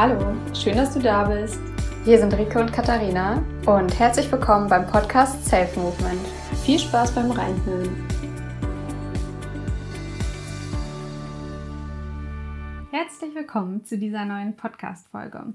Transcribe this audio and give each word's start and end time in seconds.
Hallo, 0.00 0.32
schön, 0.54 0.76
dass 0.76 0.94
du 0.94 1.00
da 1.00 1.24
bist. 1.24 1.58
Wir 2.04 2.18
sind 2.18 2.32
Rike 2.32 2.60
und 2.60 2.72
Katharina 2.72 3.44
und 3.66 3.98
herzlich 3.98 4.30
willkommen 4.30 4.68
beim 4.68 4.86
Podcast 4.86 5.44
Self 5.44 5.76
Movement. 5.76 6.20
Viel 6.64 6.78
Spaß 6.78 7.16
beim 7.16 7.32
Reinhören. 7.32 8.06
Herzlich 12.92 13.34
willkommen 13.34 13.84
zu 13.84 13.98
dieser 13.98 14.24
neuen 14.24 14.54
Podcast-Folge. 14.54 15.52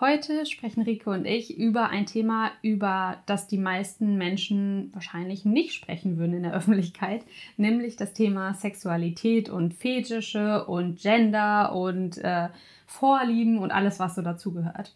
Heute 0.00 0.46
sprechen 0.46 0.82
Rike 0.82 1.08
und 1.08 1.24
ich 1.24 1.56
über 1.56 1.88
ein 1.88 2.06
Thema, 2.06 2.50
über 2.62 3.22
das 3.26 3.46
die 3.46 3.56
meisten 3.56 4.18
Menschen 4.18 4.90
wahrscheinlich 4.94 5.44
nicht 5.44 5.74
sprechen 5.74 6.18
würden 6.18 6.34
in 6.34 6.42
der 6.42 6.54
Öffentlichkeit, 6.54 7.22
nämlich 7.56 7.94
das 7.94 8.14
Thema 8.14 8.52
Sexualität 8.54 9.48
und 9.48 9.74
Fetische 9.74 10.66
und 10.66 11.00
Gender 11.00 11.72
und 11.72 12.18
äh, 12.18 12.48
Vorlieben 12.86 13.58
und 13.58 13.70
alles, 13.70 13.98
was 13.98 14.14
so 14.14 14.22
dazugehört. 14.22 14.94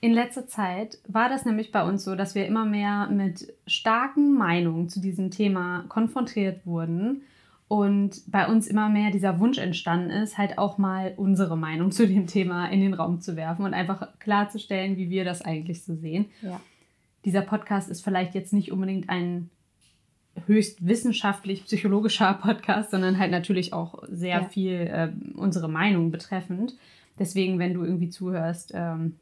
In 0.00 0.12
letzter 0.12 0.46
Zeit 0.46 0.98
war 1.08 1.28
das 1.28 1.44
nämlich 1.44 1.72
bei 1.72 1.82
uns 1.82 2.04
so, 2.04 2.14
dass 2.14 2.34
wir 2.34 2.46
immer 2.46 2.64
mehr 2.64 3.08
mit 3.08 3.52
starken 3.66 4.34
Meinungen 4.34 4.88
zu 4.88 5.00
diesem 5.00 5.30
Thema 5.30 5.84
konfrontiert 5.88 6.66
wurden 6.66 7.22
und 7.68 8.22
bei 8.30 8.46
uns 8.46 8.68
immer 8.68 8.88
mehr 8.88 9.10
dieser 9.10 9.40
Wunsch 9.40 9.58
entstanden 9.58 10.10
ist, 10.10 10.38
halt 10.38 10.58
auch 10.58 10.78
mal 10.78 11.14
unsere 11.16 11.56
Meinung 11.56 11.90
zu 11.92 12.06
dem 12.06 12.26
Thema 12.26 12.68
in 12.68 12.80
den 12.80 12.94
Raum 12.94 13.20
zu 13.20 13.36
werfen 13.36 13.64
und 13.64 13.74
einfach 13.74 14.08
klarzustellen, 14.18 14.96
wie 14.96 15.10
wir 15.10 15.24
das 15.24 15.42
eigentlich 15.42 15.82
so 15.82 15.94
sehen. 15.96 16.26
Ja. 16.42 16.60
Dieser 17.24 17.42
Podcast 17.42 17.90
ist 17.90 18.04
vielleicht 18.04 18.34
jetzt 18.34 18.52
nicht 18.52 18.70
unbedingt 18.70 19.08
ein 19.08 19.50
höchst 20.46 20.86
wissenschaftlich 20.86 21.64
psychologischer 21.64 22.34
Podcast, 22.42 22.90
sondern 22.90 23.18
halt 23.18 23.30
natürlich 23.30 23.72
auch 23.72 24.04
sehr 24.08 24.42
ja. 24.42 24.48
viel 24.48 24.72
äh, 24.74 25.08
unsere 25.34 25.68
Meinung 25.68 26.10
betreffend. 26.10 26.74
Deswegen, 27.18 27.58
wenn 27.58 27.74
du 27.74 27.84
irgendwie 27.84 28.10
zuhörst, 28.10 28.72
ähm, 28.74 29.16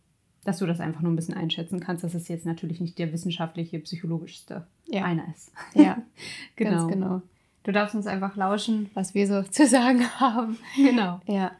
dass 0.44 0.58
du 0.58 0.66
das 0.66 0.80
einfach 0.80 1.00
nur 1.00 1.12
ein 1.12 1.16
bisschen 1.16 1.34
einschätzen 1.34 1.80
kannst, 1.80 2.04
dass 2.04 2.14
es 2.14 2.28
jetzt 2.28 2.46
natürlich 2.46 2.80
nicht 2.80 2.98
der 2.98 3.12
wissenschaftliche, 3.12 3.78
psychologischste 3.78 4.66
ja. 4.86 5.04
einer 5.04 5.24
ist. 5.34 5.52
Ja, 5.74 6.02
genau. 6.56 6.70
Ganz 6.70 6.92
genau. 6.92 7.22
Du 7.62 7.72
darfst 7.72 7.94
uns 7.94 8.06
einfach 8.06 8.36
lauschen, 8.36 8.90
was 8.94 9.14
wir 9.14 9.26
so 9.26 9.42
zu 9.50 9.66
sagen 9.66 10.04
haben. 10.20 10.58
Genau. 10.76 11.20
Ja. 11.26 11.52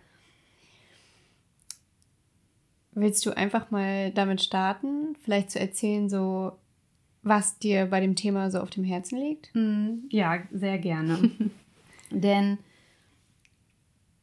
Willst 2.92 3.24
du 3.26 3.36
einfach 3.36 3.70
mal 3.70 4.12
damit 4.12 4.42
starten, 4.42 5.16
vielleicht 5.22 5.50
zu 5.50 5.58
erzählen, 5.58 6.08
so 6.08 6.52
was 7.22 7.58
dir 7.58 7.86
bei 7.86 8.00
dem 8.00 8.14
Thema 8.14 8.50
so 8.50 8.60
auf 8.60 8.70
dem 8.70 8.84
Herzen 8.84 9.18
liegt? 9.18 9.50
Mm, 9.54 10.06
ja, 10.10 10.42
sehr 10.52 10.78
gerne. 10.78 11.30
Denn 12.10 12.58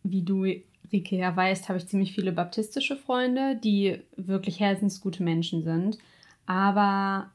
wie 0.03 0.21
du, 0.21 0.45
Rike, 0.91 1.15
ja 1.15 1.35
weißt, 1.35 1.69
habe 1.69 1.79
ich 1.79 1.87
ziemlich 1.87 2.13
viele 2.13 2.31
baptistische 2.31 2.97
Freunde, 2.97 3.59
die 3.63 3.99
wirklich 4.15 4.59
herzensgute 4.59 5.23
Menschen 5.23 5.63
sind. 5.63 5.97
Aber 6.45 7.31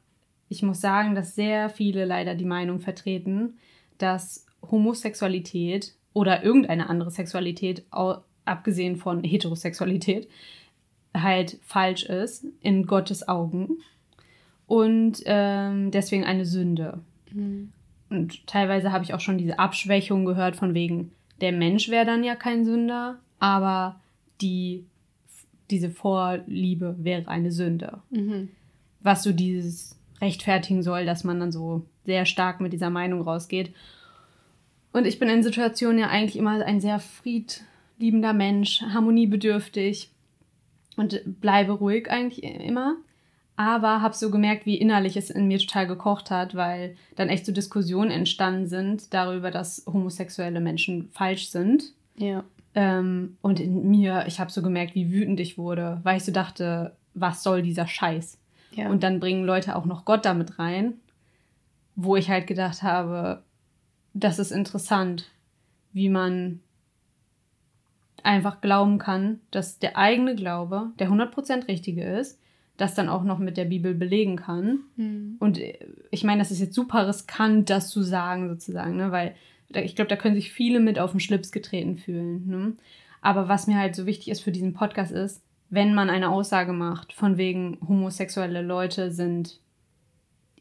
ich 0.49 0.63
muss 0.63 0.81
sagen, 0.81 1.15
dass 1.15 1.35
sehr 1.35 1.69
viele 1.69 2.05
leider 2.05 2.35
die 2.35 2.45
Meinung 2.45 2.79
vertreten, 2.79 3.57
dass 3.97 4.45
Homosexualität 4.61 5.93
oder 6.13 6.43
irgendeine 6.43 6.89
andere 6.89 7.11
Sexualität, 7.11 7.85
abgesehen 8.45 8.95
von 8.95 9.23
Heterosexualität, 9.23 10.27
halt 11.15 11.59
falsch 11.63 12.03
ist 12.03 12.45
in 12.61 12.85
Gottes 12.85 13.27
Augen 13.27 13.77
und 14.67 15.21
ähm, 15.25 15.91
deswegen 15.91 16.25
eine 16.25 16.45
Sünde. 16.45 16.99
Mhm. 17.31 17.71
Und 18.09 18.45
teilweise 18.47 18.91
habe 18.91 19.03
ich 19.03 19.13
auch 19.13 19.19
schon 19.19 19.37
diese 19.37 19.59
Abschwächung 19.59 20.25
gehört 20.25 20.55
von 20.55 20.73
wegen, 20.73 21.11
der 21.41 21.51
Mensch 21.51 21.89
wäre 21.89 22.05
dann 22.05 22.23
ja 22.23 22.35
kein 22.35 22.65
Sünder, 22.65 23.19
aber 23.39 23.99
die, 24.41 24.85
diese 25.69 25.89
Vorliebe 25.89 26.95
wäre 26.99 27.27
eine 27.27 27.51
Sünde. 27.51 27.99
Mhm. 28.09 28.49
Was 29.01 29.23
so 29.23 29.31
dieses 29.31 29.97
rechtfertigen 30.21 30.83
soll, 30.83 31.05
dass 31.05 31.23
man 31.23 31.39
dann 31.39 31.51
so 31.51 31.85
sehr 32.05 32.25
stark 32.25 32.59
mit 32.61 32.73
dieser 32.73 32.89
Meinung 32.89 33.21
rausgeht. 33.21 33.73
Und 34.93 35.05
ich 35.05 35.19
bin 35.19 35.29
in 35.29 35.43
Situationen 35.43 35.99
ja 35.99 36.07
eigentlich 36.07 36.37
immer 36.37 36.65
ein 36.65 36.81
sehr 36.81 36.99
friedliebender 36.99 38.33
Mensch, 38.33 38.81
harmoniebedürftig 38.81 40.09
und 40.95 41.21
bleibe 41.39 41.73
ruhig 41.73 42.09
eigentlich 42.09 42.43
immer. 42.43 42.95
Aber 43.55 44.01
habe 44.01 44.15
so 44.15 44.29
gemerkt, 44.29 44.65
wie 44.65 44.75
innerlich 44.75 45.17
es 45.17 45.31
in 45.31 45.47
mir 45.47 45.57
total 45.57 45.87
gekocht 45.87 46.29
hat, 46.29 46.53
weil 46.55 46.95
dann 47.15 47.29
echt 47.29 47.45
so 47.45 47.51
Diskussionen 47.51 48.11
entstanden 48.11 48.67
sind 48.67 49.13
darüber, 49.13 49.49
dass 49.49 49.83
homosexuelle 49.87 50.59
Menschen 50.59 51.09
falsch 51.11 51.49
sind. 51.49 51.91
Ja. 52.17 52.43
Ähm, 52.77 53.37
und 53.41 53.59
in 53.59 53.89
mir, 53.89 54.25
ich 54.27 54.39
habe 54.39 54.51
so 54.51 54.61
gemerkt, 54.61 54.93
wie 54.93 55.11
wütend 55.11 55.39
ich 55.39 55.57
wurde, 55.57 55.99
weil 56.03 56.17
ich 56.17 56.23
so 56.23 56.31
dachte, 56.31 56.95
was 57.15 57.41
soll 57.41 57.63
dieser 57.63 57.87
Scheiß? 57.87 58.37
Ja. 58.69 58.89
Und 58.89 59.01
dann 59.01 59.19
bringen 59.19 59.45
Leute 59.45 59.75
auch 59.75 59.85
noch 59.85 60.05
Gott 60.05 60.25
damit 60.25 60.59
rein, 60.59 60.93
wo 61.95 62.15
ich 62.15 62.29
halt 62.29 62.45
gedacht 62.45 62.83
habe, 62.83 63.41
das 64.13 64.37
ist 64.37 64.51
interessant, 64.51 65.25
wie 65.91 66.09
man 66.09 66.59
einfach 68.21 68.61
glauben 68.61 68.99
kann, 68.99 69.39
dass 69.49 69.79
der 69.79 69.97
eigene 69.97 70.35
Glaube 70.35 70.91
der 70.99 71.09
100% 71.09 71.67
richtige 71.67 72.03
ist, 72.03 72.39
das 72.77 72.93
dann 72.93 73.09
auch 73.09 73.23
noch 73.23 73.39
mit 73.39 73.57
der 73.57 73.65
Bibel 73.65 73.95
belegen 73.95 74.35
kann. 74.35 74.81
Mhm. 74.97 75.37
Und 75.39 75.57
äh, 75.57 75.79
ich 76.11 76.23
meine, 76.23 76.41
das 76.41 76.51
ist 76.51 76.59
jetzt 76.59 76.75
super 76.75 77.07
riskant, 77.07 77.71
das 77.71 77.89
zu 77.89 78.03
sagen, 78.03 78.49
sozusagen, 78.49 78.97
ne? 78.97 79.11
weil 79.11 79.33
ich 79.69 79.95
glaube, 79.95 80.09
da 80.09 80.15
können 80.15 80.35
sich 80.35 80.51
viele 80.51 80.79
mit 80.79 80.99
auf 80.99 81.11
den 81.11 81.19
Schlips 81.19 81.51
getreten 81.51 81.97
fühlen. 81.97 82.47
Ne? 82.47 82.73
Aber 83.21 83.47
was 83.47 83.67
mir 83.67 83.77
halt 83.77 83.95
so 83.95 84.05
wichtig 84.05 84.29
ist 84.29 84.41
für 84.41 84.51
diesen 84.51 84.73
Podcast 84.73 85.11
ist, 85.11 85.43
wenn 85.69 85.93
man 85.93 86.09
eine 86.09 86.29
Aussage 86.29 86.71
macht, 86.71 87.13
von 87.13 87.37
wegen 87.37 87.77
homosexuelle 87.87 88.61
Leute 88.61 89.11
sind, 89.11 89.59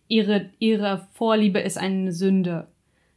ihre, 0.08 0.50
ihre 0.58 1.06
Vorliebe 1.12 1.60
ist 1.60 1.78
eine 1.78 2.12
Sünde, 2.12 2.66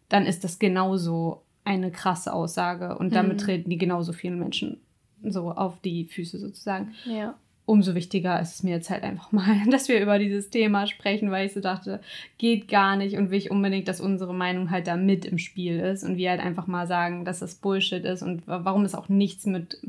dann 0.07 0.25
ist 0.25 0.43
das 0.43 0.59
genauso 0.59 1.43
eine 1.63 1.91
krasse 1.91 2.33
Aussage 2.33 2.97
und 2.97 3.15
damit 3.15 3.33
mhm. 3.33 3.37
treten 3.37 3.69
die 3.69 3.77
genauso 3.77 4.13
vielen 4.13 4.39
Menschen 4.39 4.81
so 5.23 5.51
auf 5.51 5.79
die 5.81 6.05
Füße 6.05 6.37
sozusagen. 6.39 6.93
Ja. 7.05 7.35
Umso 7.69 7.93
wichtiger 7.95 8.39
ist 8.41 8.55
es 8.55 8.63
mir 8.63 8.71
jetzt 8.71 8.89
halt 8.89 9.03
einfach 9.03 9.31
mal, 9.31 9.63
dass 9.69 9.87
wir 9.87 10.01
über 10.01 10.17
dieses 10.19 10.49
Thema 10.49 10.87
sprechen, 10.87 11.31
weil 11.31 11.45
ich 11.45 11.53
so 11.53 11.59
dachte, 11.59 12.01
geht 12.37 12.67
gar 12.67 12.95
nicht 12.95 13.17
und 13.17 13.29
will 13.29 13.37
ich 13.37 13.51
unbedingt, 13.51 13.87
dass 13.87 14.01
unsere 14.01 14.33
Meinung 14.33 14.71
halt 14.71 14.87
da 14.87 14.95
mit 14.95 15.25
im 15.25 15.37
Spiel 15.37 15.79
ist 15.79 16.03
und 16.03 16.17
wir 16.17 16.31
halt 16.31 16.41
einfach 16.41 16.67
mal 16.67 16.87
sagen, 16.87 17.25
dass 17.25 17.39
das 17.39 17.55
Bullshit 17.55 18.03
ist 18.03 18.23
und 18.23 18.43
warum 18.45 18.85
es 18.85 18.95
auch 18.95 19.09
nichts 19.09 19.45
mit 19.45 19.79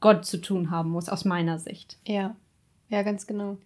Gott 0.00 0.24
zu 0.24 0.40
tun 0.40 0.70
haben 0.70 0.90
muss, 0.90 1.08
aus 1.08 1.24
meiner 1.24 1.58
Sicht. 1.58 1.98
Ja, 2.06 2.34
ja, 2.88 3.02
ganz 3.02 3.26
genau. 3.26 3.58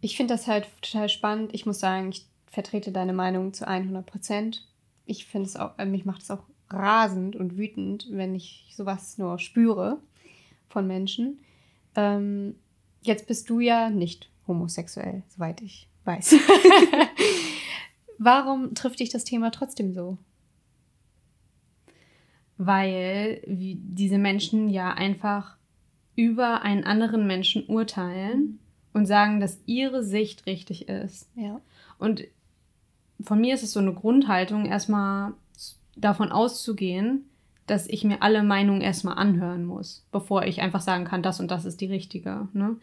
Ich 0.00 0.16
finde 0.16 0.34
das 0.34 0.46
halt 0.46 0.68
total 0.80 1.08
spannend. 1.08 1.52
Ich 1.54 1.66
muss 1.66 1.80
sagen, 1.80 2.10
ich 2.10 2.24
vertrete 2.46 2.92
deine 2.92 3.12
Meinung 3.12 3.52
zu 3.52 3.66
100 3.66 4.06
Prozent 4.06 4.64
ich 5.10 5.26
finde 5.26 5.48
es 5.48 5.56
auch, 5.56 5.76
äh, 5.78 5.86
mich 5.86 6.04
macht 6.04 6.22
es 6.22 6.30
auch 6.30 6.44
rasend 6.68 7.34
und 7.34 7.58
wütend, 7.58 8.06
wenn 8.10 8.34
ich 8.34 8.72
sowas 8.76 9.18
nur 9.18 9.40
spüre 9.40 9.98
von 10.68 10.86
Menschen. 10.86 11.40
Ähm, 11.96 12.56
jetzt 13.02 13.26
bist 13.26 13.48
du 13.50 13.60
ja 13.60 13.90
nicht 13.90 14.30
homosexuell, 14.46 15.22
soweit 15.28 15.60
ich 15.60 15.88
weiß. 16.04 16.34
Warum 18.18 18.74
trifft 18.74 19.00
dich 19.00 19.08
das 19.08 19.24
Thema 19.24 19.50
trotzdem 19.50 19.92
so? 19.94 20.18
Weil 22.56 23.42
diese 23.46 24.18
Menschen 24.18 24.68
ja 24.68 24.92
einfach 24.92 25.56
über 26.16 26.62
einen 26.62 26.84
anderen 26.84 27.26
Menschen 27.26 27.64
urteilen 27.66 28.58
und 28.92 29.06
sagen, 29.06 29.40
dass 29.40 29.60
ihre 29.64 30.02
Sicht 30.02 30.44
richtig 30.46 30.88
ist. 30.88 31.30
Ja. 31.34 31.62
Und 31.98 32.24
von 33.22 33.40
mir 33.40 33.54
ist 33.54 33.62
es 33.62 33.72
so 33.72 33.80
eine 33.80 33.94
Grundhaltung, 33.94 34.66
erstmal 34.66 35.32
davon 35.96 36.32
auszugehen, 36.32 37.29
dass 37.70 37.88
ich 37.88 38.04
mir 38.04 38.22
alle 38.22 38.42
Meinungen 38.42 38.80
erstmal 38.80 39.16
anhören 39.16 39.64
muss, 39.64 40.04
bevor 40.10 40.44
ich 40.44 40.60
einfach 40.60 40.80
sagen 40.80 41.04
kann, 41.04 41.22
das 41.22 41.40
und 41.40 41.50
das 41.50 41.64
ist 41.64 41.80
die 41.80 41.86
richtige. 41.86 42.48
Ne? 42.52 42.76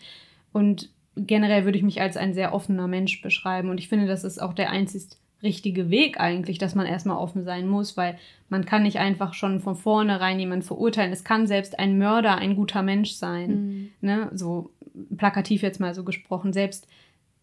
Und 0.53 0.89
generell 1.15 1.65
würde 1.65 1.77
ich 1.77 1.83
mich 1.83 2.01
als 2.01 2.17
ein 2.17 2.33
sehr 2.33 2.53
offener 2.53 2.87
Mensch 2.87 3.21
beschreiben. 3.21 3.69
Und 3.69 3.79
ich 3.79 3.89
finde, 3.89 4.07
das 4.07 4.23
ist 4.23 4.41
auch 4.41 4.53
der 4.53 4.69
einzig 4.69 5.03
richtige 5.43 5.89
Weg 5.89 6.19
eigentlich, 6.19 6.57
dass 6.57 6.73
man 6.73 6.87
erstmal 6.87 7.17
offen 7.17 7.43
sein 7.43 7.67
muss, 7.67 7.95
weil 7.97 8.17
man 8.49 8.65
kann 8.65 8.83
nicht 8.83 8.97
einfach 8.97 9.33
schon 9.33 9.59
von 9.59 9.75
vornherein 9.75 10.39
jemanden 10.39 10.65
verurteilen. 10.65 11.11
Es 11.11 11.23
kann 11.23 11.45
selbst 11.47 11.77
ein 11.77 11.97
Mörder 11.97 12.37
ein 12.37 12.55
guter 12.55 12.81
Mensch 12.81 13.11
sein. 13.11 13.49
Mhm. 13.49 13.89
Ne? 14.01 14.31
So 14.33 14.71
plakativ 15.15 15.61
jetzt 15.61 15.79
mal 15.79 15.93
so 15.93 16.03
gesprochen. 16.03 16.53
Selbst 16.53 16.87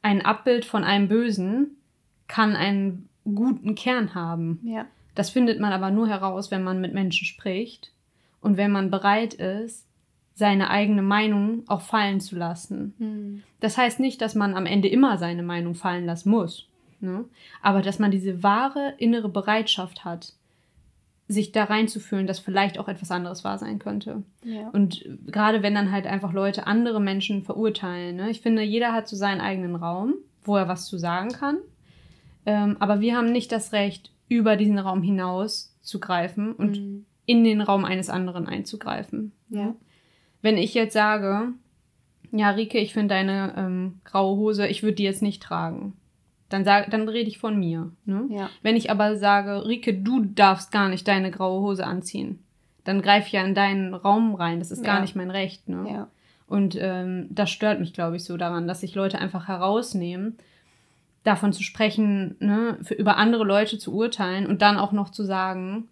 ein 0.02 0.24
Abbild 0.24 0.64
von 0.64 0.82
einem 0.82 1.08
Bösen 1.08 1.76
kann 2.26 2.56
einen 2.56 3.08
guten 3.24 3.74
Kern 3.74 4.14
haben. 4.14 4.60
Ja. 4.64 4.86
Das 5.14 5.30
findet 5.30 5.60
man 5.60 5.72
aber 5.72 5.90
nur 5.90 6.08
heraus, 6.08 6.50
wenn 6.50 6.64
man 6.64 6.80
mit 6.80 6.94
Menschen 6.94 7.26
spricht 7.26 7.92
und 8.40 8.56
wenn 8.56 8.72
man 8.72 8.90
bereit 8.90 9.34
ist, 9.34 9.86
seine 10.34 10.68
eigene 10.70 11.02
Meinung 11.02 11.62
auch 11.68 11.80
fallen 11.80 12.20
zu 12.20 12.36
lassen. 12.36 12.94
Mhm. 12.98 13.42
Das 13.60 13.78
heißt 13.78 14.00
nicht, 14.00 14.20
dass 14.20 14.34
man 14.34 14.54
am 14.54 14.66
Ende 14.66 14.88
immer 14.88 15.16
seine 15.16 15.44
Meinung 15.44 15.74
fallen 15.74 16.06
lassen 16.06 16.30
muss, 16.30 16.68
ne? 17.00 17.24
aber 17.62 17.82
dass 17.82 18.00
man 18.00 18.10
diese 18.10 18.42
wahre 18.42 18.94
innere 18.98 19.28
Bereitschaft 19.28 20.04
hat, 20.04 20.32
sich 21.26 21.52
da 21.52 21.64
reinzufühlen, 21.64 22.26
dass 22.26 22.38
vielleicht 22.38 22.78
auch 22.78 22.88
etwas 22.88 23.10
anderes 23.10 23.44
wahr 23.44 23.58
sein 23.58 23.78
könnte. 23.78 24.22
Ja. 24.42 24.68
Und 24.70 25.06
gerade 25.26 25.62
wenn 25.62 25.74
dann 25.74 25.90
halt 25.90 26.06
einfach 26.06 26.32
Leute 26.32 26.66
andere 26.66 27.00
Menschen 27.00 27.44
verurteilen. 27.44 28.16
Ne? 28.16 28.30
Ich 28.30 28.42
finde, 28.42 28.62
jeder 28.62 28.92
hat 28.92 29.08
so 29.08 29.16
seinen 29.16 29.40
eigenen 29.40 29.74
Raum, 29.74 30.14
wo 30.44 30.56
er 30.56 30.68
was 30.68 30.84
zu 30.84 30.98
sagen 30.98 31.30
kann. 31.30 31.58
Ähm, 32.44 32.76
aber 32.78 33.00
wir 33.00 33.16
haben 33.16 33.32
nicht 33.32 33.52
das 33.52 33.72
Recht, 33.72 34.10
über 34.28 34.56
diesen 34.56 34.78
Raum 34.78 35.02
hinaus 35.02 35.76
zu 35.80 36.00
greifen 36.00 36.52
und 36.52 36.78
Mhm. 36.80 37.06
in 37.26 37.44
den 37.44 37.60
Raum 37.60 37.84
eines 37.84 38.10
anderen 38.10 38.46
einzugreifen. 38.46 39.32
Ja. 39.50 39.74
Wenn 40.42 40.58
ich 40.58 40.74
jetzt 40.74 40.92
sage, 40.94 41.48
ja, 42.32 42.50
Rike, 42.50 42.78
ich 42.78 42.92
finde 42.92 43.14
deine 43.14 43.54
ähm, 43.56 44.00
graue 44.04 44.36
Hose, 44.36 44.66
ich 44.66 44.82
würde 44.82 44.96
die 44.96 45.04
jetzt 45.04 45.22
nicht 45.22 45.42
tragen, 45.42 45.94
dann, 46.48 46.64
sag, 46.64 46.90
dann 46.90 47.08
rede 47.08 47.28
ich 47.28 47.38
von 47.38 47.58
mir. 47.58 47.90
Ne? 48.04 48.26
Ja. 48.30 48.50
Wenn 48.62 48.76
ich 48.76 48.90
aber 48.90 49.16
sage, 49.16 49.66
Rike, 49.66 49.94
du 49.94 50.20
darfst 50.24 50.70
gar 50.72 50.88
nicht 50.88 51.08
deine 51.08 51.30
graue 51.30 51.62
Hose 51.62 51.86
anziehen, 51.86 52.38
dann 52.84 53.00
greif 53.02 53.26
ich 53.28 53.32
ja 53.32 53.42
in 53.44 53.54
deinen 53.54 53.94
Raum 53.94 54.34
rein. 54.34 54.58
Das 54.58 54.70
ist 54.70 54.84
gar 54.84 54.96
Ja. 54.96 55.00
nicht 55.00 55.16
mein 55.16 55.30
Recht. 55.30 55.68
Ne? 55.68 55.86
Ja. 55.90 56.08
Und 56.46 56.76
ähm, 56.78 57.26
das 57.30 57.50
stört 57.50 57.80
mich, 57.80 57.94
glaube 57.94 58.16
ich, 58.16 58.24
so 58.24 58.36
daran, 58.36 58.68
dass 58.68 58.80
sich 58.82 58.94
Leute 58.94 59.18
einfach 59.18 59.48
herausnehmen, 59.48 60.36
davon 61.24 61.52
zu 61.52 61.62
sprechen, 61.62 62.36
ne, 62.38 62.78
für, 62.82 62.94
über 62.94 63.16
andere 63.16 63.44
Leute 63.44 63.78
zu 63.78 63.92
urteilen 63.94 64.46
und 64.46 64.62
dann 64.62 64.76
auch 64.76 64.92
noch 64.92 65.10
zu 65.10 65.24
sagen, 65.24 65.88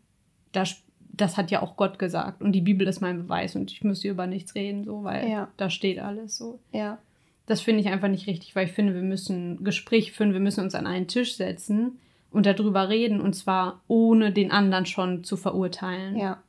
das, 0.52 0.82
das 1.00 1.36
hat 1.36 1.50
ja 1.50 1.62
auch 1.62 1.76
Gott 1.76 1.98
gesagt 1.98 2.42
und 2.42 2.52
die 2.52 2.60
Bibel 2.60 2.86
ist 2.86 3.00
mein 3.00 3.22
Beweis 3.22 3.56
und 3.56 3.72
ich 3.72 3.82
müsste 3.82 4.08
über 4.08 4.26
nichts 4.26 4.54
reden, 4.54 4.84
so, 4.84 5.02
weil 5.04 5.28
Ja. 5.28 5.48
da 5.56 5.70
steht 5.70 5.98
alles 5.98 6.36
so. 6.36 6.60
Ja. 6.72 6.98
Das 7.46 7.60
finde 7.60 7.80
ich 7.80 7.88
einfach 7.88 8.08
nicht 8.08 8.26
richtig, 8.28 8.54
weil 8.54 8.66
ich 8.66 8.72
finde, 8.72 8.94
wir 8.94 9.02
müssen 9.02 9.64
Gespräch 9.64 10.12
führen, 10.12 10.32
wir 10.32 10.40
müssen 10.40 10.62
uns 10.62 10.74
an 10.74 10.86
einen 10.86 11.08
Tisch 11.08 11.34
setzen 11.36 11.98
und 12.30 12.46
darüber 12.46 12.88
reden 12.88 13.20
und 13.20 13.34
zwar 13.34 13.80
ohne 13.88 14.32
den 14.32 14.52
anderen 14.52 14.86
schon 14.86 15.24
zu 15.24 15.36
verurteilen. 15.36 16.16
Ja. 16.16 16.42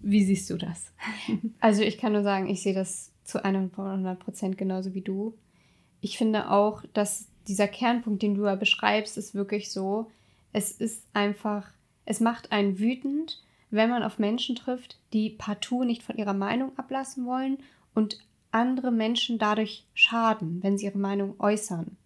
Wie 0.00 0.22
siehst 0.24 0.50
du 0.50 0.56
das? 0.56 0.92
Also 1.60 1.82
ich 1.82 1.96
kann 1.96 2.12
nur 2.12 2.22
sagen, 2.22 2.48
ich 2.48 2.62
sehe 2.62 2.74
das 2.74 3.10
zu 3.24 3.42
100 3.42 4.18
Prozent 4.18 4.58
genauso 4.58 4.92
wie 4.94 5.00
du. 5.00 5.34
Ich 6.02 6.18
finde 6.18 6.50
auch, 6.50 6.82
dass 6.92 7.28
dieser 7.48 7.68
Kernpunkt, 7.68 8.22
den 8.22 8.34
du 8.34 8.44
ja 8.44 8.54
beschreibst, 8.54 9.16
ist 9.18 9.34
wirklich 9.34 9.70
so. 9.70 10.10
Es 10.52 10.70
ist 10.70 11.04
einfach, 11.12 11.68
es 12.04 12.20
macht 12.20 12.52
einen 12.52 12.78
wütend, 12.78 13.42
wenn 13.70 13.90
man 13.90 14.02
auf 14.02 14.18
Menschen 14.18 14.56
trifft, 14.56 14.98
die 15.12 15.30
partout 15.30 15.84
nicht 15.84 16.02
von 16.02 16.16
ihrer 16.16 16.34
Meinung 16.34 16.76
ablassen 16.78 17.26
wollen 17.26 17.58
und 17.94 18.18
andere 18.52 18.92
Menschen 18.92 19.38
dadurch 19.38 19.84
schaden, 19.94 20.62
wenn 20.62 20.78
sie 20.78 20.86
ihre 20.86 20.98
Meinung 20.98 21.34
äußern. 21.40 21.96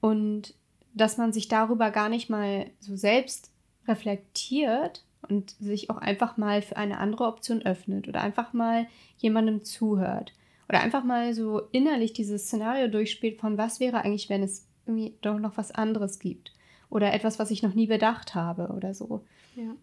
Und 0.00 0.54
dass 0.94 1.18
man 1.18 1.32
sich 1.32 1.48
darüber 1.48 1.90
gar 1.90 2.08
nicht 2.08 2.30
mal 2.30 2.70
so 2.80 2.96
selbst 2.96 3.50
reflektiert 3.86 5.04
und 5.28 5.50
sich 5.60 5.90
auch 5.90 5.98
einfach 5.98 6.36
mal 6.38 6.62
für 6.62 6.76
eine 6.76 6.98
andere 6.98 7.24
Option 7.24 7.62
öffnet 7.62 8.08
oder 8.08 8.22
einfach 8.22 8.52
mal 8.52 8.86
jemandem 9.18 9.64
zuhört 9.64 10.32
oder 10.70 10.82
einfach 10.82 11.02
mal 11.02 11.34
so 11.34 11.62
innerlich 11.72 12.12
dieses 12.12 12.44
Szenario 12.44 12.86
durchspielt 12.86 13.40
von 13.40 13.58
was 13.58 13.80
wäre 13.80 14.04
eigentlich, 14.04 14.30
wenn 14.30 14.44
es 14.44 14.68
irgendwie 14.86 15.14
doch 15.20 15.40
noch 15.40 15.56
was 15.56 15.72
anderes 15.72 16.20
gibt 16.20 16.52
oder 16.90 17.12
etwas, 17.12 17.40
was 17.40 17.50
ich 17.50 17.64
noch 17.64 17.74
nie 17.74 17.88
bedacht 17.88 18.36
habe 18.36 18.68
oder 18.68 18.94
so. 18.94 19.24
Ja. 19.56 19.74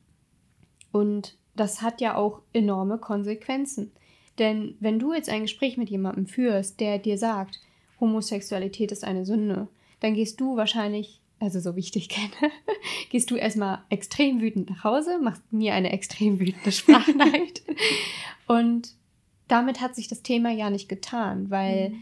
Und 0.93 1.35
das 1.57 1.81
hat 1.81 1.99
ja 1.99 2.15
auch 2.15 2.39
enorme 2.53 2.99
Konsequenzen. 2.99 3.91
Denn 4.39 4.77
wenn 4.79 4.97
du 4.97 5.13
jetzt 5.13 5.29
ein 5.29 5.41
Gespräch 5.41 5.75
mit 5.75 5.89
jemandem 5.89 6.25
führst, 6.25 6.79
der 6.79 6.99
dir 6.99 7.17
sagt, 7.17 7.59
Homosexualität 7.99 8.93
ist 8.93 9.03
eine 9.03 9.25
Sünde, 9.25 9.67
dann 9.99 10.13
gehst 10.13 10.39
du 10.39 10.55
wahrscheinlich, 10.55 11.19
also 11.39 11.59
so 11.59 11.75
wie 11.75 11.81
ich 11.81 11.91
dich 11.91 12.07
kenne, 12.07 12.31
gehst 13.09 13.29
du 13.29 13.35
erstmal 13.35 13.79
extrem 13.89 14.39
wütend 14.39 14.69
nach 14.69 14.85
Hause, 14.85 15.19
machst 15.21 15.43
mir 15.51 15.73
eine 15.73 15.91
extrem 15.91 16.39
wütende 16.39 16.71
Sprachnachricht. 16.71 17.63
Und 18.47 18.95
damit 19.47 19.81
hat 19.81 19.95
sich 19.95 20.07
das 20.07 20.23
Thema 20.23 20.51
ja 20.51 20.69
nicht 20.69 20.89
getan, 20.89 21.49
weil 21.49 21.93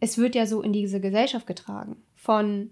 es 0.00 0.18
wird 0.18 0.34
ja 0.34 0.46
so 0.46 0.62
in 0.62 0.72
diese 0.72 1.00
Gesellschaft 1.00 1.46
getragen 1.46 1.96
von 2.14 2.70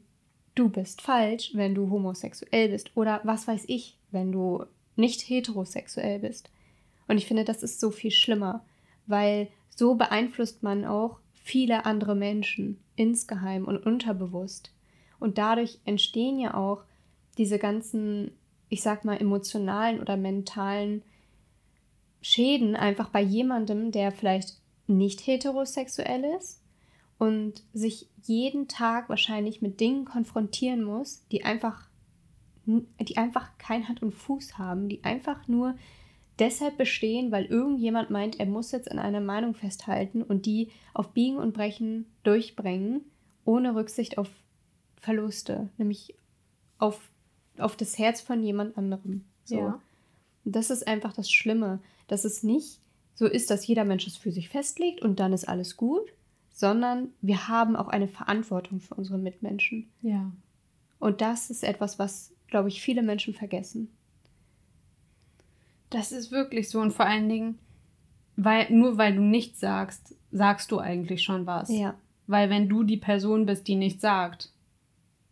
du 0.54 0.68
bist 0.68 1.02
falsch, 1.02 1.52
wenn 1.54 1.74
du 1.74 1.90
homosexuell 1.90 2.68
bist 2.68 2.96
oder 2.96 3.20
was 3.24 3.46
weiß 3.46 3.64
ich, 3.68 3.96
wenn 4.10 4.32
du 4.32 4.64
nicht 4.96 5.20
heterosexuell 5.22 6.18
bist. 6.18 6.50
Und 7.08 7.18
ich 7.18 7.26
finde, 7.26 7.44
das 7.44 7.62
ist 7.62 7.78
so 7.78 7.90
viel 7.90 8.10
schlimmer, 8.10 8.64
weil 9.06 9.48
so 9.68 9.94
beeinflusst 9.94 10.62
man 10.62 10.84
auch 10.84 11.18
viele 11.34 11.84
andere 11.84 12.16
Menschen 12.16 12.80
insgeheim 12.96 13.66
und 13.66 13.78
unterbewusst. 13.78 14.72
Und 15.20 15.38
dadurch 15.38 15.78
entstehen 15.84 16.38
ja 16.38 16.54
auch 16.54 16.82
diese 17.38 17.58
ganzen, 17.58 18.32
ich 18.68 18.82
sag 18.82 19.04
mal, 19.04 19.20
emotionalen 19.20 20.00
oder 20.00 20.16
mentalen 20.16 21.02
Schäden 22.28 22.74
einfach 22.74 23.10
bei 23.10 23.22
jemandem, 23.22 23.92
der 23.92 24.10
vielleicht 24.10 24.60
nicht 24.88 25.28
heterosexuell 25.28 26.24
ist 26.36 26.60
und 27.18 27.62
sich 27.72 28.08
jeden 28.24 28.66
Tag 28.66 29.08
wahrscheinlich 29.08 29.62
mit 29.62 29.78
Dingen 29.78 30.04
konfrontieren 30.04 30.82
muss, 30.82 31.24
die 31.30 31.44
einfach, 31.44 31.88
die 32.64 33.16
einfach 33.16 33.56
kein 33.58 33.86
Hand 33.86 34.02
und 34.02 34.12
Fuß 34.12 34.58
haben, 34.58 34.88
die 34.88 35.04
einfach 35.04 35.46
nur 35.46 35.76
deshalb 36.40 36.76
bestehen, 36.76 37.30
weil 37.30 37.44
irgendjemand 37.44 38.10
meint, 38.10 38.40
er 38.40 38.46
muss 38.46 38.72
jetzt 38.72 38.90
an 38.90 38.98
einer 38.98 39.20
Meinung 39.20 39.54
festhalten 39.54 40.24
und 40.24 40.46
die 40.46 40.72
auf 40.94 41.12
Biegen 41.12 41.36
und 41.36 41.54
Brechen 41.54 42.06
durchbringen, 42.24 43.02
ohne 43.44 43.76
Rücksicht 43.76 44.18
auf 44.18 44.28
Verluste, 44.96 45.68
nämlich 45.78 46.16
auf, 46.78 47.08
auf 47.56 47.76
das 47.76 47.96
Herz 47.98 48.20
von 48.20 48.42
jemand 48.42 48.76
anderem. 48.76 49.24
So. 49.44 49.58
Ja. 49.58 49.80
Und 50.44 50.56
das 50.56 50.70
ist 50.70 50.88
einfach 50.88 51.12
das 51.12 51.30
Schlimme, 51.30 51.78
dass 52.08 52.24
es 52.24 52.42
nicht 52.42 52.80
so 53.14 53.26
ist, 53.26 53.50
dass 53.50 53.66
jeder 53.66 53.84
Mensch 53.84 54.06
es 54.06 54.16
für 54.16 54.30
sich 54.30 54.48
festlegt 54.48 55.02
und 55.02 55.20
dann 55.20 55.32
ist 55.32 55.48
alles 55.48 55.76
gut, 55.76 56.12
sondern 56.50 57.08
wir 57.20 57.48
haben 57.48 57.76
auch 57.76 57.88
eine 57.88 58.08
Verantwortung 58.08 58.80
für 58.80 58.94
unsere 58.94 59.18
Mitmenschen. 59.18 59.88
Ja. 60.02 60.30
Und 60.98 61.20
das 61.20 61.50
ist 61.50 61.64
etwas, 61.64 61.98
was, 61.98 62.32
glaube 62.48 62.68
ich, 62.68 62.80
viele 62.82 63.02
Menschen 63.02 63.34
vergessen. 63.34 63.88
Das 65.90 66.12
ist 66.12 66.32
wirklich 66.32 66.68
so 66.68 66.80
und 66.80 66.92
vor 66.92 67.06
allen 67.06 67.28
Dingen, 67.28 67.58
weil 68.36 68.70
nur 68.70 68.98
weil 68.98 69.14
du 69.14 69.22
nichts 69.22 69.60
sagst, 69.60 70.14
sagst 70.32 70.70
du 70.70 70.78
eigentlich 70.78 71.22
schon 71.22 71.46
was. 71.46 71.70
Ja. 71.70 71.94
Weil 72.26 72.50
wenn 72.50 72.68
du 72.68 72.82
die 72.82 72.96
Person 72.96 73.46
bist, 73.46 73.68
die 73.68 73.76
nichts 73.76 74.02
sagt, 74.02 74.50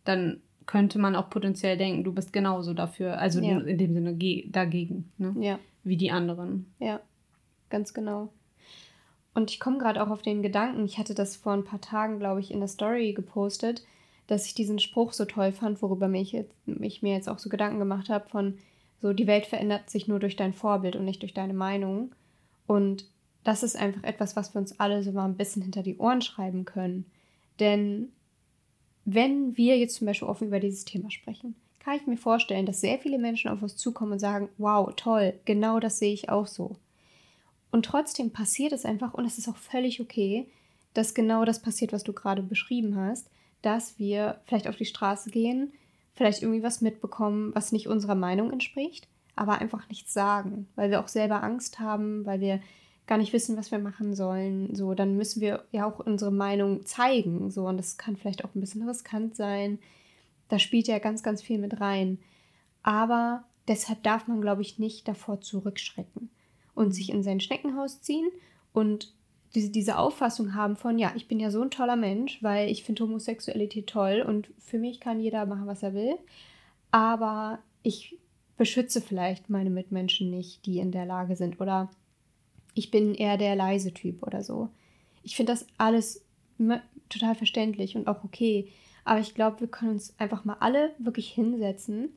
dann 0.05 0.41
könnte 0.65 0.97
man 0.97 1.15
auch 1.15 1.29
potenziell 1.29 1.77
denken, 1.77 2.03
du 2.03 2.13
bist 2.13 2.31
genauso 2.33 2.73
dafür, 2.73 3.19
also 3.19 3.41
Ja. 3.41 3.59
in 3.59 3.77
dem 3.77 3.93
Sinne 3.93 4.15
ge 4.15 4.49
dagegen, 4.49 5.11
ne? 5.17 5.35
Ja. 5.39 5.59
Wie 5.85 5.97
die 5.97 6.11
anderen. 6.11 6.73
Ja, 6.79 6.99
ganz 7.69 7.93
genau. 7.93 8.29
Und 9.33 9.51
ich 9.51 9.59
komme 9.59 9.77
gerade 9.77 10.01
auch 10.01 10.09
auf 10.09 10.21
den 10.21 10.41
Gedanken, 10.41 10.85
ich 10.85 10.97
hatte 10.97 11.13
das 11.13 11.35
vor 11.35 11.53
ein 11.53 11.65
paar 11.65 11.81
Tagen, 11.81 12.19
glaube 12.19 12.39
ich, 12.39 12.51
in 12.51 12.59
der 12.59 12.69
Story 12.69 13.13
gepostet, 13.13 13.85
dass 14.27 14.45
ich 14.45 14.55
diesen 14.55 14.79
Spruch 14.79 15.13
so 15.13 15.25
toll 15.25 15.51
fand, 15.51 15.81
worüber 15.81 16.07
mich 16.07 16.31
jetzt, 16.31 16.57
ich 16.65 17.01
mir 17.01 17.13
jetzt 17.13 17.29
auch 17.29 17.39
so 17.39 17.49
Gedanken 17.49 17.79
gemacht 17.79 18.09
habe, 18.09 18.27
von 18.29 18.57
so, 19.01 19.13
die 19.13 19.27
Welt 19.27 19.45
verändert 19.45 19.89
sich 19.89 20.07
nur 20.07 20.19
durch 20.19 20.35
dein 20.35 20.53
Vorbild 20.53 20.95
und 20.95 21.05
nicht 21.05 21.21
durch 21.21 21.33
deine 21.33 21.53
Meinung. 21.53 22.15
Und 22.65 23.05
das 23.43 23.61
ist 23.61 23.75
einfach 23.75 24.03
etwas, 24.03 24.35
was 24.35 24.55
wir 24.55 24.59
uns 24.61 24.79
alle 24.79 25.03
so 25.03 25.11
mal 25.11 25.25
ein 25.25 25.37
bisschen 25.37 25.61
hinter 25.61 25.83
die 25.83 25.97
Ohren 25.97 26.21
schreiben 26.21 26.65
können. 26.65 27.05
Denn 27.59 28.09
wenn 29.03 29.55
wir 29.55 29.77
jetzt 29.77 29.95
zum 29.95 30.07
Beispiel 30.07 30.27
offen 30.27 30.47
über 30.47 30.59
dieses 30.59 30.85
Thema 30.85 31.11
sprechen, 31.11 31.55
kann 31.85 31.97
ich 31.97 32.07
mir 32.07 32.17
vorstellen, 32.17 32.65
dass 32.65 32.81
sehr 32.81 32.97
viele 32.97 33.19
Menschen 33.19 33.51
auf 33.51 33.61
uns 33.61 33.77
zukommen 33.77 34.13
und 34.13 34.19
sagen, 34.19 34.49
wow, 34.57 34.91
toll, 34.95 35.35
genau 35.45 35.79
das 35.79 35.99
sehe 35.99 36.13
ich 36.13 36.29
auch 36.29 36.47
so. 36.47 36.77
Und 37.71 37.85
trotzdem 37.85 38.31
passiert 38.31 38.73
es 38.73 38.85
einfach, 38.85 39.13
und 39.13 39.25
es 39.25 39.37
ist 39.37 39.47
auch 39.47 39.55
völlig 39.55 40.01
okay, 40.01 40.47
dass 40.95 41.13
genau 41.13 41.45
das 41.45 41.61
passiert, 41.61 41.93
was 41.93 42.03
du 42.03 42.11
gerade 42.11 42.41
beschrieben 42.41 42.95
hast, 42.95 43.29
dass 43.61 43.99
wir 43.99 44.39
vielleicht 44.45 44.67
auf 44.67 44.77
die 44.77 44.85
Straße 44.85 45.29
gehen, 45.29 45.73
vielleicht 46.15 46.41
irgendwie 46.41 46.63
was 46.63 46.81
mitbekommen, 46.81 47.53
was 47.53 47.71
nicht 47.71 47.87
unserer 47.87 48.15
Meinung 48.15 48.51
entspricht, 48.51 49.07
aber 49.35 49.59
einfach 49.59 49.87
nichts 49.87 50.11
sagen, 50.11 50.67
weil 50.75 50.89
wir 50.89 50.99
auch 51.01 51.07
selber 51.07 51.43
Angst 51.43 51.79
haben, 51.79 52.25
weil 52.25 52.39
wir 52.39 52.61
gar 53.05 53.19
nicht 53.19 53.31
wissen, 53.31 53.57
was 53.57 53.69
wir 53.69 53.77
machen 53.77 54.15
sollen. 54.15 54.73
So, 54.73 54.95
dann 54.95 55.17
müssen 55.17 55.39
wir 55.39 55.63
ja 55.71 55.85
auch 55.85 55.99
unsere 55.99 56.31
Meinung 56.31 56.83
zeigen. 56.87 57.51
So, 57.51 57.67
und 57.67 57.77
das 57.77 57.99
kann 57.99 58.15
vielleicht 58.15 58.43
auch 58.43 58.55
ein 58.55 58.61
bisschen 58.61 58.87
riskant 58.89 59.35
sein. 59.35 59.77
Da 60.49 60.59
spielt 60.59 60.87
ja 60.87 60.99
ganz, 60.99 61.23
ganz 61.23 61.41
viel 61.41 61.57
mit 61.57 61.79
rein. 61.81 62.19
Aber 62.83 63.43
deshalb 63.67 64.03
darf 64.03 64.27
man, 64.27 64.41
glaube 64.41 64.61
ich, 64.61 64.79
nicht 64.79 65.07
davor 65.07 65.41
zurückschrecken 65.41 66.29
und 66.73 66.91
sich 66.91 67.09
in 67.09 67.23
sein 67.23 67.39
Schneckenhaus 67.39 68.01
ziehen 68.01 68.29
und 68.73 69.13
diese, 69.55 69.71
diese 69.71 69.97
Auffassung 69.97 70.53
haben 70.53 70.75
von, 70.75 70.99
ja, 70.99 71.13
ich 71.15 71.27
bin 71.27 71.39
ja 71.39 71.49
so 71.49 71.61
ein 71.61 71.71
toller 71.71 71.95
Mensch, 71.95 72.43
weil 72.43 72.69
ich 72.69 72.83
finde 72.83 73.03
Homosexualität 73.03 73.87
toll 73.87 74.23
und 74.27 74.49
für 74.59 74.77
mich 74.77 74.99
kann 74.99 75.19
jeder 75.19 75.45
machen, 75.45 75.65
was 75.65 75.81
er 75.81 75.93
will. 75.93 76.17
Aber 76.91 77.59
ich 77.81 78.17
beschütze 78.57 79.01
vielleicht 79.01 79.49
meine 79.49 79.69
Mitmenschen 79.69 80.29
nicht, 80.29 80.65
die 80.65 80.79
in 80.79 80.91
der 80.91 81.05
Lage 81.05 81.35
sind. 81.35 81.59
Oder 81.61 81.89
ich 82.73 82.91
bin 82.91 83.15
eher 83.15 83.37
der 83.37 83.55
leise 83.55 83.93
Typ 83.93 84.23
oder 84.23 84.43
so. 84.43 84.69
Ich 85.23 85.35
finde 85.35 85.53
das 85.53 85.65
alles 85.77 86.25
total 87.09 87.35
verständlich 87.35 87.95
und 87.95 88.07
auch 88.07 88.23
okay. 88.23 88.69
Aber 89.05 89.19
ich 89.19 89.35
glaube, 89.35 89.61
wir 89.61 89.67
können 89.67 89.91
uns 89.91 90.13
einfach 90.17 90.43
mal 90.43 90.57
alle 90.59 90.93
wirklich 90.97 91.29
hinsetzen 91.29 92.09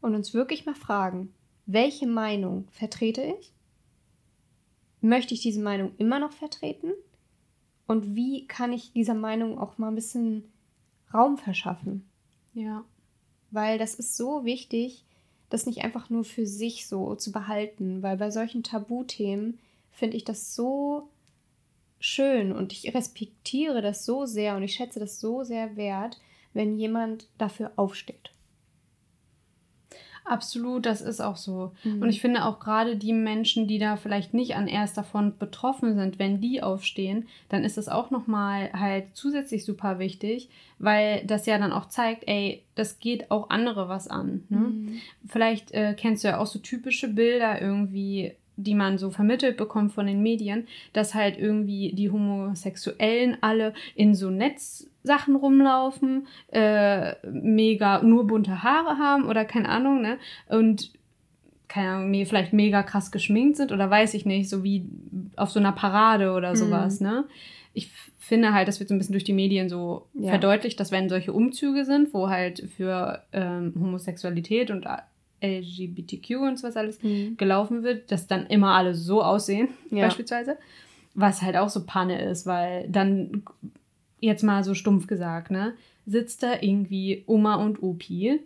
und 0.00 0.14
uns 0.14 0.34
wirklich 0.34 0.66
mal 0.66 0.74
fragen, 0.74 1.32
welche 1.66 2.06
Meinung 2.06 2.66
vertrete 2.72 3.22
ich? 3.22 3.52
Möchte 5.02 5.34
ich 5.34 5.42
diese 5.42 5.60
Meinung 5.60 5.92
immer 5.98 6.18
noch 6.18 6.32
vertreten? 6.32 6.92
Und 7.86 8.16
wie 8.16 8.46
kann 8.46 8.72
ich 8.72 8.92
dieser 8.92 9.14
Meinung 9.14 9.58
auch 9.58 9.78
mal 9.78 9.88
ein 9.88 9.94
bisschen 9.94 10.44
Raum 11.12 11.36
verschaffen? 11.38 12.08
Ja. 12.54 12.84
Weil 13.50 13.78
das 13.78 13.94
ist 13.94 14.16
so 14.16 14.44
wichtig, 14.44 15.04
das 15.50 15.66
nicht 15.66 15.84
einfach 15.84 16.08
nur 16.08 16.24
für 16.24 16.46
sich 16.46 16.86
so 16.86 17.14
zu 17.16 17.32
behalten, 17.32 18.02
weil 18.02 18.16
bei 18.16 18.30
solchen 18.30 18.62
Tabuthemen 18.62 19.58
finde 19.90 20.16
ich 20.16 20.24
das 20.24 20.54
so 20.54 21.08
schön 21.98 22.52
und 22.52 22.72
ich 22.72 22.94
respektiere 22.94 23.82
das 23.82 24.06
so 24.06 24.24
sehr 24.24 24.56
und 24.56 24.62
ich 24.62 24.74
schätze 24.74 25.00
das 25.00 25.20
so 25.20 25.44
sehr 25.44 25.76
wert, 25.76 26.18
wenn 26.52 26.76
jemand 26.76 27.28
dafür 27.38 27.72
aufsteht. 27.76 28.30
Absolut, 30.30 30.86
das 30.86 31.00
ist 31.00 31.20
auch 31.20 31.36
so. 31.36 31.72
Mhm. 31.82 32.02
Und 32.02 32.08
ich 32.08 32.20
finde 32.20 32.44
auch 32.44 32.60
gerade 32.60 32.96
die 32.96 33.12
Menschen, 33.12 33.66
die 33.66 33.78
da 33.78 33.96
vielleicht 33.96 34.32
nicht 34.32 34.54
an 34.54 34.68
erst 34.68 34.96
davon 34.96 35.36
betroffen 35.38 35.96
sind, 35.96 36.20
wenn 36.20 36.40
die 36.40 36.62
aufstehen, 36.62 37.26
dann 37.48 37.64
ist 37.64 37.76
das 37.76 37.88
auch 37.88 38.12
nochmal 38.12 38.70
halt 38.72 39.06
zusätzlich 39.14 39.64
super 39.64 39.98
wichtig, 39.98 40.48
weil 40.78 41.24
das 41.26 41.46
ja 41.46 41.58
dann 41.58 41.72
auch 41.72 41.88
zeigt, 41.88 42.28
ey, 42.28 42.62
das 42.76 43.00
geht 43.00 43.32
auch 43.32 43.50
andere 43.50 43.88
was 43.88 44.06
an. 44.06 44.44
Ne? 44.50 44.58
Mhm. 44.58 45.00
Vielleicht 45.26 45.72
äh, 45.72 45.94
kennst 45.98 46.22
du 46.22 46.28
ja 46.28 46.38
auch 46.38 46.46
so 46.46 46.60
typische 46.60 47.08
Bilder 47.08 47.60
irgendwie 47.60 48.34
die 48.62 48.74
man 48.74 48.98
so 48.98 49.10
vermittelt 49.10 49.56
bekommt 49.56 49.92
von 49.92 50.06
den 50.06 50.22
Medien, 50.22 50.66
dass 50.92 51.14
halt 51.14 51.38
irgendwie 51.38 51.92
die 51.94 52.10
Homosexuellen 52.10 53.38
alle 53.40 53.72
in 53.94 54.14
so 54.14 54.28
Netzsachen 55.02 55.36
rumlaufen, 55.36 56.26
äh, 56.52 57.14
mega 57.26 58.02
nur 58.02 58.26
bunte 58.26 58.62
Haare 58.62 58.98
haben 58.98 59.26
oder 59.26 59.44
keine 59.44 59.68
Ahnung, 59.68 60.00
ne? 60.00 60.18
Und 60.48 60.92
keine 61.68 61.90
Ahnung, 61.90 62.26
vielleicht 62.26 62.52
mega 62.52 62.82
krass 62.82 63.12
geschminkt 63.12 63.56
sind 63.56 63.72
oder 63.72 63.88
weiß 63.88 64.14
ich 64.14 64.26
nicht, 64.26 64.48
so 64.48 64.64
wie 64.64 64.86
auf 65.36 65.50
so 65.50 65.60
einer 65.60 65.72
Parade 65.72 66.32
oder 66.32 66.56
sowas, 66.56 67.00
mhm. 67.00 67.06
ne? 67.06 67.24
Ich 67.72 67.92
finde 68.18 68.52
halt, 68.52 68.66
das 68.66 68.80
wird 68.80 68.88
so 68.88 68.94
ein 68.94 68.98
bisschen 68.98 69.12
durch 69.12 69.24
die 69.24 69.32
Medien 69.32 69.68
so 69.68 70.06
ja. 70.14 70.30
verdeutlicht, 70.30 70.78
dass 70.80 70.90
wenn 70.90 71.08
solche 71.08 71.32
Umzüge 71.32 71.84
sind, 71.84 72.12
wo 72.12 72.28
halt 72.28 72.68
für 72.76 73.22
ähm, 73.32 73.72
Homosexualität 73.78 74.70
und 74.70 74.86
LGBTQ 75.40 76.36
und 76.40 76.58
so 76.58 76.66
was 76.66 76.76
alles 76.76 77.00
mhm. 77.02 77.36
gelaufen 77.36 77.84
wird, 77.84 78.10
dass 78.10 78.26
dann 78.26 78.46
immer 78.46 78.74
alle 78.74 78.94
so 78.94 79.22
aussehen, 79.22 79.68
ja. 79.90 80.04
beispielsweise. 80.06 80.58
Was 81.14 81.42
halt 81.42 81.56
auch 81.56 81.68
so 81.68 81.84
Panne 81.86 82.22
ist, 82.22 82.46
weil 82.46 82.88
dann, 82.88 83.42
jetzt 84.20 84.42
mal 84.42 84.62
so 84.64 84.74
stumpf 84.74 85.06
gesagt, 85.06 85.50
ne, 85.50 85.74
sitzt 86.06 86.42
da 86.42 86.54
irgendwie 86.60 87.24
Oma 87.26 87.56
und 87.56 87.82
Opi 87.82 88.40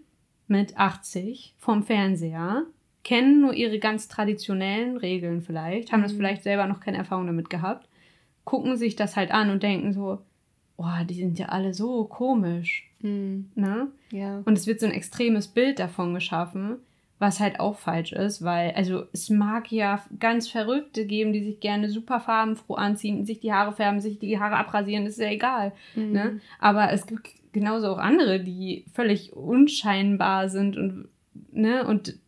mit 0.47 0.76
80 0.76 1.54
vorm 1.59 1.83
Fernseher, 1.83 2.64
kennen 3.02 3.40
nur 3.40 3.54
ihre 3.54 3.78
ganz 3.78 4.09
traditionellen 4.09 4.97
Regeln 4.97 5.43
vielleicht, 5.43 5.93
haben 5.93 6.00
mhm. 6.00 6.04
das 6.04 6.12
vielleicht 6.12 6.43
selber 6.43 6.66
noch 6.66 6.81
keine 6.81 6.99
Erfahrung 6.99 7.26
damit 7.26 7.50
gehabt, 7.50 7.88
gucken 8.45 8.76
sich 8.76 8.97
das 8.97 9.16
halt 9.16 9.31
an 9.31 9.50
und 9.50 9.62
denken 9.62 9.93
so, 9.93 10.21
oh, 10.76 11.04
die 11.09 11.14
sind 11.14 11.38
ja 11.38 11.47
alle 11.47 11.75
so 11.75 12.04
komisch. 12.04 12.90
Mhm. 13.00 13.50
Ne? 13.54 13.88
Ja. 14.11 14.43
Und 14.45 14.59
es 14.59 14.66
wird 14.66 14.81
so 14.81 14.87
ein 14.87 14.93
extremes 14.93 15.49
Bild 15.49 15.78
davon 15.78 16.14
geschaffen, 16.14 16.78
was 17.25 17.40
halt 17.40 17.59
auch 17.59 17.78
falsch 17.78 18.12
ist, 18.12 18.45
weil, 18.45 18.73
also 18.73 19.04
es 19.12 19.31
mag 19.31 19.73
ja 19.73 20.04
ganz 20.21 20.49
Verrückte 20.49 21.07
geben, 21.07 21.33
die 21.33 21.43
sich 21.43 21.61
gerne 21.61 21.88
super 21.88 22.21
farbenfroh 22.21 22.75
anziehen, 22.75 23.25
sich 23.25 23.40
die 23.40 23.52
Haare 23.52 23.73
färben, 23.73 24.00
sich 24.00 24.19
die 24.19 24.38
Haare 24.38 24.57
abrasieren, 24.57 25.07
ist 25.07 25.19
ja 25.19 25.28
egal. 25.28 25.73
Mhm. 25.95 26.12
Ne? 26.12 26.40
Aber 26.59 26.93
es 26.93 27.07
gibt 27.07 27.31
genauso 27.52 27.88
auch 27.88 27.99
andere, 27.99 28.40
die 28.40 28.85
völlig 28.93 29.33
unscheinbar 29.33 30.50
sind 30.50 30.76
und, 30.76 31.09
ne, 31.52 31.87
und 31.87 32.19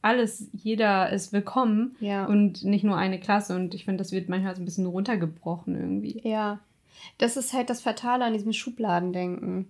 alles, 0.00 0.48
jeder 0.52 1.10
ist 1.10 1.32
willkommen 1.32 1.94
ja. 2.00 2.24
und 2.24 2.64
nicht 2.64 2.84
nur 2.84 2.96
eine 2.96 3.20
Klasse. 3.20 3.54
Und 3.54 3.74
ich 3.74 3.84
finde, 3.84 3.98
das 3.98 4.12
wird 4.12 4.28
manchmal 4.28 4.56
so 4.56 4.62
ein 4.62 4.64
bisschen 4.64 4.86
runtergebrochen 4.86 5.76
irgendwie. 5.76 6.20
Ja. 6.24 6.58
Das 7.18 7.36
ist 7.36 7.52
halt 7.52 7.70
das 7.70 7.82
Fatale 7.82 8.24
an 8.24 8.32
diesem 8.32 8.52
Schubladendenken 8.52 9.66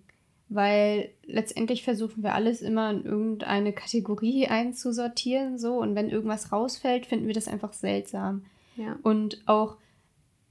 weil 0.55 1.11
letztendlich 1.25 1.83
versuchen 1.83 2.23
wir 2.23 2.35
alles 2.35 2.63
immer 2.63 2.91
in 2.91 3.05
irgendeine 3.05 3.73
Kategorie 3.73 4.47
einzusortieren, 4.47 5.59
so 5.59 5.75
und 5.75 5.95
wenn 5.95 6.11
irgendwas 6.11 6.53
rausfällt, 6.53 7.07
finden 7.07 7.27
wir 7.27 7.35
das 7.35 7.49
einfach 7.49 7.73
seltsam. 7.73 8.45
Ja. 8.77 8.97
Und 9.03 9.43
auch, 9.47 9.77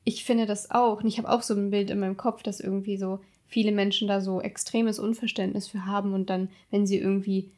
ich 0.03 0.23
finde 0.23 0.45
das 0.45 0.71
auch, 0.71 1.01
und 1.01 1.07
ich 1.07 1.17
habe 1.17 1.29
auch 1.29 1.41
so 1.41 1.53
ein 1.53 1.71
Bild 1.71 1.89
in 1.89 1.99
meinem 1.99 2.17
Kopf, 2.17 2.43
dass 2.43 2.59
irgendwie 2.59 2.97
so 2.97 3.19
viele 3.47 3.71
Menschen 3.71 4.07
da 4.07 4.21
so 4.21 4.41
extremes 4.41 4.97
Unverständnis 4.97 5.67
für 5.67 5.85
haben 5.85 6.13
und 6.13 6.29
dann, 6.29 6.49
wenn 6.69 6.87
sie 6.87 6.97
irgendwie, 6.97 7.51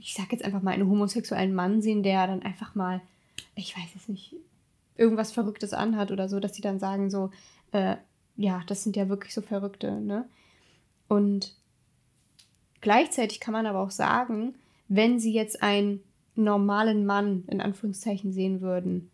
ich 0.00 0.14
sag 0.14 0.32
jetzt 0.32 0.44
einfach 0.44 0.62
mal, 0.62 0.72
einen 0.72 0.88
homosexuellen 0.88 1.54
Mann 1.54 1.82
sehen, 1.82 2.02
der 2.02 2.26
dann 2.26 2.42
einfach 2.42 2.74
mal, 2.74 3.00
ich 3.54 3.76
weiß 3.76 3.94
es 3.96 4.08
nicht, 4.08 4.34
irgendwas 4.96 5.32
Verrücktes 5.32 5.72
anhat 5.72 6.10
oder 6.10 6.28
so, 6.28 6.40
dass 6.40 6.54
sie 6.54 6.62
dann 6.62 6.78
sagen 6.78 7.10
so, 7.10 7.30
äh, 7.72 7.96
ja, 8.36 8.62
das 8.66 8.82
sind 8.82 8.96
ja 8.96 9.08
wirklich 9.08 9.34
so 9.34 9.42
Verrückte, 9.42 10.00
ne? 10.00 10.26
Und 11.08 11.54
Gleichzeitig 12.86 13.40
kann 13.40 13.50
man 13.50 13.66
aber 13.66 13.80
auch 13.80 13.90
sagen, 13.90 14.54
wenn 14.86 15.18
sie 15.18 15.32
jetzt 15.32 15.60
einen 15.60 16.04
normalen 16.36 17.04
Mann 17.04 17.42
in 17.48 17.60
Anführungszeichen 17.60 18.30
sehen 18.30 18.60
würden, 18.60 19.10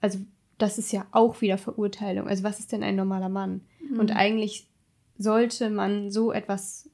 also 0.00 0.20
das 0.56 0.78
ist 0.78 0.92
ja 0.92 1.04
auch 1.10 1.40
wieder 1.40 1.58
Verurteilung. 1.58 2.28
Also 2.28 2.44
was 2.44 2.60
ist 2.60 2.70
denn 2.70 2.84
ein 2.84 2.94
normaler 2.94 3.28
Mann? 3.28 3.62
Mhm. 3.80 3.98
Und 3.98 4.14
eigentlich 4.14 4.68
sollte 5.18 5.68
man 5.68 6.12
so 6.12 6.30
etwas 6.30 6.88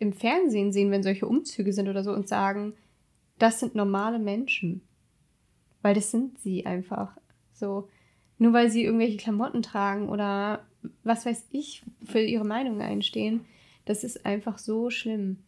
im 0.00 0.12
Fernsehen 0.12 0.72
sehen, 0.72 0.90
wenn 0.90 1.04
solche 1.04 1.28
Umzüge 1.28 1.72
sind 1.72 1.88
oder 1.88 2.02
so 2.02 2.10
und 2.10 2.26
sagen, 2.26 2.72
das 3.38 3.60
sind 3.60 3.76
normale 3.76 4.18
Menschen. 4.18 4.80
Weil 5.80 5.94
das 5.94 6.10
sind 6.10 6.40
sie 6.40 6.66
einfach. 6.66 7.16
So, 7.52 7.88
nur 8.38 8.52
weil 8.52 8.68
sie 8.68 8.82
irgendwelche 8.82 9.18
Klamotten 9.18 9.62
tragen 9.62 10.08
oder 10.08 10.66
was 11.04 11.24
weiß 11.24 11.46
ich, 11.52 11.84
für 12.04 12.18
ihre 12.18 12.44
Meinung 12.44 12.80
einstehen, 12.80 13.44
das 13.84 14.04
ist 14.04 14.24
einfach 14.26 14.58
so 14.58 14.90
schlimm. 14.90 15.38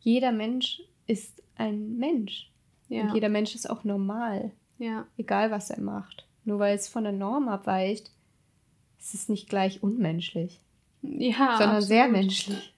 Jeder 0.00 0.32
Mensch 0.32 0.82
ist 1.06 1.42
ein 1.56 1.96
Mensch. 1.96 2.50
Ja. 2.88 3.02
Und 3.02 3.14
jeder 3.14 3.28
Mensch 3.28 3.54
ist 3.54 3.68
auch 3.68 3.84
normal. 3.84 4.50
Ja. 4.78 5.06
Egal, 5.16 5.50
was 5.50 5.70
er 5.70 5.80
macht. 5.80 6.26
Nur 6.44 6.58
weil 6.58 6.74
es 6.74 6.88
von 6.88 7.04
der 7.04 7.12
Norm 7.12 7.48
abweicht, 7.48 8.10
ist 8.98 9.14
es 9.14 9.28
nicht 9.28 9.48
gleich 9.48 9.82
unmenschlich. 9.82 10.60
Ja. 11.02 11.56
Sondern 11.58 11.76
absolut. 11.76 11.88
sehr 11.88 12.08
menschlich. 12.08 12.74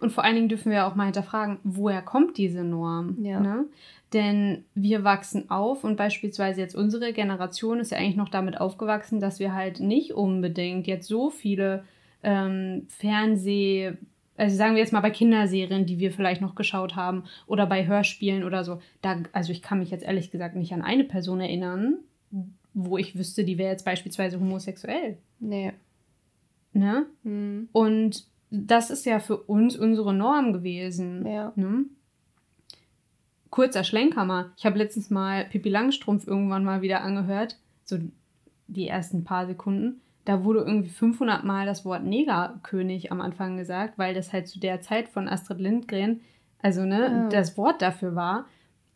Und 0.00 0.10
vor 0.10 0.24
allen 0.24 0.34
Dingen 0.34 0.48
dürfen 0.48 0.72
wir 0.72 0.86
auch 0.86 0.96
mal 0.96 1.04
hinterfragen, 1.04 1.58
woher 1.62 2.02
kommt 2.02 2.36
diese 2.36 2.64
Norm? 2.64 3.18
Ja. 3.22 3.38
Ne? 3.38 3.66
Denn 4.12 4.64
wir 4.74 5.04
wachsen 5.04 5.48
auf 5.48 5.84
und 5.84 5.96
beispielsweise 5.96 6.60
jetzt 6.60 6.74
unsere 6.74 7.12
Generation 7.12 7.78
ist 7.78 7.92
ja 7.92 7.98
eigentlich 7.98 8.16
noch 8.16 8.28
damit 8.28 8.60
aufgewachsen, 8.60 9.20
dass 9.20 9.38
wir 9.38 9.54
halt 9.54 9.80
nicht 9.80 10.12
unbedingt 10.12 10.86
jetzt 10.86 11.06
so 11.06 11.30
viele 11.30 11.84
ähm, 12.22 12.86
Fernseh- 12.88 13.96
also 14.42 14.56
sagen 14.56 14.74
wir 14.74 14.80
jetzt 14.80 14.92
mal 14.92 15.00
bei 15.00 15.10
Kinderserien, 15.10 15.86
die 15.86 16.00
wir 16.00 16.10
vielleicht 16.10 16.40
noch 16.40 16.56
geschaut 16.56 16.96
haben 16.96 17.22
oder 17.46 17.64
bei 17.64 17.86
Hörspielen 17.86 18.42
oder 18.42 18.64
so, 18.64 18.80
da, 19.00 19.22
also 19.30 19.52
ich 19.52 19.62
kann 19.62 19.78
mich 19.78 19.92
jetzt 19.92 20.02
ehrlich 20.02 20.32
gesagt 20.32 20.56
nicht 20.56 20.72
an 20.72 20.82
eine 20.82 21.04
Person 21.04 21.40
erinnern, 21.40 21.98
wo 22.74 22.98
ich 22.98 23.16
wüsste, 23.16 23.44
die 23.44 23.56
wäre 23.56 23.70
jetzt 23.70 23.84
beispielsweise 23.84 24.40
homosexuell. 24.40 25.16
Nee. 25.38 25.72
Ne? 26.72 27.06
Mhm. 27.22 27.68
Und 27.70 28.26
das 28.50 28.90
ist 28.90 29.06
ja 29.06 29.20
für 29.20 29.36
uns 29.36 29.76
unsere 29.76 30.12
Norm 30.12 30.52
gewesen. 30.52 31.24
Ja. 31.24 31.52
Ne? 31.54 31.84
Kurzer 33.48 33.84
Schlenker 33.84 34.24
mal. 34.24 34.50
Ich 34.56 34.66
habe 34.66 34.78
letztens 34.78 35.08
mal 35.08 35.44
Pippi 35.44 35.68
Langstrumpf 35.68 36.26
irgendwann 36.26 36.64
mal 36.64 36.82
wieder 36.82 37.02
angehört, 37.02 37.58
so 37.84 37.98
die 38.66 38.88
ersten 38.88 39.22
paar 39.22 39.46
Sekunden 39.46 40.01
da 40.24 40.44
wurde 40.44 40.60
irgendwie 40.60 40.88
500 40.88 41.44
Mal 41.44 41.66
das 41.66 41.84
Wort 41.84 42.04
Negerkönig 42.04 43.10
am 43.10 43.20
Anfang 43.20 43.56
gesagt, 43.56 43.98
weil 43.98 44.14
das 44.14 44.32
halt 44.32 44.48
zu 44.48 44.60
der 44.60 44.80
Zeit 44.80 45.08
von 45.08 45.28
Astrid 45.28 45.60
Lindgren, 45.60 46.20
also 46.60 46.84
ne, 46.84 47.00
ja. 47.00 47.28
das 47.28 47.56
Wort 47.56 47.82
dafür 47.82 48.14
war. 48.14 48.46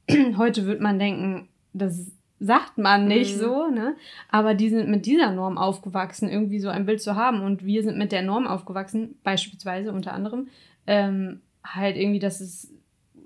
Heute 0.36 0.66
wird 0.66 0.80
man 0.80 0.98
denken, 0.98 1.48
das 1.72 2.12
sagt 2.38 2.78
man 2.78 3.08
nicht 3.08 3.36
mhm. 3.36 3.40
so, 3.40 3.66
ne? 3.68 3.96
Aber 4.30 4.54
die 4.54 4.68
sind 4.68 4.88
mit 4.88 5.06
dieser 5.06 5.32
Norm 5.32 5.58
aufgewachsen, 5.58 6.28
irgendwie 6.28 6.60
so 6.60 6.68
ein 6.68 6.86
Bild 6.86 7.02
zu 7.02 7.16
haben. 7.16 7.40
Und 7.40 7.64
wir 7.64 7.82
sind 7.82 7.98
mit 7.98 8.12
der 8.12 8.22
Norm 8.22 8.46
aufgewachsen, 8.46 9.16
beispielsweise 9.24 9.92
unter 9.92 10.12
anderem, 10.12 10.48
ähm, 10.86 11.40
halt 11.64 11.96
irgendwie, 11.96 12.18
dass 12.18 12.40
es 12.40 12.72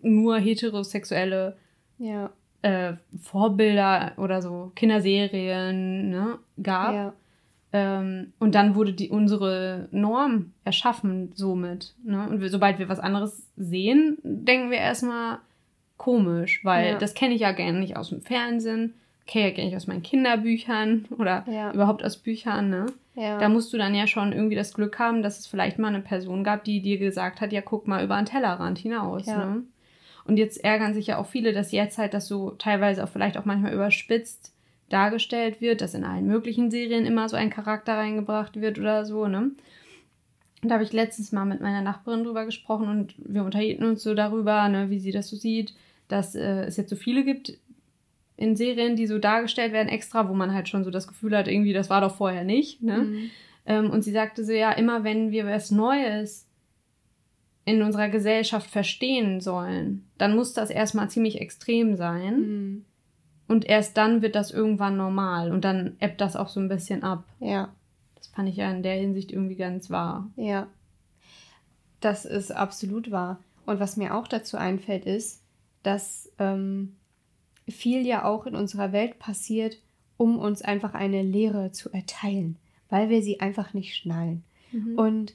nur 0.03 0.39
heterosexuelle 0.39 1.57
ja. 1.99 2.31
äh, 2.63 2.95
Vorbilder 3.21 4.13
oder 4.17 4.41
so 4.41 4.73
Kinderserien 4.75 6.09
ne, 6.11 6.39
gab. 6.63 6.95
Ja. 6.95 7.13
Ähm, 7.73 8.33
und 8.39 8.55
dann 8.55 8.75
wurde 8.75 8.93
die, 8.93 9.11
unsere 9.11 9.89
Norm 9.93 10.53
erschaffen 10.65 11.33
somit. 11.35 11.95
Ne? 12.05 12.29
Und 12.29 12.41
wir, 12.41 12.51
sobald 12.51 12.79
wir 12.79 12.89
was 12.89 12.99
anderes 12.99 13.47
sehen, 13.57 14.19
denken 14.23 14.71
wir 14.71 14.79
erstmal 14.79 15.39
komisch, 15.97 16.65
weil 16.65 16.93
ja. 16.93 16.99
das 16.99 17.15
kenne 17.15 17.35
ich 17.35 17.43
ja 17.43 17.53
gerne 17.53 17.79
nicht 17.79 17.97
aus 17.97 18.09
dem 18.09 18.23
Fernsehen, 18.23 18.95
kenne 19.27 19.45
ich 19.45 19.51
ja 19.51 19.55
gerne 19.55 19.69
nicht 19.69 19.77
aus 19.77 19.87
meinen 19.87 20.03
Kinderbüchern 20.03 21.07
oder 21.17 21.45
ja. 21.49 21.73
überhaupt 21.73 22.05
aus 22.05 22.17
Büchern. 22.17 22.71
Ne? 22.71 22.87
Ja. 23.15 23.39
Da 23.39 23.49
musst 23.49 23.73
du 23.73 23.79
dann 23.79 23.95
ja 23.95 24.09
schon 24.09 24.33
irgendwie 24.33 24.57
das 24.57 24.75
Glück 24.75 24.99
haben, 24.99 25.23
dass 25.23 25.39
es 25.39 25.47
vielleicht 25.47 25.79
mal 25.79 25.89
eine 25.89 26.01
Person 26.01 26.43
gab, 26.43 26.65
die 26.65 26.81
dir 26.81 26.99
gesagt 26.99 27.41
hat, 27.41 27.53
ja, 27.53 27.61
guck 27.61 27.87
mal 27.87 28.03
über 28.03 28.17
den 28.17 28.27
Tellerrand 28.27 28.79
hinaus. 28.79 29.27
Ne? 29.27 29.63
Und 30.25 30.39
jetzt 30.39 30.63
ärgern 30.65 30.95
sich 30.95 31.09
ja 31.09 31.19
auch 31.19 31.27
viele, 31.27 31.53
dass 31.53 31.71
jetzt 31.71 31.99
halt 31.99 32.15
das 32.15 32.27
so 32.27 32.51
teilweise 32.53 33.05
auch 33.05 33.09
vielleicht 33.09 33.37
auch 33.37 33.45
manchmal 33.45 33.73
überspitzt 33.73 34.50
dargestellt 34.91 35.61
wird, 35.61 35.81
dass 35.81 35.95
in 35.95 36.05
allen 36.05 36.27
möglichen 36.27 36.71
Serien 36.71 37.07
immer 37.07 37.29
so 37.29 37.37
ein 37.37 37.49
Charakter 37.49 37.95
reingebracht 37.95 38.61
wird 38.61 38.79
oder 38.79 39.07
so, 39.07 39.27
ne? 39.27 39.53
Und 40.63 40.69
da 40.69 40.75
habe 40.75 40.85
ich 40.85 40.93
letztens 40.93 41.33
mal 41.33 41.47
mit 41.47 41.63
meiner 41.63 41.81
Nachbarin 41.81 42.25
drüber 42.25 42.45
gesprochen 42.45 42.89
und 42.89 43.15
wir 43.17 43.45
unterhielten 43.45 43.87
uns 43.87 44.03
so 44.03 44.15
darüber, 44.15 44.69
ne, 44.69 44.91
wie 44.91 44.99
sie 44.99 45.11
das 45.11 45.29
so 45.29 45.37
sieht, 45.37 45.73
dass 46.09 46.35
äh, 46.35 46.65
es 46.65 46.77
jetzt 46.77 46.91
so 46.91 46.97
viele 46.97 47.25
gibt 47.25 47.55
in 48.37 48.57
Serien, 48.57 48.97
die 48.97 49.07
so 49.07 49.19
dargestellt 49.19 49.73
werden 49.73 49.89
extra, 49.89 50.29
wo 50.29 50.35
man 50.35 50.53
halt 50.53 50.69
schon 50.69 50.85
so 50.85 50.91
das 50.91 51.09
Gefühl 51.09 51.37
hat, 51.37 51.49
irgendwie, 51.49 51.73
das 51.73 51.89
war 51.89 52.03
doch 52.03 52.15
vorher 52.15 52.45
nicht. 52.45 52.83
Ne? 52.83 52.99
Mhm. 52.99 53.31
Ähm, 53.67 53.91
und 53.91 54.03
sie 54.03 54.13
sagte 54.13 54.45
so, 54.45 54.53
ja, 54.53 54.73
immer 54.73 55.05
wenn 55.05 55.31
wir 55.31 55.47
was 55.47 55.71
Neues 55.71 56.47
in 57.65 57.83
unserer 57.83 58.09
Gesellschaft 58.09 58.69
verstehen 58.69 59.41
sollen, 59.41 60.07
dann 60.19 60.35
muss 60.35 60.55
das 60.55 60.71
erstmal 60.71 61.11
ziemlich 61.11 61.41
extrem 61.41 61.97
sein. 61.97 62.41
Mhm. 62.41 62.85
Und 63.51 63.69
erst 63.69 63.97
dann 63.97 64.23
wird 64.23 64.37
das 64.37 64.53
irgendwann 64.53 64.97
normal 64.97 65.51
und 65.51 65.65
dann 65.65 65.97
ebbt 65.99 66.21
das 66.21 66.37
auch 66.37 66.47
so 66.47 66.61
ein 66.61 66.69
bisschen 66.69 67.03
ab. 67.03 67.25
Ja. 67.41 67.75
Das 68.15 68.29
fand 68.29 68.49
ich 68.49 68.55
ja 68.55 68.71
in 68.71 68.85
der 68.85 68.95
Hinsicht 68.95 69.33
irgendwie 69.33 69.57
ganz 69.57 69.91
wahr. 69.91 70.31
Ja. 70.37 70.69
Das 71.99 72.25
ist 72.25 72.53
absolut 72.53 73.11
wahr. 73.11 73.41
Und 73.67 73.81
was 73.81 73.97
mir 73.97 74.15
auch 74.15 74.29
dazu 74.29 74.57
einfällt, 74.57 75.05
ist, 75.05 75.43
dass 75.83 76.31
ähm, 76.39 76.95
viel 77.69 78.07
ja 78.07 78.25
auch 78.25 78.47
in 78.47 78.55
unserer 78.55 78.93
Welt 78.93 79.19
passiert, 79.19 79.79
um 80.17 80.39
uns 80.39 80.63
einfach 80.63 80.95
eine 80.95 81.25
Lehre 81.25 81.73
zu 81.73 81.91
erteilen, 81.93 82.57
weil 82.89 83.09
wir 83.09 83.21
sie 83.21 83.41
einfach 83.41 83.75
nicht 83.75 83.97
schnallen. 83.97 84.45
Mhm. 84.71 84.97
Und 84.97 85.35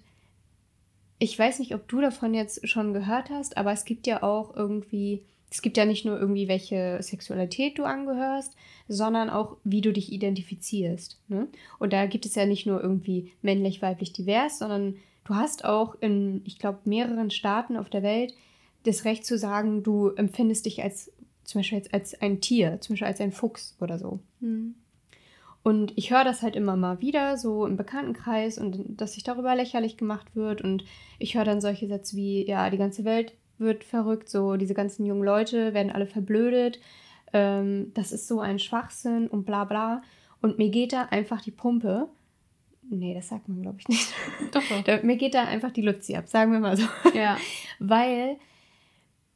ich 1.20 1.38
weiß 1.38 1.60
nicht, 1.60 1.76
ob 1.76 1.86
du 1.90 2.00
davon 2.00 2.34
jetzt 2.34 2.66
schon 2.66 2.94
gehört 2.94 3.30
hast, 3.30 3.58
aber 3.58 3.74
es 3.74 3.84
gibt 3.84 4.08
ja 4.08 4.24
auch 4.24 4.56
irgendwie 4.56 5.26
es 5.56 5.62
gibt 5.62 5.78
ja 5.78 5.86
nicht 5.86 6.04
nur 6.04 6.20
irgendwie, 6.20 6.50
welche 6.50 6.98
Sexualität 7.02 7.80
du 7.80 7.86
angehörst, 7.86 8.58
sondern 8.90 9.30
auch, 9.30 9.56
wie 9.64 9.80
du 9.80 9.94
dich 9.94 10.12
identifizierst. 10.12 11.18
Ne? 11.30 11.48
Und 11.80 11.94
da 11.94 12.08
gibt 12.08 12.26
es 12.26 12.36
ja 12.36 12.46
nicht 12.46 12.66
nur 12.66 12.84
irgendwie 12.84 13.32
männlich, 13.42 13.82
weiblich, 13.82 14.12
divers, 14.12 14.60
sondern 14.60 14.98
du 15.24 15.36
hast 15.36 15.64
auch 15.64 15.96
in, 16.02 16.42
ich 16.44 16.60
glaube, 16.60 16.80
mehreren 16.84 17.32
Staaten 17.32 17.78
auf 17.78 17.90
der 17.90 18.04
Welt 18.04 18.34
das 18.84 19.06
Recht 19.06 19.26
zu 19.26 19.38
sagen, 19.38 19.82
du 19.82 20.10
empfindest 20.10 20.66
dich 20.66 20.84
als 20.84 21.10
zum 21.46 21.60
Beispiel 21.60 21.78
als, 21.78 21.94
als 21.94 22.22
ein 22.22 22.42
Tier, 22.42 22.82
zum 22.82 22.94
Beispiel 22.94 23.08
als 23.08 23.22
ein 23.22 23.32
Fuchs 23.32 23.78
oder 23.80 23.98
so. 23.98 24.20
Mhm. 24.42 24.76
Und 25.64 25.94
ich 25.96 26.12
höre 26.12 26.26
das 26.26 26.42
halt 26.42 26.58
immer 26.58 26.76
mal 26.76 27.00
wieder, 27.00 27.38
so 27.38 27.66
im 27.66 27.78
Bekanntenkreis, 27.78 28.58
und 28.58 29.00
dass 29.00 29.14
sich 29.14 29.24
darüber 29.24 29.56
lächerlich 29.56 29.96
gemacht 29.96 30.36
wird. 30.36 30.62
Und 30.62 30.84
ich 31.18 31.36
höre 31.36 31.46
dann 31.46 31.62
solche 31.62 31.88
Sätze 31.88 32.18
wie, 32.18 32.46
ja, 32.46 32.70
die 32.70 32.78
ganze 32.78 33.06
Welt 33.06 33.34
wird 33.58 33.84
verrückt, 33.84 34.30
so 34.30 34.58
diese 34.58 34.74
ganzen 34.74 35.06
jungen 35.06 35.24
Leute 35.24 35.74
werden 35.74 35.92
alle 35.92 36.08
verblödet, 36.08 36.80
ähm, 37.34 37.92
das 37.94 38.12
ist 38.12 38.28
so 38.28 38.40
ein 38.40 38.60
Schwachsinn 38.60 39.28
und 39.28 39.46
bla 39.46 39.66
bla. 39.66 40.02
Und 40.42 40.58
mir 40.58 40.70
geht 40.70 40.94
da 40.94 41.04
einfach 41.04 41.42
die 41.42 41.52
Pumpe. 41.52 42.08
Nee, 42.90 43.14
das 43.14 43.30
sagt 43.30 43.50
man, 43.50 43.62
glaube 43.62 43.78
ich, 43.80 43.88
nicht. 43.88 44.14
Doch, 44.52 44.62
doch. 44.86 45.04
Mir 45.04 45.18
geht 45.18 45.34
da 45.34 45.44
einfach 45.44 45.72
die 45.72 45.82
Luzi 45.82 46.16
ab, 46.16 46.28
sagen 46.28 46.52
wir 46.52 46.60
mal 46.60 46.78
so. 46.78 46.88
Ja. 47.14 47.38
Weil 47.80 48.38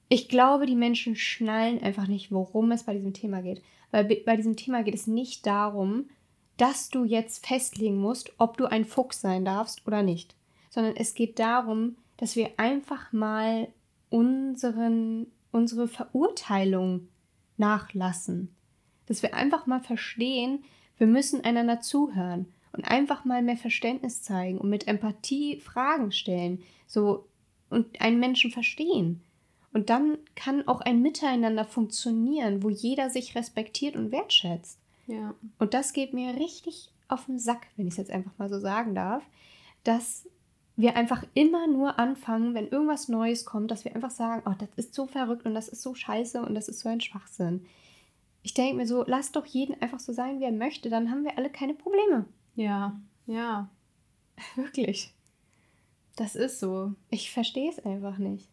ich 0.08 0.30
glaube, 0.30 0.66
die 0.66 0.76
Menschen 0.76 1.16
schnallen 1.16 1.82
einfach 1.82 2.08
nicht, 2.08 2.32
worum 2.32 2.72
es 2.72 2.84
bei 2.84 2.94
diesem 2.94 3.14
Thema 3.14 3.42
geht. 3.42 3.62
Weil 3.92 4.06
bei 4.06 4.36
diesem 4.36 4.56
Thema 4.56 4.84
geht 4.84 4.96
es 4.96 5.08
nicht 5.08 5.46
darum, 5.46 6.10
dass 6.58 6.90
du 6.90 7.06
jetzt 7.06 7.46
festlegen 7.46 7.98
musst, 7.98 8.34
ob 8.38 8.58
du 8.58 8.66
ein 8.66 8.86
Fuchs 8.86 9.22
sein 9.22 9.46
darfst 9.46 9.86
oder 9.88 10.04
nicht. 10.04 10.36
Sondern 10.70 10.96
es 10.96 11.16
geht 11.16 11.40
darum, 11.40 11.96
dass 12.18 12.36
wir 12.36 12.52
einfach 12.58 13.12
mal 13.12 13.68
unseren, 14.10 15.28
unsere 15.51 15.88
Verurteilung 15.88 17.08
nachlassen. 17.58 18.56
Dass 19.06 19.24
wir 19.24 19.34
einfach 19.34 19.66
mal 19.66 19.82
verstehen, 19.82 20.63
wir 20.98 21.08
müssen 21.08 21.44
einander 21.44 21.82
zuhören 21.82 22.48
und 22.74 22.84
einfach 22.86 23.26
mal 23.26 23.41
mehr 23.41 23.58
Verständnis 23.58 24.22
zeigen 24.22 24.58
und 24.58 24.69
mit 24.69 24.88
Empathie 24.88 25.60
Fragen 25.60 26.12
stellen, 26.12 26.62
so 26.88 27.26
und 27.69 28.02
einen 28.02 28.19
Menschen 28.19 28.52
verstehen. 28.52 29.22
Und 29.72 29.89
dann 29.89 30.17
kann 30.36 30.67
auch 30.67 30.82
ein 30.82 31.02
Miteinander 31.02 31.65
funktionieren, 31.65 32.63
wo 32.63 32.69
jeder 32.69 33.10
sich 33.10 33.36
respektiert 33.36 33.95
und 33.95 34.12
wertschätzt. 34.12 34.80
Ja. 35.08 35.36
Und 35.60 35.74
das 35.74 35.93
geht 35.93 36.13
mir 36.13 36.36
richtig 36.36 36.89
auf 37.08 37.26
den 37.26 37.39
Sack, 37.39 37.67
wenn 37.76 37.88
ich 37.88 37.93
es 37.93 37.98
jetzt 37.98 38.12
einfach 38.12 38.32
mal 38.38 38.50
so 38.50 38.60
sagen 38.60 38.95
darf, 38.95 39.24
dass 39.84 40.28
wir 40.80 40.96
einfach 40.96 41.26
immer 41.34 41.68
nur 41.68 42.00
anfangen, 42.00 42.54
wenn 42.54 42.70
irgendwas 42.70 43.10
Neues 43.10 43.44
kommt, 43.44 43.70
dass 43.70 43.84
wir 43.84 43.94
einfach 43.94 44.12
sagen, 44.12 44.44
oh, 44.46 44.54
das 44.58 44.70
ist 44.78 44.94
so 44.94 45.08
verrückt 45.08 45.46
und 45.46 45.54
das 45.54 45.68
ist 45.68 45.82
so 45.82 45.94
scheiße 45.94 46.42
und 46.42 46.56
das 46.56 46.70
ist 46.70 46.80
so 46.80 46.88
ein 46.88 47.02
Schwachsinn. 47.02 47.65
Ich 48.44 48.54
denke 48.54 48.78
mir 48.78 48.88
so, 48.88 49.04
lass 49.06 49.34
doch 49.34 49.46
jeden 49.46 49.82
einfach 49.82 50.00
so 50.00 50.13
sein, 50.13 50.39
wie 50.39 50.46
er 50.46 50.54
möchte, 50.54 50.89
dann 50.89 51.12
haben 51.12 51.26
wir 51.26 51.38
alle 51.38 51.50
keine 51.50 51.74
Probleme. 51.74 52.24
Ja, 52.56 52.98
ja. 53.28 53.70
Wirklich. 54.56 55.13
Das 56.15 56.38
ist 56.38 56.62
so. 56.62 56.94
Ich 57.10 57.32
verstehe 57.32 57.70
es 57.70 57.86
einfach 57.86 58.18
nicht. 58.18 58.48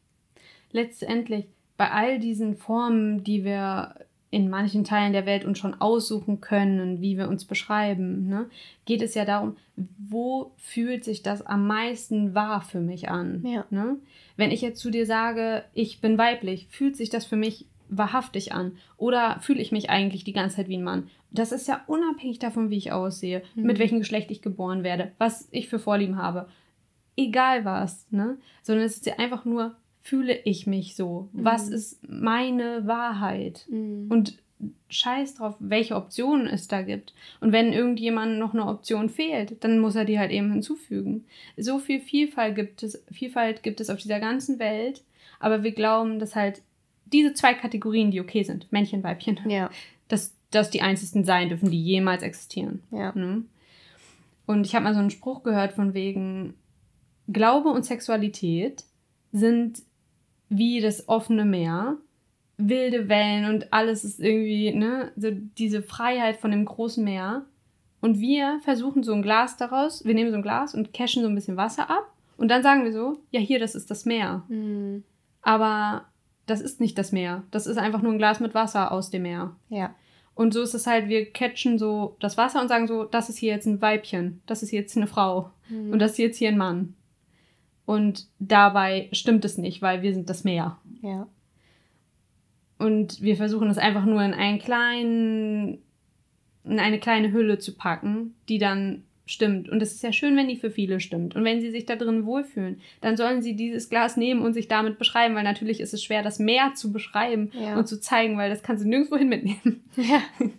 Letztendlich, 0.72 1.46
bei 1.76 1.92
all 1.92 2.18
diesen 2.18 2.56
Formen, 2.56 3.22
die 3.22 3.44
wir 3.44 4.04
in 4.36 4.50
manchen 4.50 4.84
Teilen 4.84 5.14
der 5.14 5.24
Welt 5.24 5.46
uns 5.46 5.58
schon 5.58 5.80
aussuchen 5.80 6.42
können, 6.42 7.00
wie 7.00 7.16
wir 7.16 7.30
uns 7.30 7.46
beschreiben, 7.46 8.28
ne, 8.28 8.50
geht 8.84 9.00
es 9.00 9.14
ja 9.14 9.24
darum, 9.24 9.56
wo 9.96 10.52
fühlt 10.58 11.04
sich 11.04 11.22
das 11.22 11.40
am 11.40 11.66
meisten 11.66 12.34
wahr 12.34 12.60
für 12.60 12.80
mich 12.80 13.08
an? 13.08 13.42
Ja. 13.46 13.64
Ne? 13.70 13.96
Wenn 14.36 14.50
ich 14.50 14.60
jetzt 14.60 14.80
zu 14.80 14.90
dir 14.90 15.06
sage, 15.06 15.64
ich 15.72 16.02
bin 16.02 16.18
weiblich, 16.18 16.66
fühlt 16.68 16.98
sich 16.98 17.08
das 17.08 17.24
für 17.24 17.36
mich 17.36 17.64
wahrhaftig 17.88 18.52
an? 18.52 18.72
Oder 18.98 19.40
fühle 19.40 19.62
ich 19.62 19.72
mich 19.72 19.88
eigentlich 19.88 20.22
die 20.22 20.34
ganze 20.34 20.56
Zeit 20.56 20.68
wie 20.68 20.76
ein 20.76 20.84
Mann? 20.84 21.08
Das 21.30 21.50
ist 21.50 21.66
ja 21.66 21.82
unabhängig 21.86 22.38
davon, 22.38 22.68
wie 22.68 22.76
ich 22.76 22.92
aussehe, 22.92 23.42
mhm. 23.54 23.62
mit 23.62 23.78
welchem 23.78 24.00
Geschlecht 24.00 24.30
ich 24.30 24.42
geboren 24.42 24.84
werde, 24.84 25.12
was 25.16 25.48
ich 25.50 25.70
für 25.70 25.78
Vorlieben 25.78 26.18
habe. 26.18 26.46
Egal 27.16 27.64
was, 27.64 28.06
ne? 28.10 28.36
Sondern 28.60 28.84
es 28.84 28.96
ist 28.96 29.06
ja 29.06 29.18
einfach 29.18 29.46
nur, 29.46 29.76
fühle 30.06 30.38
ich 30.44 30.66
mich 30.66 30.94
so? 30.94 31.28
Mhm. 31.32 31.44
Was 31.44 31.68
ist 31.68 32.08
meine 32.08 32.86
Wahrheit? 32.86 33.66
Mhm. 33.68 34.06
Und 34.08 34.38
scheiß 34.88 35.34
drauf, 35.34 35.56
welche 35.58 35.96
Optionen 35.96 36.46
es 36.46 36.68
da 36.68 36.82
gibt. 36.82 37.12
Und 37.40 37.52
wenn 37.52 37.72
irgendjemand 37.72 38.38
noch 38.38 38.54
eine 38.54 38.66
Option 38.66 39.10
fehlt, 39.10 39.62
dann 39.64 39.80
muss 39.80 39.96
er 39.96 40.04
die 40.04 40.18
halt 40.18 40.30
eben 40.30 40.50
hinzufügen. 40.52 41.24
So 41.56 41.78
viel 41.78 42.00
Vielfalt 42.00 42.54
gibt 42.54 42.82
es, 42.82 43.02
Vielfalt 43.10 43.62
gibt 43.62 43.80
es 43.80 43.90
auf 43.90 43.98
dieser 43.98 44.20
ganzen 44.20 44.58
Welt, 44.58 45.02
aber 45.40 45.62
wir 45.62 45.72
glauben, 45.72 46.18
dass 46.18 46.36
halt 46.36 46.62
diese 47.06 47.34
zwei 47.34 47.54
Kategorien, 47.54 48.10
die 48.10 48.20
okay 48.20 48.44
sind, 48.44 48.70
Männchen, 48.72 49.02
Weibchen, 49.02 49.38
ja. 49.48 49.70
dass 50.08 50.34
das 50.50 50.70
die 50.70 50.80
einzigen 50.82 51.24
sein 51.24 51.48
dürfen, 51.48 51.70
die 51.70 51.82
jemals 51.82 52.22
existieren. 52.22 52.82
Ja. 52.90 53.12
Ne? 53.14 53.44
Und 54.46 54.66
ich 54.66 54.74
habe 54.74 54.84
mal 54.84 54.94
so 54.94 55.00
einen 55.00 55.10
Spruch 55.10 55.42
gehört 55.42 55.72
von 55.72 55.92
wegen 55.92 56.54
Glaube 57.28 57.70
und 57.70 57.84
Sexualität 57.84 58.84
sind 59.32 59.82
wie 60.48 60.80
das 60.80 61.08
offene 61.08 61.44
Meer, 61.44 61.96
wilde 62.56 63.08
Wellen 63.08 63.54
und 63.54 63.72
alles 63.72 64.04
ist 64.04 64.20
irgendwie, 64.20 64.72
ne, 64.72 65.12
so 65.16 65.30
diese 65.30 65.82
Freiheit 65.82 66.36
von 66.36 66.50
dem 66.50 66.64
großen 66.64 67.04
Meer. 67.04 67.44
Und 68.00 68.20
wir 68.20 68.60
versuchen 68.62 69.02
so 69.02 69.12
ein 69.14 69.22
Glas 69.22 69.56
daraus, 69.56 70.04
wir 70.04 70.14
nehmen 70.14 70.30
so 70.30 70.36
ein 70.36 70.42
Glas 70.42 70.74
und 70.74 70.92
cashen 70.92 71.22
so 71.22 71.28
ein 71.28 71.34
bisschen 71.34 71.56
Wasser 71.56 71.90
ab 71.90 72.12
und 72.36 72.48
dann 72.48 72.62
sagen 72.62 72.84
wir 72.84 72.92
so, 72.92 73.18
ja, 73.30 73.40
hier, 73.40 73.58
das 73.58 73.74
ist 73.74 73.90
das 73.90 74.04
Meer. 74.04 74.44
Mhm. 74.48 75.04
Aber 75.42 76.06
das 76.46 76.60
ist 76.60 76.80
nicht 76.80 76.98
das 76.98 77.12
Meer. 77.12 77.44
Das 77.50 77.66
ist 77.66 77.78
einfach 77.78 78.02
nur 78.02 78.12
ein 78.12 78.18
Glas 78.18 78.40
mit 78.40 78.54
Wasser 78.54 78.92
aus 78.92 79.10
dem 79.10 79.22
Meer. 79.22 79.56
Ja. 79.68 79.94
Und 80.34 80.52
so 80.52 80.60
ist 80.60 80.74
es 80.74 80.86
halt, 80.86 81.08
wir 81.08 81.32
catchen 81.32 81.78
so 81.78 82.16
das 82.20 82.36
Wasser 82.36 82.60
und 82.60 82.68
sagen 82.68 82.86
so, 82.86 83.04
das 83.04 83.30
ist 83.30 83.38
hier 83.38 83.52
jetzt 83.54 83.66
ein 83.66 83.80
Weibchen, 83.80 84.42
das 84.46 84.62
ist 84.62 84.70
jetzt 84.70 84.96
eine 84.96 85.06
Frau 85.06 85.50
mhm. 85.70 85.92
und 85.92 85.98
das 85.98 86.12
ist 86.12 86.18
jetzt 86.18 86.36
hier 86.36 86.50
ein 86.50 86.58
Mann. 86.58 86.94
Und 87.86 88.26
dabei 88.40 89.08
stimmt 89.12 89.44
es 89.44 89.58
nicht, 89.58 89.80
weil 89.80 90.02
wir 90.02 90.12
sind 90.12 90.28
das 90.28 90.44
Meer. 90.44 90.76
Ja. 91.02 91.28
Und 92.78 93.22
wir 93.22 93.36
versuchen 93.36 93.70
es 93.70 93.78
einfach 93.78 94.04
nur 94.04 94.22
in 94.22 94.34
einen 94.34 94.58
kleinen, 94.58 95.78
in 96.64 96.78
eine 96.78 96.98
kleine 96.98 97.32
Hülle 97.32 97.58
zu 97.58 97.74
packen, 97.74 98.34
die 98.48 98.58
dann 98.58 99.04
stimmt. 99.24 99.68
Und 99.68 99.80
es 99.82 99.92
ist 99.92 100.02
ja 100.02 100.12
schön, 100.12 100.36
wenn 100.36 100.48
die 100.48 100.56
für 100.56 100.70
viele 100.70 101.00
stimmt. 101.00 101.34
Und 101.34 101.44
wenn 101.44 101.60
sie 101.60 101.70
sich 101.70 101.86
da 101.86 101.96
drin 101.96 102.26
wohlfühlen, 102.26 102.80
dann 103.00 103.16
sollen 103.16 103.40
sie 103.40 103.54
dieses 103.54 103.88
Glas 103.88 104.16
nehmen 104.16 104.42
und 104.42 104.52
sich 104.52 104.68
damit 104.68 104.98
beschreiben, 104.98 105.34
weil 105.34 105.44
natürlich 105.44 105.80
ist 105.80 105.94
es 105.94 106.02
schwer, 106.02 106.22
das 106.22 106.38
Meer 106.38 106.74
zu 106.74 106.92
beschreiben 106.92 107.50
ja. 107.52 107.76
und 107.76 107.88
zu 107.88 108.00
zeigen, 108.00 108.36
weil 108.36 108.50
das 108.50 108.62
kannst 108.62 108.84
du 108.84 108.88
nirgendwo 108.88 109.16
hin 109.16 109.28
mitnehmen. 109.28 109.84
Ja. 109.96 110.22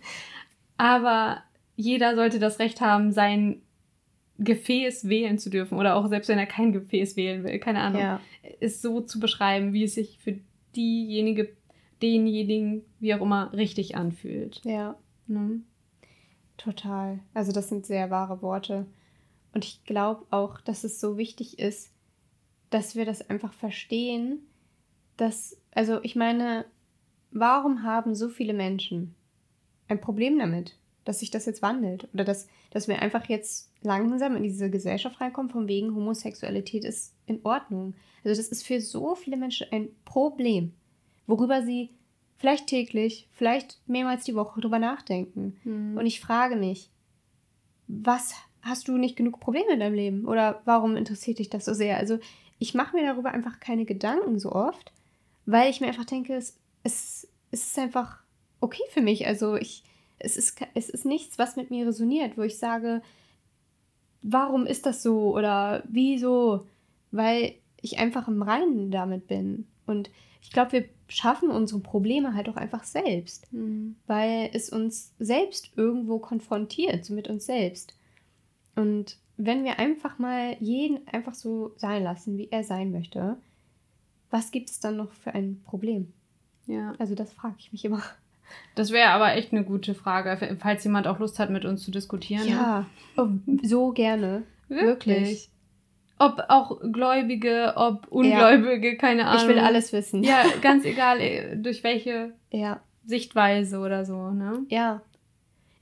Aber 0.76 1.42
jeder 1.76 2.14
sollte 2.14 2.38
das 2.38 2.58
Recht 2.58 2.80
haben, 2.80 3.12
sein 3.12 3.62
Gefäß 4.38 5.08
wählen 5.08 5.38
zu 5.38 5.50
dürfen 5.50 5.78
oder 5.78 5.96
auch 5.96 6.08
selbst 6.08 6.28
wenn 6.28 6.38
er 6.38 6.46
kein 6.46 6.72
Gefäß 6.72 7.16
wählen 7.16 7.44
will, 7.44 7.58
keine 7.58 7.80
Ahnung, 7.80 8.00
ja. 8.00 8.20
ist 8.60 8.82
so 8.82 9.00
zu 9.00 9.18
beschreiben, 9.18 9.72
wie 9.72 9.84
es 9.84 9.94
sich 9.94 10.18
für 10.18 10.38
diejenige, 10.76 11.56
denjenigen, 12.02 12.84
wie 13.00 13.14
auch 13.14 13.20
immer, 13.20 13.52
richtig 13.52 13.96
anfühlt. 13.96 14.60
Ja. 14.64 14.96
Ne? 15.26 15.60
Total. 16.56 17.18
Also 17.34 17.52
das 17.52 17.68
sind 17.68 17.84
sehr 17.84 18.10
wahre 18.10 18.40
Worte. 18.40 18.86
Und 19.54 19.64
ich 19.64 19.84
glaube 19.84 20.26
auch, 20.30 20.60
dass 20.60 20.84
es 20.84 21.00
so 21.00 21.18
wichtig 21.18 21.58
ist, 21.58 21.90
dass 22.70 22.94
wir 22.94 23.04
das 23.04 23.28
einfach 23.28 23.52
verstehen, 23.52 24.40
dass 25.16 25.60
Also 25.72 26.00
ich 26.02 26.16
meine, 26.16 26.64
warum 27.30 27.82
haben 27.82 28.14
so 28.14 28.28
viele 28.28 28.52
Menschen 28.52 29.14
ein 29.88 30.00
Problem 30.00 30.38
damit, 30.38 30.77
dass 31.08 31.20
sich 31.20 31.30
das 31.30 31.46
jetzt 31.46 31.62
wandelt? 31.62 32.06
Oder 32.12 32.22
dass, 32.22 32.48
dass 32.68 32.86
wir 32.86 33.00
einfach 33.00 33.30
jetzt 33.30 33.72
langsam 33.80 34.36
in 34.36 34.42
diese 34.42 34.68
Gesellschaft 34.68 35.22
reinkommen, 35.22 35.50
von 35.50 35.66
wegen 35.66 35.94
Homosexualität 35.94 36.84
ist 36.84 37.14
in 37.24 37.40
Ordnung. 37.44 37.94
Also 38.24 38.38
das 38.38 38.48
ist 38.48 38.66
für 38.66 38.82
so 38.82 39.14
viele 39.14 39.38
Menschen 39.38 39.68
ein 39.70 39.88
Problem, 40.04 40.74
worüber 41.26 41.62
sie 41.62 41.94
vielleicht 42.36 42.66
täglich, 42.66 43.26
vielleicht 43.32 43.80
mehrmals 43.86 44.24
die 44.24 44.34
Woche 44.34 44.60
drüber 44.60 44.78
nachdenken. 44.78 45.56
Mhm. 45.64 45.96
Und 45.96 46.04
ich 46.04 46.20
frage 46.20 46.56
mich, 46.56 46.90
was 47.86 48.34
hast 48.60 48.86
du 48.88 48.98
nicht 48.98 49.16
genug 49.16 49.40
Probleme 49.40 49.72
in 49.72 49.80
deinem 49.80 49.94
Leben? 49.94 50.26
Oder 50.26 50.60
warum 50.66 50.94
interessiert 50.94 51.38
dich 51.38 51.48
das 51.48 51.64
so 51.64 51.72
sehr? 51.72 51.96
Also 51.96 52.18
ich 52.58 52.74
mache 52.74 52.94
mir 52.94 53.06
darüber 53.06 53.30
einfach 53.30 53.60
keine 53.60 53.86
Gedanken 53.86 54.38
so 54.38 54.52
oft, 54.52 54.92
weil 55.46 55.70
ich 55.70 55.80
mir 55.80 55.86
einfach 55.86 56.04
denke, 56.04 56.34
es, 56.34 56.58
es, 56.82 57.26
es 57.50 57.68
ist 57.68 57.78
einfach 57.78 58.18
okay 58.60 58.82
für 58.90 59.00
mich. 59.00 59.26
Also 59.26 59.56
ich, 59.56 59.84
es 60.18 60.36
ist, 60.36 60.60
es 60.74 60.88
ist 60.88 61.04
nichts, 61.04 61.38
was 61.38 61.56
mit 61.56 61.70
mir 61.70 61.86
resoniert, 61.86 62.36
wo 62.36 62.42
ich 62.42 62.58
sage, 62.58 63.02
warum 64.22 64.66
ist 64.66 64.86
das 64.86 65.02
so 65.02 65.34
oder 65.34 65.82
wieso? 65.88 66.66
Weil 67.10 67.54
ich 67.80 67.98
einfach 67.98 68.28
im 68.28 68.42
Reinen 68.42 68.90
damit 68.90 69.26
bin. 69.28 69.66
Und 69.86 70.10
ich 70.42 70.50
glaube, 70.50 70.72
wir 70.72 70.84
schaffen 71.08 71.50
unsere 71.50 71.80
Probleme 71.80 72.34
halt 72.34 72.48
auch 72.48 72.56
einfach 72.56 72.84
selbst, 72.84 73.50
Mhm. 73.52 73.96
weil 74.06 74.50
es 74.52 74.70
uns 74.70 75.14
selbst 75.18 75.70
irgendwo 75.76 76.18
konfrontiert, 76.18 77.04
so 77.04 77.14
mit 77.14 77.28
uns 77.28 77.46
selbst. 77.46 77.94
Und 78.76 79.18
wenn 79.36 79.64
wir 79.64 79.78
einfach 79.78 80.18
mal 80.18 80.56
jeden 80.60 81.06
einfach 81.08 81.34
so 81.34 81.72
sein 81.76 82.02
lassen, 82.02 82.36
wie 82.36 82.48
er 82.50 82.64
sein 82.64 82.90
möchte, 82.90 83.38
was 84.30 84.50
gibt 84.50 84.68
es 84.68 84.80
dann 84.80 84.96
noch 84.96 85.12
für 85.12 85.32
ein 85.34 85.62
Problem? 85.64 86.12
Ja. 86.66 86.92
Also 86.98 87.14
das 87.14 87.32
frage 87.32 87.56
ich 87.58 87.72
mich 87.72 87.84
immer. 87.84 88.02
Das 88.74 88.92
wäre 88.92 89.10
aber 89.10 89.34
echt 89.34 89.52
eine 89.52 89.64
gute 89.64 89.94
Frage, 89.94 90.56
falls 90.60 90.84
jemand 90.84 91.06
auch 91.06 91.18
Lust 91.18 91.38
hat, 91.38 91.50
mit 91.50 91.64
uns 91.64 91.82
zu 91.82 91.90
diskutieren. 91.90 92.46
Ja, 92.46 92.86
oh, 93.16 93.26
so 93.62 93.90
gerne. 93.90 94.44
Wirklich. 94.68 95.50
Ob 96.18 96.44
auch 96.48 96.80
Gläubige, 96.92 97.74
ob 97.76 98.08
Ungläubige, 98.08 98.96
keine 98.96 99.26
Ahnung. 99.26 99.42
Ich 99.42 99.48
will 99.48 99.58
alles 99.58 99.92
wissen. 99.92 100.22
Ja, 100.24 100.44
ganz 100.62 100.84
egal, 100.84 101.20
äh, 101.20 101.56
durch 101.56 101.84
welche 101.84 102.32
Ja, 102.50 102.80
Sichtweise 103.04 103.78
oder 103.78 104.04
so, 104.04 104.30
ne? 104.30 104.64
ja. 104.68 105.02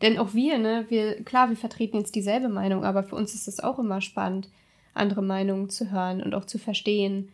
Denn 0.03 0.19
auch 0.19 0.35
wir, 0.35 0.59
ne, 0.59 0.85
wir, 0.91 1.25
klar, 1.25 1.49
wir 1.49 1.57
vertreten 1.57 1.97
jetzt 1.97 2.15
dieselbe 2.15 2.51
Meinung, 2.51 2.85
aber 2.85 3.03
für 3.03 3.17
uns 3.17 3.35
ist 3.35 3.49
es 3.49 3.61
auch 3.61 3.79
immer 3.79 4.03
spannend, 4.03 4.51
andere 4.93 5.23
Meinungen 5.23 5.71
zu 5.71 5.91
hören 5.91 6.23
und 6.23 6.35
auch 6.35 6.45
zu 6.45 6.59
verstehen, 6.59 7.31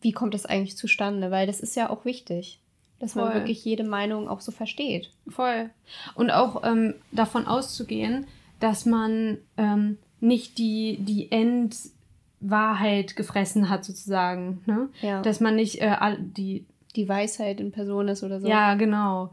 wie 0.00 0.12
kommt 0.12 0.34
das 0.34 0.44
eigentlich 0.44 0.76
zustande, 0.76 1.30
weil 1.30 1.46
das 1.46 1.60
ist 1.60 1.76
ja 1.76 1.88
auch 1.88 2.04
wichtig, 2.04 2.60
dass 2.98 3.14
man 3.14 3.26
Voll. 3.26 3.34
wirklich 3.34 3.64
jede 3.64 3.84
Meinung 3.84 4.28
auch 4.28 4.40
so 4.40 4.52
versteht. 4.52 5.10
Voll. 5.28 5.70
Und 6.14 6.30
auch 6.30 6.64
ähm, 6.64 6.94
davon 7.12 7.46
auszugehen, 7.46 8.26
dass 8.60 8.86
man 8.86 9.38
ähm, 9.56 9.98
nicht 10.20 10.58
die, 10.58 10.98
die 11.00 11.30
Endwahrheit 11.30 13.14
gefressen 13.14 13.68
hat, 13.68 13.84
sozusagen. 13.84 14.62
Ne? 14.66 14.88
Ja. 15.00 15.22
Dass 15.22 15.40
man 15.40 15.56
nicht 15.56 15.80
äh, 15.80 15.96
die. 16.18 16.66
die 16.96 17.08
Weisheit 17.08 17.60
in 17.60 17.70
Person 17.70 18.08
ist 18.08 18.24
oder 18.24 18.40
so. 18.40 18.48
Ja, 18.48 18.74
genau. 18.74 19.30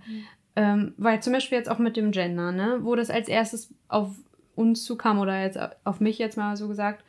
Ähm, 0.55 0.93
weil 0.97 1.21
zum 1.23 1.33
Beispiel 1.33 1.57
jetzt 1.57 1.69
auch 1.69 1.79
mit 1.79 1.97
dem 1.97 2.11
Gender, 2.11 2.51
ne? 2.51 2.79
wo 2.81 2.95
das 2.95 3.09
als 3.09 3.27
erstes 3.27 3.73
auf 3.87 4.11
uns 4.55 4.83
zukam 4.83 5.19
oder 5.19 5.41
jetzt 5.41 5.59
auf 5.83 5.99
mich 5.99 6.17
jetzt 6.17 6.37
mal 6.37 6.55
so 6.55 6.67
gesagt, 6.67 7.03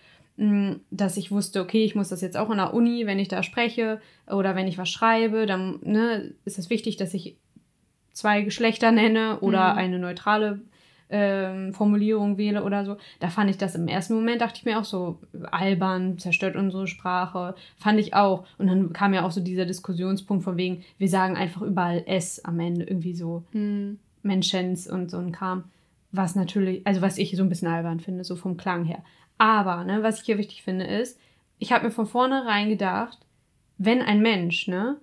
dass 0.90 1.16
ich 1.16 1.30
wusste, 1.30 1.62
okay, 1.62 1.84
ich 1.84 1.94
muss 1.94 2.10
das 2.10 2.20
jetzt 2.20 2.36
auch 2.36 2.50
in 2.50 2.58
der 2.58 2.74
Uni, 2.74 3.06
wenn 3.06 3.18
ich 3.18 3.28
da 3.28 3.42
spreche 3.42 4.00
oder 4.26 4.54
wenn 4.54 4.68
ich 4.68 4.76
was 4.76 4.90
schreibe, 4.90 5.46
dann 5.46 5.78
ne, 5.82 6.34
ist 6.44 6.58
es 6.58 6.68
wichtig, 6.68 6.96
dass 6.98 7.14
ich 7.14 7.36
zwei 8.12 8.42
Geschlechter 8.42 8.92
nenne 8.92 9.40
oder 9.40 9.72
Mhm. 9.72 9.78
eine 9.78 9.98
neutrale 9.98 10.60
ähm, 11.08 11.72
Formulierung 11.72 12.36
wähle 12.36 12.64
oder 12.64 12.84
so. 12.84 12.96
Da 13.20 13.28
fand 13.30 13.48
ich 13.48 13.56
das 13.58 13.76
im 13.76 13.86
ersten 13.88 14.14
Moment, 14.14 14.40
dachte 14.40 14.58
ich 14.58 14.64
mir 14.64 14.78
auch 14.78 14.84
so, 14.84 15.20
albern, 15.52 16.18
zerstört 16.18 16.56
unsere 16.56 16.86
Sprache. 16.88 17.54
Fand 17.78 18.00
ich 18.00 18.12
auch. 18.14 18.44
Und 18.58 18.66
dann 18.66 18.92
kam 18.92 19.14
ja 19.14 19.24
auch 19.24 19.30
so 19.30 19.40
dieser 19.40 19.66
Diskussionspunkt 19.66 20.42
von 20.44 20.56
wegen, 20.56 20.82
wir 20.98 21.08
sagen 21.08 21.36
einfach 21.36 21.62
überall 21.62 22.02
S 22.06 22.44
am 22.44 22.58
Ende, 22.58 22.84
irgendwie 22.84 23.14
so 23.14 23.44
Hm. 23.52 23.98
Menschens 24.22 24.88
und 24.88 25.10
so 25.10 25.18
ein 25.18 25.30
Kram. 25.30 25.64
Was 26.10 26.34
natürlich, 26.34 26.84
also 26.86 27.02
was 27.02 27.18
ich 27.18 27.36
so 27.36 27.42
ein 27.44 27.48
bisschen 27.48 27.68
albern 27.68 28.00
finde, 28.00 28.24
so 28.24 28.34
vom 28.34 28.56
Klang 28.56 28.84
her. 28.84 29.04
Aber, 29.38 29.84
ne, 29.84 30.02
was 30.02 30.20
ich 30.20 30.26
hier 30.26 30.38
wichtig 30.38 30.62
finde, 30.62 30.86
ist, 30.86 31.18
ich 31.58 31.72
habe 31.72 31.86
mir 31.86 31.90
von 31.90 32.06
vornherein 32.06 32.68
gedacht, 32.68 33.18
wenn 33.78 34.02
ein 34.02 34.20
Mensch, 34.20 34.68
ne, 34.68 35.00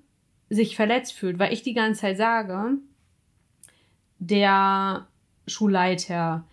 sich 0.49 0.75
verletzt 0.75 1.13
fühlt, 1.13 1.39
weil 1.39 1.53
ich 1.53 1.63
die 1.63 1.73
ganze 1.73 2.01
Zeit 2.01 2.17
sage, 2.17 2.77
der 4.19 5.07
Schulleiter, 5.47 6.45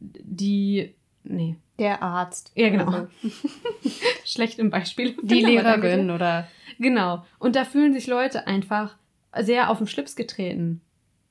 die, 0.00 0.94
nee, 1.24 1.56
Der 1.78 2.02
Arzt. 2.02 2.52
Ja, 2.54 2.70
genau. 2.70 2.88
oder 2.88 3.10
so. 3.22 3.30
schlecht 4.24 4.58
im 4.58 4.70
Beispiel. 4.70 5.16
Die. 5.22 5.42
Lehrerin 5.42 6.10
oder. 6.10 6.48
Genau. 6.78 7.24
Und 7.38 7.56
da 7.56 7.64
fühlen 7.64 7.92
sich 7.92 8.06
Leute 8.06 8.46
einfach 8.46 8.96
sehr 9.40 9.70
auf 9.70 9.78
den 9.78 9.86
Schlips 9.86 10.16
getreten. 10.16 10.80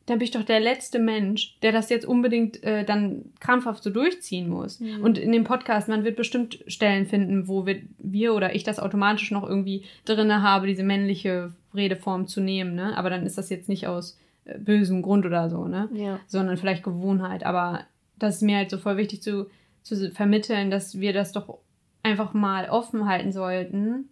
Da 0.07 0.13
bin 0.15 0.23
ich 0.23 0.31
doch 0.31 0.43
der 0.43 0.61
letzte 0.61 0.99
Mensch, 0.99 1.59
der 1.61 1.73
das 1.73 1.89
jetzt 1.89 2.05
unbedingt 2.05 2.63
äh, 2.63 2.85
dann 2.85 3.25
krampfhaft 3.41 3.83
so 3.83 3.89
durchziehen 3.89 4.47
muss. 4.47 4.79
Mhm. 4.79 5.03
Und 5.03 5.17
in 5.17 5.33
dem 5.33 5.43
Podcast, 5.43 5.89
man 5.89 6.05
wird 6.05 6.15
bestimmt 6.15 6.63
Stellen 6.65 7.05
finden, 7.05 7.49
wo 7.49 7.65
wir, 7.65 7.81
wir 7.97 8.33
oder 8.33 8.55
ich 8.55 8.63
das 8.63 8.79
automatisch 8.79 9.31
noch 9.31 9.47
irgendwie 9.47 9.83
drinne 10.05 10.41
habe, 10.41 10.65
diese 10.65 10.83
männliche 10.83 11.51
Redeform 11.75 12.25
zu 12.25 12.39
nehmen. 12.39 12.73
Ne? 12.73 12.97
Aber 12.97 13.09
dann 13.09 13.25
ist 13.25 13.37
das 13.37 13.49
jetzt 13.49 13.67
nicht 13.67 13.85
aus 13.85 14.17
äh, 14.45 14.57
bösem 14.57 15.01
Grund 15.01 15.25
oder 15.25 15.49
so, 15.49 15.67
ne? 15.67 15.89
Ja. 15.93 16.21
sondern 16.25 16.55
vielleicht 16.55 16.83
Gewohnheit. 16.83 17.45
Aber 17.45 17.81
das 18.17 18.37
ist 18.37 18.43
mir 18.43 18.55
halt 18.55 18.69
so 18.69 18.77
voll 18.77 18.95
wichtig 18.95 19.21
zu, 19.21 19.47
zu 19.83 20.09
vermitteln, 20.11 20.71
dass 20.71 21.01
wir 21.01 21.11
das 21.11 21.33
doch 21.33 21.59
einfach 22.01 22.33
mal 22.33 22.69
offen 22.69 23.09
halten 23.09 23.33
sollten, 23.33 24.07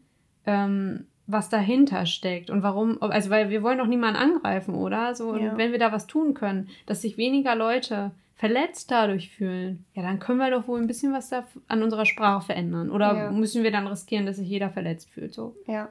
ähm, 0.45 1.05
was 1.27 1.49
dahinter 1.49 2.05
steckt 2.05 2.49
und 2.51 2.61
warum, 2.63 3.01
also 3.01 3.29
weil 3.31 3.49
wir 3.49 3.63
wollen 3.63 3.79
doch 3.79 3.87
niemanden 3.87 4.19
angreifen, 4.19 4.75
oder? 4.75 5.15
So, 5.15 5.35
Ja. 5.35 5.51
und 5.51 5.57
wenn 5.57 5.71
wir 5.71 5.79
da 5.79 5.91
was 5.91 6.05
tun 6.07 6.33
können, 6.35 6.69
dass 6.85 7.01
sich 7.01 7.17
weniger 7.17 7.55
Leute 7.55 8.11
verletzt 8.35 8.91
dadurch 8.91 9.29
fühlen, 9.31 9.85
ja, 9.93 10.03
dann 10.03 10.19
können 10.19 10.39
wir 10.39 10.51
doch 10.51 10.67
wohl 10.67 10.79
ein 10.79 10.87
bisschen 10.87 11.13
was 11.13 11.29
da 11.29 11.45
an 11.67 11.81
unserer 11.83 12.05
Sprache 12.05 12.45
verändern. 12.45 12.91
Oder 12.91 13.15
Ja. 13.15 13.31
müssen 13.31 13.63
wir 13.63 13.71
dann 13.71 13.87
riskieren, 13.87 14.25
dass 14.25 14.35
sich 14.35 14.47
jeder 14.47 14.69
verletzt 14.69 15.09
fühlt? 15.09 15.33
So. 15.33 15.55
Ja. 15.67 15.89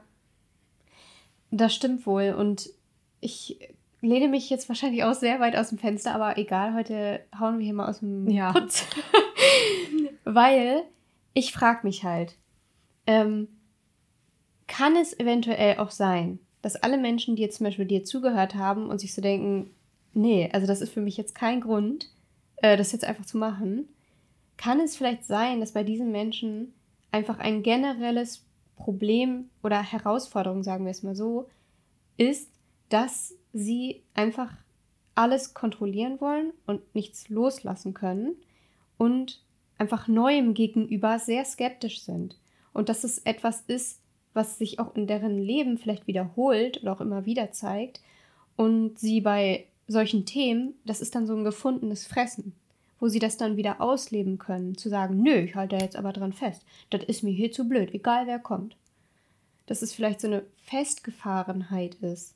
Das 1.51 1.73
stimmt 1.73 2.05
wohl. 2.05 2.33
Und 2.37 2.69
ich 3.19 3.57
lehne 4.01 4.27
mich 4.27 4.49
jetzt 4.49 4.69
wahrscheinlich 4.69 5.03
auch 5.03 5.13
sehr 5.15 5.39
weit 5.39 5.55
aus 5.57 5.69
dem 5.69 5.79
Fenster, 5.79 6.13
aber 6.13 6.37
egal, 6.37 6.73
heute 6.75 7.21
hauen 7.39 7.57
wir 7.57 7.65
hier 7.65 7.73
mal 7.73 7.89
aus 7.89 7.99
dem 7.99 8.29
Ja. 8.29 8.51
Putz. 8.53 8.85
Weil 10.23 10.83
ich 11.33 11.51
frage 11.51 11.79
mich 11.83 12.03
halt, 12.03 12.35
ähm, 13.07 13.47
kann 14.67 14.95
es 14.95 15.17
eventuell 15.19 15.77
auch 15.77 15.91
sein, 15.91 16.39
dass 16.61 16.75
alle 16.75 16.97
Menschen, 16.97 17.35
die 17.35 17.43
jetzt 17.43 17.57
zum 17.57 17.65
Beispiel 17.65 17.85
dir 17.85 18.03
zugehört 18.03 18.55
haben 18.55 18.89
und 18.89 18.99
sich 18.99 19.13
so 19.13 19.21
denken, 19.21 19.69
nee, 20.13 20.49
also 20.51 20.65
das 20.65 20.81
ist 20.81 20.93
für 20.93 21.01
mich 21.01 21.17
jetzt 21.17 21.35
kein 21.35 21.61
Grund, 21.61 22.09
äh, 22.57 22.77
das 22.77 22.91
jetzt 22.91 23.05
einfach 23.05 23.25
zu 23.25 23.37
machen, 23.37 23.87
kann 24.57 24.79
es 24.79 24.95
vielleicht 24.95 25.25
sein, 25.25 25.59
dass 25.59 25.73
bei 25.73 25.83
diesen 25.83 26.11
Menschen 26.11 26.73
einfach 27.11 27.39
ein 27.39 27.61
generelles 27.61 28.45
Problem 28.75 29.49
oder 29.63 29.81
Herausforderung, 29.81 30.63
sagen 30.63 30.85
wir 30.85 30.91
es 30.91 31.03
mal 31.03 31.15
so, 31.15 31.47
ist, 32.17 32.49
dass 32.89 33.33
sie 33.53 34.03
einfach 34.13 34.51
alles 35.15 35.53
kontrollieren 35.53 36.19
wollen 36.19 36.51
und 36.65 36.81
nichts 36.93 37.29
loslassen 37.29 37.93
können 37.93 38.35
und 38.97 39.41
einfach 39.77 40.07
Neuem 40.07 40.53
gegenüber 40.53 41.19
sehr 41.19 41.45
skeptisch 41.45 42.01
sind. 42.01 42.37
Und 42.73 42.89
dass 42.89 43.03
es 43.03 43.19
etwas 43.19 43.61
ist, 43.61 44.01
was 44.35 44.57
sich 44.57 44.79
auch 44.79 44.95
in 44.95 45.07
deren 45.07 45.39
Leben 45.39 45.77
vielleicht 45.77 46.07
wiederholt 46.07 46.81
oder 46.81 46.91
auch 46.91 47.01
immer 47.01 47.25
wieder 47.25 47.51
zeigt. 47.51 48.01
Und 48.55 48.99
sie 48.99 49.21
bei 49.21 49.65
solchen 49.87 50.25
Themen, 50.25 50.75
das 50.85 51.01
ist 51.01 51.15
dann 51.15 51.25
so 51.25 51.35
ein 51.35 51.43
gefundenes 51.43 52.05
Fressen, 52.05 52.53
wo 52.99 53.07
sie 53.07 53.19
das 53.19 53.37
dann 53.37 53.57
wieder 53.57 53.81
ausleben 53.81 54.37
können, 54.37 54.77
zu 54.77 54.89
sagen, 54.89 55.21
nö, 55.23 55.35
ich 55.35 55.55
halte 55.55 55.77
da 55.77 55.83
jetzt 55.83 55.95
aber 55.95 56.11
dran 56.11 56.33
fest. 56.33 56.63
Das 56.89 57.03
ist 57.03 57.23
mir 57.23 57.31
hier 57.31 57.51
zu 57.51 57.67
blöd, 57.67 57.93
egal 57.93 58.27
wer 58.27 58.39
kommt. 58.39 58.75
Dass 59.67 59.81
es 59.81 59.93
vielleicht 59.93 60.21
so 60.21 60.27
eine 60.27 60.43
Festgefahrenheit 60.57 61.95
ist. 61.95 62.35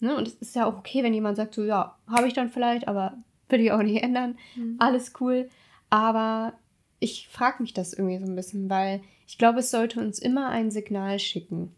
Ne? 0.00 0.16
Und 0.16 0.26
es 0.26 0.34
ist 0.34 0.56
ja 0.56 0.66
auch 0.66 0.78
okay, 0.78 1.02
wenn 1.02 1.14
jemand 1.14 1.36
sagt, 1.36 1.54
so, 1.54 1.62
ja, 1.64 1.96
habe 2.08 2.26
ich 2.26 2.34
dann 2.34 2.50
vielleicht, 2.50 2.88
aber 2.88 3.18
will 3.48 3.60
ich 3.60 3.70
auch 3.70 3.82
nicht 3.82 4.02
ändern. 4.02 4.36
Alles 4.78 5.12
cool. 5.20 5.48
Aber 5.90 6.54
ich 7.02 7.28
frage 7.28 7.62
mich 7.62 7.74
das 7.74 7.92
irgendwie 7.92 8.18
so 8.18 8.26
ein 8.26 8.36
bisschen, 8.36 8.70
weil 8.70 9.00
ich 9.26 9.36
glaube, 9.38 9.58
es 9.60 9.70
sollte 9.70 10.00
uns 10.00 10.18
immer 10.18 10.48
ein 10.48 10.70
Signal 10.70 11.18
schicken. 11.18 11.74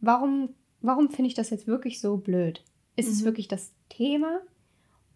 Warum, 0.00 0.50
warum 0.80 1.10
finde 1.10 1.28
ich 1.28 1.34
das 1.34 1.50
jetzt 1.50 1.66
wirklich 1.66 2.00
so 2.00 2.16
blöd? 2.16 2.62
Ist 2.96 3.08
es 3.08 3.20
Mhm. 3.22 3.26
wirklich 3.26 3.48
das 3.48 3.72
Thema 3.88 4.40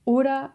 oder 0.05 0.53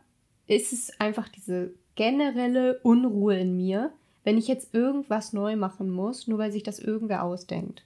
ist 0.48 0.74
es 0.74 1.00
einfach 1.00 1.30
diese 1.30 1.74
generelle 1.96 2.80
Unruhe 2.80 3.38
in 3.38 3.56
mir, 3.56 3.92
wenn 4.24 4.38
ich 4.38 4.48
jetzt 4.48 4.74
irgendwas 4.74 5.34
neu 5.34 5.56
machen 5.56 5.90
muss, 5.90 6.28
nur 6.28 6.40
weil 6.40 6.52
sich 6.52 6.64
das 6.64 6.80
irgendwer 6.80 7.24
ausdenkt? 7.24 7.84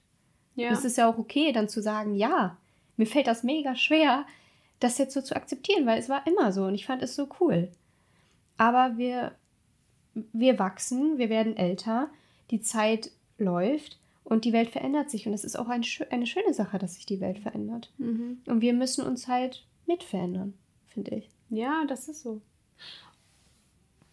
Ja. 0.56 0.70
Das 0.70 0.86
ist 0.86 0.98
ja 0.98 1.10
auch 1.10 1.18
okay, 1.18 1.52
dann 1.52 1.68
zu 1.68 1.82
sagen, 1.82 2.16
ja, 2.16 2.58
mir 2.96 3.08
fällt 3.08 3.28
das 3.28 3.44
mega 3.44 3.76
schwer, 3.76 4.26
das 4.80 4.98
jetzt 4.98 5.14
so 5.14 5.22
zu 5.22 5.36
akzeptieren, 5.36 5.86
weil 5.86 6.00
es 6.00 6.10
war 6.10 6.26
immer 6.28 6.52
so 6.52 6.66
und 6.66 6.76
ich 6.76 6.86
fand 6.86 7.02
es 7.02 7.16
so 7.16 7.28
cool. 7.40 7.70
Aber 8.58 8.98
wir, 8.98 9.32
wir 10.32 10.60
wachsen, 10.60 11.18
wir 11.18 11.30
werden 11.30 11.58
älter, 11.58 12.10
die 12.52 12.62
Zeit 12.62 13.12
läuft 13.38 13.98
und 14.24 14.46
die 14.46 14.54
Welt 14.54 14.70
verändert 14.70 15.10
sich. 15.10 15.28
Und 15.28 15.34
es 15.34 15.44
ist 15.44 15.58
auch 15.58 15.68
ein, 15.68 15.84
eine 16.10 16.28
schöne 16.28 16.54
Sache, 16.54 16.78
dass 16.80 16.96
sich 16.96 17.06
die 17.06 17.20
Welt 17.20 17.40
verändert. 17.40 17.92
Mhm. 17.98 18.40
Und 18.46 18.62
wir 18.62 18.74
müssen 18.74 19.06
uns 19.06 19.28
halt 19.28 19.66
mit 19.86 20.04
verändern, 20.04 20.54
finde 20.88 21.16
ich. 21.16 21.30
Ja, 21.50 21.84
das 21.88 22.08
ist 22.08 22.22
so. 22.24 22.42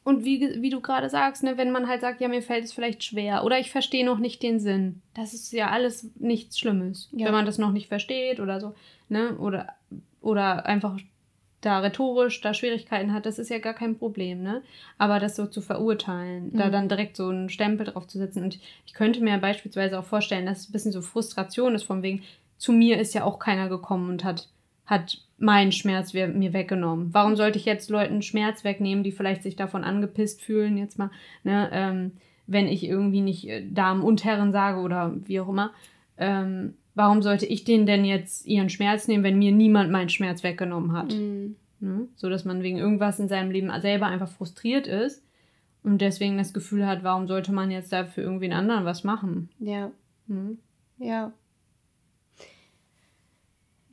Und 0.03 0.25
wie, 0.25 0.63
wie 0.63 0.71
du 0.71 0.81
gerade 0.81 1.11
sagst, 1.11 1.43
ne, 1.43 1.57
wenn 1.57 1.71
man 1.71 1.87
halt 1.87 2.01
sagt, 2.01 2.21
ja, 2.21 2.29
mir 2.29 2.43
fällt 2.43 2.65
es 2.65 2.73
vielleicht 2.73 3.05
schwer 3.05 3.45
oder 3.45 3.59
ich 3.59 3.71
verstehe 3.71 4.05
noch 4.05 4.19
nicht 4.19 4.43
den 4.43 4.59
Sinn, 4.59 5.03
das 5.15 5.35
ist 5.35 5.53
ja 5.53 5.71
alles 5.71 6.11
nichts 6.19 6.59
Schlimmes. 6.59 7.11
Ja. 7.13 7.27
Wenn 7.27 7.35
man 7.35 7.47
das 7.47 7.59
noch 7.59 7.71
nicht 7.71 7.89
versteht 7.89 8.41
oder 8.41 8.61
so, 8.61 8.75
ne? 9.09 9.37
Oder, 9.39 9.75
oder 10.23 10.65
einfach 10.67 10.99
da 11.61 11.81
rhetorisch 11.81 12.41
da 12.41 12.55
Schwierigkeiten 12.55 13.13
hat, 13.13 13.27
das 13.27 13.39
ist 13.39 13.51
ja 13.51 13.59
gar 13.59 13.75
kein 13.75 13.97
Problem, 13.97 14.43
ne? 14.43 14.63
Aber 14.99 15.19
das 15.19 15.37
so 15.37 15.47
zu 15.47 15.61
verurteilen, 15.61 16.51
mhm. 16.53 16.57
da 16.57 16.71
dann 16.71 16.89
direkt 16.89 17.17
so 17.17 17.29
einen 17.29 17.51
Stempel 17.51 17.87
drauf 17.87 18.07
zu 18.07 18.19
setzen. 18.19 18.43
Und 18.43 18.59
ich 18.87 18.95
könnte 18.95 19.23
mir 19.23 19.37
beispielsweise 19.39 19.99
auch 19.99 20.05
vorstellen, 20.05 20.47
dass 20.47 20.61
es 20.61 20.69
ein 20.69 20.73
bisschen 20.73 20.93
so 20.93 21.03
Frustration 21.03 21.75
ist, 21.75 21.85
von 21.85 22.03
wegen, 22.03 22.23
zu 22.57 22.73
mir 22.73 22.99
ist 22.99 23.15
ja 23.15 23.25
auch 23.25 23.39
keiner 23.39 23.69
gekommen 23.69 24.09
und 24.09 24.25
hat, 24.25 24.49
hat 24.87 25.23
meinen 25.39 25.73
Schmerz 25.73 26.13
mir 26.13 26.53
weggenommen. 26.53 27.13
Warum 27.13 27.37
sollte 27.37 27.59
ich 27.59 27.65
jetzt 27.65 27.91
Leuten 27.91 28.23
Schmerz 28.23 28.65
wegnehmen, 28.65 29.05
die 29.05 29.13
vielleicht 29.13 29.43
sich 29.43 29.57
davon 29.57 29.85
angepisst 29.85 30.43
fühlen, 30.43 30.77
jetzt 30.77 30.99
mal, 30.99 31.11
ne, 31.43 31.71
ähm, 31.73 32.13
wenn 32.47 32.67
ich 32.67 32.85
irgendwie 32.85 33.21
nicht 33.21 33.49
äh, 33.49 33.65
Damen 33.71 34.03
und 34.03 34.25
Herren 34.25 34.53
sage 34.53 34.81
oder 34.81 35.15
wie 35.27 35.41
auch 35.41 35.49
immer. 35.49 35.73
Ähm, 36.19 36.75
warum 36.95 37.23
sollte 37.23 37.47
ich 37.47 37.65
denen 37.65 37.87
denn 37.87 38.05
jetzt 38.05 38.47
ihren 38.47 38.71
Schmerz 38.71 39.09
nehmen, 39.09 39.25
wenn 39.25 39.39
mir 39.39 39.53
niemand 39.53 39.91
meinen 39.91 40.09
Schmerz 40.09 40.43
weggenommen 40.43 40.93
hat? 40.93 41.15
Mhm. 41.15 41.57
Ne? 41.81 42.09
So 42.17 42.29
dass 42.29 42.45
man 42.45 42.63
wegen 42.63 42.79
irgendwas 42.79 43.19
in 43.19 43.29
seinem 43.29 43.51
Leben 43.51 43.71
selber 43.81 44.07
einfach 44.07 44.29
frustriert 44.29 44.87
ist 44.87 45.23
und 45.83 46.01
deswegen 46.01 46.37
das 46.37 46.53
Gefühl 46.53 46.87
hat, 46.87 47.03
warum 47.03 47.27
sollte 47.27 47.53
man 47.53 47.71
jetzt 47.71 47.93
da 47.93 48.05
für 48.05 48.21
irgendwen 48.21 48.53
anderen 48.53 48.85
was 48.85 49.03
machen? 49.05 49.49
Ja. 49.59 49.91
Mhm. 50.27 50.59
Ja. 50.99 51.33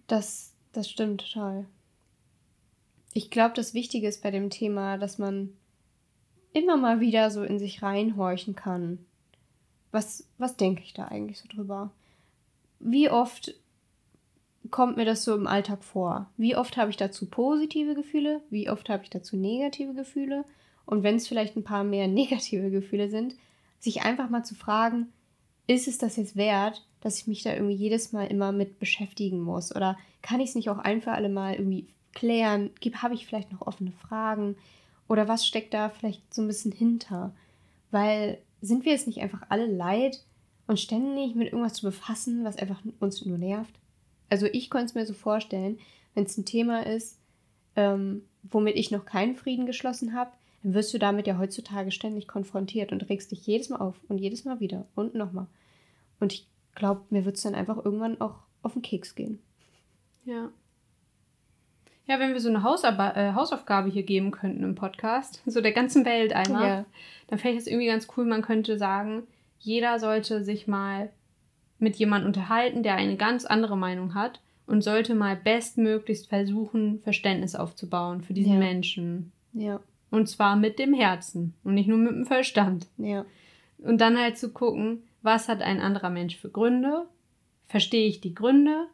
Das, 0.08 0.54
das 0.74 0.90
stimmt 0.90 1.22
total. 1.22 1.66
Ich 3.14 3.30
glaube, 3.30 3.56
das 3.56 3.74
Wichtige 3.74 4.08
ist 4.08 4.22
bei 4.22 4.32
dem 4.32 4.50
Thema, 4.50 4.98
dass 4.98 5.18
man 5.18 5.50
immer 6.54 6.78
mal 6.78 7.00
wieder 7.00 7.32
so 7.32 7.44
in 7.44 7.60
sich 7.60 7.82
reinhorchen 7.82 8.56
kann. 8.56 9.00
Was, 9.92 10.28
was 10.38 10.58
denke 10.58 10.84
ich 10.84 10.94
da 10.94 11.06
eigentlich 11.06 11.40
so 11.40 11.48
drüber? 11.48 11.92
Wie 12.80 13.10
oft 13.10 13.54
kommt 14.70 14.98
mir 14.98 15.06
das 15.06 15.24
so 15.24 15.36
im 15.36 15.48
Alltag 15.48 15.84
vor? 15.84 16.30
Wie 16.38 16.56
oft 16.56 16.78
habe 16.78 16.90
ich 16.90 16.98
dazu 16.98 17.28
positive 17.28 17.96
Gefühle? 17.96 18.42
Wie 18.50 18.70
oft 18.70 18.90
habe 18.90 19.04
ich 19.04 19.10
dazu 19.10 19.38
negative 19.38 19.94
Gefühle? 19.94 20.46
Und 20.86 21.04
wenn 21.04 21.16
es 21.16 21.28
vielleicht 21.28 21.56
ein 21.56 21.64
paar 21.64 21.84
mehr 21.84 22.08
negative 22.08 22.70
Gefühle 22.70 23.10
sind, 23.10 23.36
sich 23.80 24.02
einfach 24.02 24.30
mal 24.30 24.44
zu 24.44 24.56
fragen, 24.56 25.08
ist 25.68 25.88
es 25.88 25.98
das 25.98 26.16
jetzt 26.16 26.36
wert, 26.36 26.86
dass 27.02 27.20
ich 27.20 27.28
mich 27.28 27.44
da 27.44 27.54
irgendwie 27.54 27.76
jedes 27.76 28.14
Mal 28.14 28.28
immer 28.28 28.52
mit 28.52 28.80
beschäftigen 28.80 29.42
muss? 29.42 29.76
Oder 29.76 29.98
kann 30.22 30.40
ich 30.40 30.50
es 30.50 30.56
nicht 30.56 30.70
auch 30.70 30.80
ein 30.80 31.02
für 31.02 31.12
alle 31.12 31.30
Mal 31.30 31.56
irgendwie 31.56 31.88
klären? 32.14 32.72
Habe 32.96 33.14
ich 33.14 33.26
vielleicht 33.26 33.52
noch 33.52 33.68
offene 33.68 33.92
Fragen? 33.92 34.56
Oder 35.08 35.28
was 35.28 35.46
steckt 35.46 35.74
da 35.74 35.90
vielleicht 35.90 36.34
so 36.34 36.42
ein 36.42 36.48
bisschen 36.48 36.72
hinter? 36.72 37.34
Weil 37.92 38.40
sind 38.62 38.86
wir 38.86 38.94
es 38.94 39.08
nicht 39.08 39.22
einfach 39.22 39.44
alle 39.50 39.68
leid, 39.68 40.24
und 40.68 40.80
ständig 40.80 41.36
mit 41.36 41.48
irgendwas 41.48 41.74
zu 41.74 41.86
befassen, 41.86 42.44
was 42.44 42.58
einfach 42.58 42.82
uns 43.00 43.26
nur 43.26 43.38
nervt. 43.38 43.74
Also 44.30 44.46
ich 44.46 44.70
konnte 44.70 44.88
es 44.88 44.96
mir 44.96 45.06
so 45.06 45.14
vorstellen, 45.14 45.80
wenn 46.14 46.26
es 46.26 46.38
ein 46.38 46.46
Thema 46.46 46.86
ist, 46.86 47.20
ähm, 47.76 48.24
womit 48.44 48.76
ich 48.76 48.92
noch 48.92 49.06
keinen 49.06 49.36
Frieden 49.36 49.66
geschlossen 49.66 50.14
habe, 50.14 50.32
dann 50.64 50.74
wirst 50.74 50.94
du 50.94 50.98
damit 50.98 51.28
ja 51.28 51.38
heutzutage 51.38 51.92
ständig 51.92 52.28
konfrontiert 52.28 52.92
und 52.92 53.10
regst 53.10 53.32
dich 53.32 53.46
jedes 53.46 53.70
Mal 53.70 53.78
auf 53.78 53.96
und 54.10 54.18
jedes 54.18 54.44
Mal 54.46 54.60
wieder 54.60 54.86
und 54.96 55.16
nochmal. 55.16 55.48
Und 56.20 56.34
ich 56.34 56.48
glaube, 56.76 57.02
mir 57.10 57.26
wird 57.26 57.38
es 57.38 57.44
dann 57.44 57.56
einfach 57.56 57.84
irgendwann 57.84 58.20
auch 58.20 58.36
auf 58.64 58.74
den 58.74 58.82
Keks 58.82 59.16
gehen. 59.16 59.40
Ja. 60.26 60.50
Ja, 62.08 62.20
wenn 62.20 62.34
wir 62.34 62.40
so 62.40 62.50
eine 62.50 62.64
Hausarbe 62.64 63.20
äh, 63.20 63.34
Hausaufgabe 63.34 63.90
hier 63.90 64.04
geben 64.04 64.32
könnten 64.32 64.64
im 64.64 64.76
Podcast, 64.76 65.42
so 65.46 65.62
der 65.62 65.74
ganzen 65.74 66.06
Welt 66.06 66.34
einmal, 66.34 66.68
ja. 66.68 66.86
dann 67.28 67.38
fände 67.38 67.58
ich 67.58 67.64
das 67.64 67.72
irgendwie 67.72 67.88
ganz 67.88 68.08
cool. 68.16 68.26
Man 68.26 68.42
könnte 68.42 68.78
sagen, 68.78 69.24
jeder 69.60 70.00
sollte 70.00 70.44
sich 70.44 70.68
mal 70.68 71.10
mit 71.80 71.96
jemandem 71.96 72.28
unterhalten, 72.28 72.84
der 72.84 72.96
eine 72.96 73.18
ganz 73.18 73.46
andere 73.46 73.78
Meinung 73.78 74.16
hat 74.16 74.42
und 74.66 74.82
sollte 74.82 75.16
mal 75.16 75.36
bestmöglichst 75.36 76.28
versuchen, 76.28 77.00
Verständnis 77.02 77.56
aufzubauen 77.56 78.22
für 78.22 78.34
diesen 78.34 78.54
ja. 78.54 78.60
Menschen. 78.60 79.32
Ja. 79.54 79.80
Und 80.10 80.28
zwar 80.28 80.56
mit 80.56 80.80
dem 80.80 80.94
Herzen 80.94 81.54
und 81.64 81.74
nicht 81.74 81.88
nur 81.88 81.98
mit 81.98 82.12
dem 82.12 82.26
Verstand. 82.26 82.88
Ja. 82.98 83.26
Und 83.80 84.02
dann 84.02 84.18
halt 84.18 84.38
zu 84.38 84.52
gucken, 84.52 85.04
was 85.22 85.48
hat 85.48 85.62
ein 85.62 85.80
anderer 85.80 86.10
Mensch 86.10 86.38
für 86.38 86.50
Gründe? 86.50 87.06
Verstehe 87.68 88.08
ich 88.08 88.22
die 88.22 88.34
Gründe? 88.34 88.88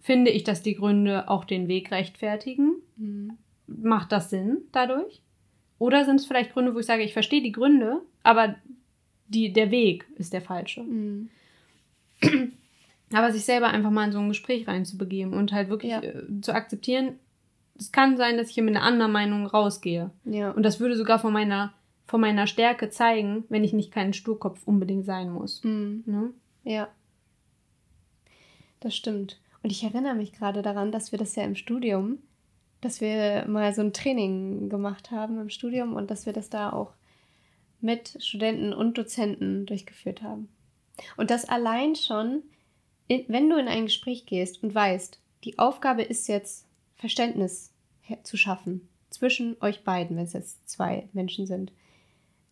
Finde 0.00 0.30
ich, 0.30 0.44
dass 0.44 0.62
die 0.62 0.76
Gründe 0.76 1.28
auch 1.28 1.44
den 1.44 1.68
Weg 1.68 1.90
rechtfertigen? 1.90 2.76
Mhm. 2.96 3.32
Macht 3.66 4.12
das 4.12 4.30
Sinn 4.30 4.58
dadurch? 4.72 5.20
Oder 5.78 6.04
sind 6.04 6.16
es 6.16 6.26
vielleicht 6.26 6.52
Gründe, 6.52 6.74
wo 6.74 6.78
ich 6.78 6.86
sage, 6.86 7.02
ich 7.02 7.12
verstehe 7.12 7.42
die 7.42 7.52
Gründe, 7.52 8.02
aber 8.22 8.56
die, 9.28 9.52
der 9.52 9.70
Weg 9.70 10.06
ist 10.16 10.32
der 10.32 10.42
falsche. 10.42 10.82
Mhm. 10.82 11.30
Aber 13.12 13.32
sich 13.32 13.44
selber 13.44 13.68
einfach 13.68 13.90
mal 13.90 14.06
in 14.06 14.12
so 14.12 14.18
ein 14.18 14.28
Gespräch 14.28 14.68
reinzubegeben 14.68 15.32
und 15.32 15.52
halt 15.52 15.70
wirklich 15.70 15.92
ja. 15.92 16.02
äh, 16.02 16.24
zu 16.42 16.52
akzeptieren, 16.52 17.18
es 17.78 17.92
kann 17.92 18.16
sein, 18.16 18.36
dass 18.36 18.48
ich 18.48 18.54
hier 18.54 18.64
mit 18.64 18.76
einer 18.76 18.84
anderen 18.84 19.12
Meinung 19.12 19.46
rausgehe. 19.46 20.10
Ja. 20.24 20.50
Und 20.50 20.64
das 20.64 20.80
würde 20.80 20.96
sogar 20.96 21.18
von 21.18 21.32
meiner, 21.32 21.72
von 22.06 22.20
meiner 22.20 22.46
Stärke 22.46 22.90
zeigen, 22.90 23.44
wenn 23.48 23.64
ich 23.64 23.72
nicht 23.72 23.92
kein 23.92 24.12
Sturkopf 24.12 24.66
unbedingt 24.66 25.06
sein 25.06 25.30
muss. 25.30 25.62
Mhm. 25.62 26.02
Ne? 26.04 26.30
Ja. 26.64 26.88
Das 28.80 28.94
stimmt. 28.94 29.40
Und 29.62 29.70
ich 29.70 29.84
erinnere 29.84 30.14
mich 30.14 30.32
gerade 30.32 30.62
daran, 30.62 30.92
dass 30.92 31.12
wir 31.12 31.18
das 31.18 31.34
ja 31.36 31.44
im 31.44 31.54
Studium, 31.54 32.18
dass 32.80 33.00
wir 33.00 33.46
mal 33.48 33.72
so 33.74 33.82
ein 33.82 33.92
Training 33.92 34.68
gemacht 34.68 35.10
haben 35.10 35.40
im 35.40 35.50
Studium 35.50 35.94
und 35.94 36.10
dass 36.10 36.26
wir 36.26 36.32
das 36.32 36.50
da 36.50 36.72
auch 36.72 36.92
mit 37.80 38.16
Studenten 38.22 38.72
und 38.72 38.98
Dozenten 38.98 39.66
durchgeführt 39.66 40.22
haben. 40.22 40.48
Und 41.16 41.30
das 41.30 41.48
allein 41.48 41.94
schon, 41.94 42.42
wenn 43.08 43.48
du 43.48 43.56
in 43.56 43.68
ein 43.68 43.84
Gespräch 43.84 44.26
gehst 44.26 44.62
und 44.62 44.74
weißt, 44.74 45.20
die 45.44 45.58
Aufgabe 45.58 46.02
ist 46.02 46.26
jetzt 46.28 46.66
Verständnis 46.96 47.72
zu 48.24 48.36
schaffen 48.36 48.88
zwischen 49.10 49.56
euch 49.60 49.84
beiden, 49.84 50.16
wenn 50.16 50.24
es 50.24 50.32
jetzt 50.32 50.68
zwei 50.68 51.08
Menschen 51.12 51.46
sind, 51.46 51.72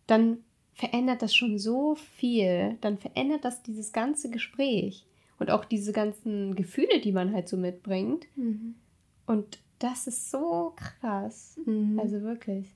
dann 0.06 0.38
verändert 0.72 1.22
das 1.22 1.34
schon 1.34 1.58
so 1.58 1.94
viel, 1.94 2.76
dann 2.80 2.98
verändert 2.98 3.44
das 3.44 3.62
dieses 3.62 3.92
ganze 3.92 4.30
Gespräch 4.30 5.04
und 5.38 5.50
auch 5.50 5.64
diese 5.64 5.92
ganzen 5.92 6.54
Gefühle, 6.54 7.00
die 7.00 7.12
man 7.12 7.32
halt 7.32 7.48
so 7.48 7.56
mitbringt. 7.56 8.26
Mhm. 8.36 8.76
Und 9.26 9.58
das 9.78 10.06
ist 10.06 10.30
so 10.30 10.74
krass. 10.76 11.58
Mhm. 11.64 11.98
Also 11.98 12.22
wirklich. 12.22 12.75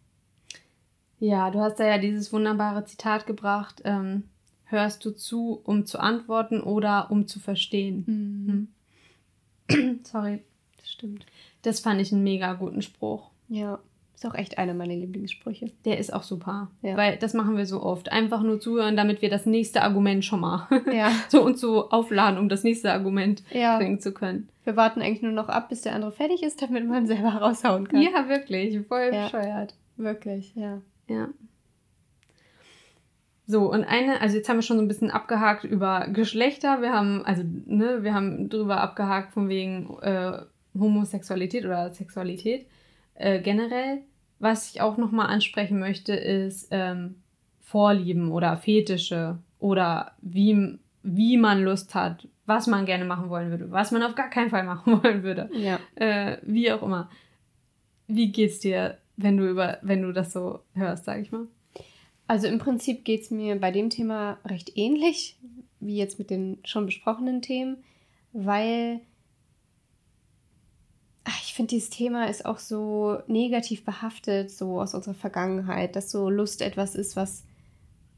Ja, 1.20 1.50
du 1.50 1.60
hast 1.60 1.78
da 1.78 1.86
ja 1.86 1.98
dieses 1.98 2.32
wunderbare 2.32 2.84
Zitat 2.84 3.26
gebracht. 3.26 3.82
Ähm, 3.84 4.24
hörst 4.64 5.04
du 5.04 5.10
zu, 5.10 5.60
um 5.64 5.86
zu 5.86 6.00
antworten 6.00 6.60
oder 6.60 7.10
um 7.10 7.28
zu 7.28 7.38
verstehen? 7.38 8.04
Mhm. 8.06 8.68
Hm. 9.70 10.00
Sorry. 10.04 10.42
Das 10.78 10.90
stimmt. 10.90 11.26
Das 11.62 11.80
fand 11.80 12.00
ich 12.00 12.10
einen 12.10 12.24
mega 12.24 12.54
guten 12.54 12.82
Spruch. 12.82 13.30
Ja. 13.48 13.78
Ist 14.14 14.26
auch 14.26 14.34
echt 14.34 14.58
einer 14.58 14.74
meiner 14.74 14.96
Lieblingssprüche. 14.96 15.70
Der 15.86 15.98
ist 15.98 16.12
auch 16.12 16.22
super. 16.22 16.70
Ja. 16.82 16.96
Weil 16.96 17.16
das 17.16 17.32
machen 17.32 17.56
wir 17.56 17.64
so 17.64 17.82
oft. 17.82 18.12
Einfach 18.12 18.42
nur 18.42 18.60
zuhören, 18.60 18.96
damit 18.96 19.22
wir 19.22 19.30
das 19.30 19.46
nächste 19.46 19.82
Argument 19.82 20.24
schon 20.24 20.40
mal 20.40 20.68
ja. 20.92 21.10
so 21.28 21.42
uns 21.42 21.60
so 21.60 21.90
aufladen, 21.90 22.38
um 22.38 22.48
das 22.48 22.62
nächste 22.62 22.92
Argument 22.92 23.42
ja. 23.50 23.78
bringen 23.78 23.98
zu 23.98 24.12
können. 24.12 24.48
Wir 24.64 24.76
warten 24.76 25.00
eigentlich 25.00 25.22
nur 25.22 25.32
noch 25.32 25.48
ab, 25.48 25.70
bis 25.70 25.82
der 25.82 25.94
andere 25.94 26.12
fertig 26.12 26.42
ist, 26.42 26.60
damit 26.60 26.86
man 26.86 27.06
selber 27.06 27.30
raushauen 27.30 27.88
kann. 27.88 28.02
Ja, 28.02 28.28
wirklich. 28.28 28.78
Voll 28.88 29.10
bescheuert. 29.10 29.74
Wirklich, 29.96 30.54
ja. 30.54 30.80
Ja. 31.10 31.28
So, 33.46 33.68
und 33.72 33.82
eine, 33.82 34.20
also 34.20 34.36
jetzt 34.36 34.48
haben 34.48 34.58
wir 34.58 34.62
schon 34.62 34.76
so 34.76 34.82
ein 34.82 34.88
bisschen 34.88 35.10
abgehakt 35.10 35.64
über 35.64 36.06
Geschlechter. 36.12 36.82
Wir 36.82 36.92
haben, 36.92 37.24
also, 37.24 37.42
ne, 37.44 38.04
wir 38.04 38.14
haben 38.14 38.48
drüber 38.48 38.80
abgehakt 38.80 39.32
von 39.32 39.48
wegen 39.48 39.98
äh, 40.02 40.42
Homosexualität 40.78 41.64
oder 41.64 41.92
Sexualität 41.92 42.66
äh, 43.14 43.40
generell. 43.40 44.02
Was 44.38 44.70
ich 44.70 44.80
auch 44.80 44.98
nochmal 44.98 45.26
ansprechen 45.26 45.80
möchte, 45.80 46.14
ist 46.14 46.68
ähm, 46.70 47.16
Vorlieben 47.60 48.30
oder 48.30 48.56
Fetische 48.56 49.38
oder 49.58 50.12
wie, 50.22 50.78
wie 51.02 51.36
man 51.36 51.64
Lust 51.64 51.96
hat, 51.96 52.28
was 52.46 52.68
man 52.68 52.86
gerne 52.86 53.04
machen 53.04 53.30
wollen 53.30 53.50
würde, 53.50 53.72
was 53.72 53.90
man 53.90 54.04
auf 54.04 54.14
gar 54.14 54.30
keinen 54.30 54.50
Fall 54.50 54.64
machen 54.64 55.02
wollen 55.02 55.24
würde. 55.24 55.50
Ja. 55.54 55.80
Äh, 55.96 56.38
wie 56.42 56.70
auch 56.70 56.84
immer. 56.84 57.10
Wie 58.06 58.30
geht's 58.30 58.60
dir 58.60 58.98
wenn 59.16 59.36
du 59.36 59.48
über, 59.48 59.78
wenn 59.82 60.02
du 60.02 60.12
das 60.12 60.32
so 60.32 60.60
hörst, 60.74 61.04
sag 61.04 61.20
ich 61.20 61.32
mal? 61.32 61.46
Also 62.26 62.46
im 62.46 62.58
Prinzip 62.58 63.04
geht 63.04 63.22
es 63.22 63.30
mir 63.30 63.56
bei 63.56 63.70
dem 63.70 63.90
Thema 63.90 64.38
recht 64.44 64.76
ähnlich 64.76 65.36
wie 65.80 65.96
jetzt 65.96 66.18
mit 66.18 66.30
den 66.30 66.58
schon 66.64 66.86
besprochenen 66.86 67.42
Themen, 67.42 67.78
weil 68.32 69.00
ach, 71.24 71.42
ich 71.42 71.54
finde, 71.54 71.70
dieses 71.70 71.90
Thema 71.90 72.26
ist 72.26 72.44
auch 72.44 72.58
so 72.58 73.18
negativ 73.26 73.84
behaftet, 73.84 74.50
so 74.50 74.80
aus 74.80 74.94
unserer 74.94 75.14
Vergangenheit, 75.14 75.96
dass 75.96 76.10
so 76.10 76.30
Lust 76.30 76.62
etwas 76.62 76.94
ist, 76.94 77.16
was, 77.16 77.44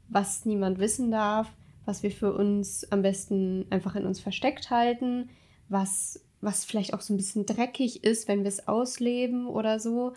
was 0.09 0.45
niemand 0.45 0.79
wissen 0.79 1.09
darf, 1.09 1.47
was 1.85 2.03
wir 2.03 2.11
für 2.11 2.33
uns 2.33 2.89
am 2.91 3.01
besten 3.01 3.65
einfach 3.69 3.95
in 3.95 4.05
uns 4.05 4.19
versteckt 4.19 4.69
halten, 4.69 5.29
was, 5.69 6.23
was 6.41 6.65
vielleicht 6.65 6.93
auch 6.93 7.01
so 7.01 7.13
ein 7.13 7.17
bisschen 7.17 7.45
dreckig 7.45 8.03
ist, 8.03 8.27
wenn 8.27 8.43
wir 8.43 8.49
es 8.49 8.67
ausleben 8.67 9.47
oder 9.47 9.79
so. 9.79 10.13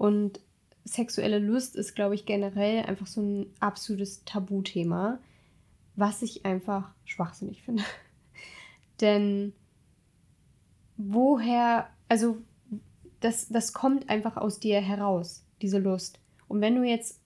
Und 0.00 0.40
sexuelle 0.82 1.38
Lust 1.38 1.76
ist, 1.76 1.94
glaube 1.94 2.14
ich, 2.14 2.24
generell 2.24 2.86
einfach 2.86 3.06
so 3.06 3.20
ein 3.20 3.52
absolutes 3.60 4.24
Tabuthema, 4.24 5.18
was 5.94 6.22
ich 6.22 6.46
einfach 6.46 6.90
schwachsinnig 7.04 7.62
finde. 7.62 7.82
Denn 9.02 9.52
woher, 10.96 11.90
also 12.08 12.38
das, 13.20 13.50
das 13.50 13.74
kommt 13.74 14.08
einfach 14.08 14.38
aus 14.38 14.58
dir 14.58 14.80
heraus, 14.80 15.44
diese 15.60 15.78
Lust. 15.78 16.18
Und 16.48 16.62
wenn 16.62 16.76
du 16.76 16.82
jetzt, 16.82 17.20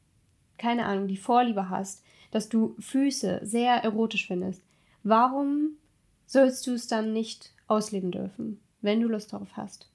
keine 0.59 0.87
Ahnung, 0.87 1.07
die 1.07 1.17
Vorliebe 1.17 1.69
hast, 1.69 2.03
dass 2.33 2.49
du 2.49 2.75
Füße 2.81 3.39
sehr 3.45 3.85
erotisch 3.85 4.27
findest, 4.27 4.65
warum 5.05 5.77
sollst 6.27 6.67
du 6.67 6.73
es 6.73 6.89
dann 6.89 7.13
nicht 7.13 7.53
ausleben 7.69 8.11
dürfen, 8.11 8.61
wenn 8.81 9.01
du 9.01 9.07
Lust 9.07 9.33
darauf 9.33 9.57
hast? 9.57 9.89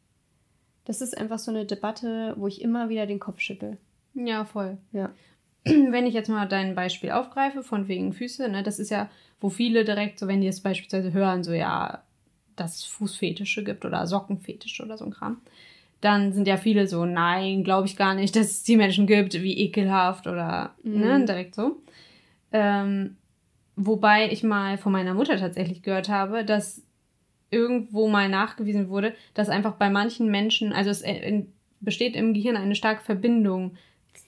Das 0.90 1.02
ist 1.02 1.16
einfach 1.16 1.38
so 1.38 1.52
eine 1.52 1.66
Debatte, 1.66 2.34
wo 2.36 2.48
ich 2.48 2.64
immer 2.64 2.90
wieder 2.90 3.06
den 3.06 3.20
Kopf 3.20 3.42
schüttel. 3.42 3.78
Ja, 4.16 4.44
voll. 4.44 4.80
Ja. 4.92 5.12
Wenn 5.64 6.08
ich 6.08 6.16
jetzt 6.16 6.30
mal 6.30 6.48
dein 6.48 6.74
Beispiel 6.74 7.12
aufgreife, 7.12 7.62
von 7.62 7.88
wegen 7.88 8.12
Füße, 8.12 8.50
ne, 8.50 8.64
das 8.64 8.80
ist 8.80 8.90
ja, 8.90 9.08
wo 9.40 9.50
viele 9.50 9.86
direkt, 9.86 10.18
so 10.18 10.28
wenn 10.28 10.42
die 10.42 10.48
es 10.48 10.62
beispielsweise 10.62 11.14
hören, 11.14 11.44
so 11.44 11.54
ja, 11.54 12.02
dass 12.56 12.78
es 12.78 12.86
Fußfetische 12.86 13.64
gibt 13.64 13.86
oder 13.86 14.08
Sockenfetische 14.08 14.84
oder 14.84 14.98
so 14.98 15.06
ein 15.06 15.12
Kram, 15.12 15.38
dann 16.02 16.34
sind 16.34 16.48
ja 16.48 16.58
viele 16.58 16.88
so, 16.88 17.06
nein, 17.06 17.64
glaube 17.64 17.86
ich 17.86 17.96
gar 17.96 18.16
nicht, 18.16 18.36
dass 18.36 18.48
es 18.48 18.64
die 18.64 18.76
Menschen 18.76 19.06
gibt, 19.06 19.36
wie 19.36 19.60
ekelhaft 19.60 20.26
oder 20.26 20.74
Mhm. 20.82 21.00
ne, 21.02 21.26
direkt 21.26 21.54
so. 21.54 21.84
Ähm, 22.52 23.16
wobei 23.76 24.32
ich 24.32 24.42
mal 24.42 24.80
von 24.80 24.92
meiner 24.92 25.14
Mutter 25.14 25.38
tatsächlich 25.38 25.84
gehört 25.84 26.10
habe, 26.10 26.44
dass 26.44 26.82
irgendwo 27.52 28.08
mal 28.08 28.30
nachgewiesen 28.30 28.90
wurde, 28.90 29.14
dass 29.34 29.50
einfach 29.50 29.74
bei 29.76 29.90
manchen 29.90 30.30
Menschen, 30.30 30.72
also 30.74 30.90
es 30.90 31.02
äh, 31.02 31.44
besteht 31.82 32.16
im 32.16 32.34
Gehirn 32.34 32.58
eine 32.58 32.76
starke 32.76 33.04
Verbindung 33.04 33.78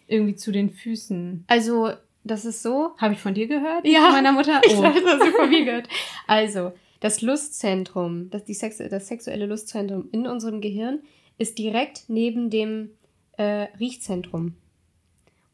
irgendwie 0.07 0.35
zu 0.35 0.51
den 0.51 0.69
Füßen. 0.69 1.43
Also, 1.47 1.91
das 2.23 2.45
ist 2.45 2.61
so. 2.61 2.91
Habe 2.97 3.13
ich 3.13 3.19
von 3.19 3.33
dir 3.33 3.47
gehört? 3.47 3.85
Ja. 3.87 4.01
Von 4.05 4.11
meiner 4.13 4.31
Mutter? 4.31 4.61
Ich 4.65 4.75
Oh. 4.75 4.81
weiß, 4.83 5.03
was 5.03 5.19
du 5.19 5.31
von 5.31 5.49
mir 5.49 5.65
gehört. 5.65 5.87
Also, 6.27 6.71
das 6.99 7.21
Lustzentrum, 7.21 8.29
das, 8.29 8.45
die 8.45 8.53
Sex, 8.53 8.77
das 8.77 9.07
sexuelle 9.07 9.45
Lustzentrum 9.47 10.07
in 10.11 10.27
unserem 10.27 10.61
Gehirn 10.61 10.99
ist 11.37 11.57
direkt 11.57 12.03
neben 12.09 12.49
dem 12.49 12.91
äh, 13.37 13.67
Riechzentrum. 13.79 14.55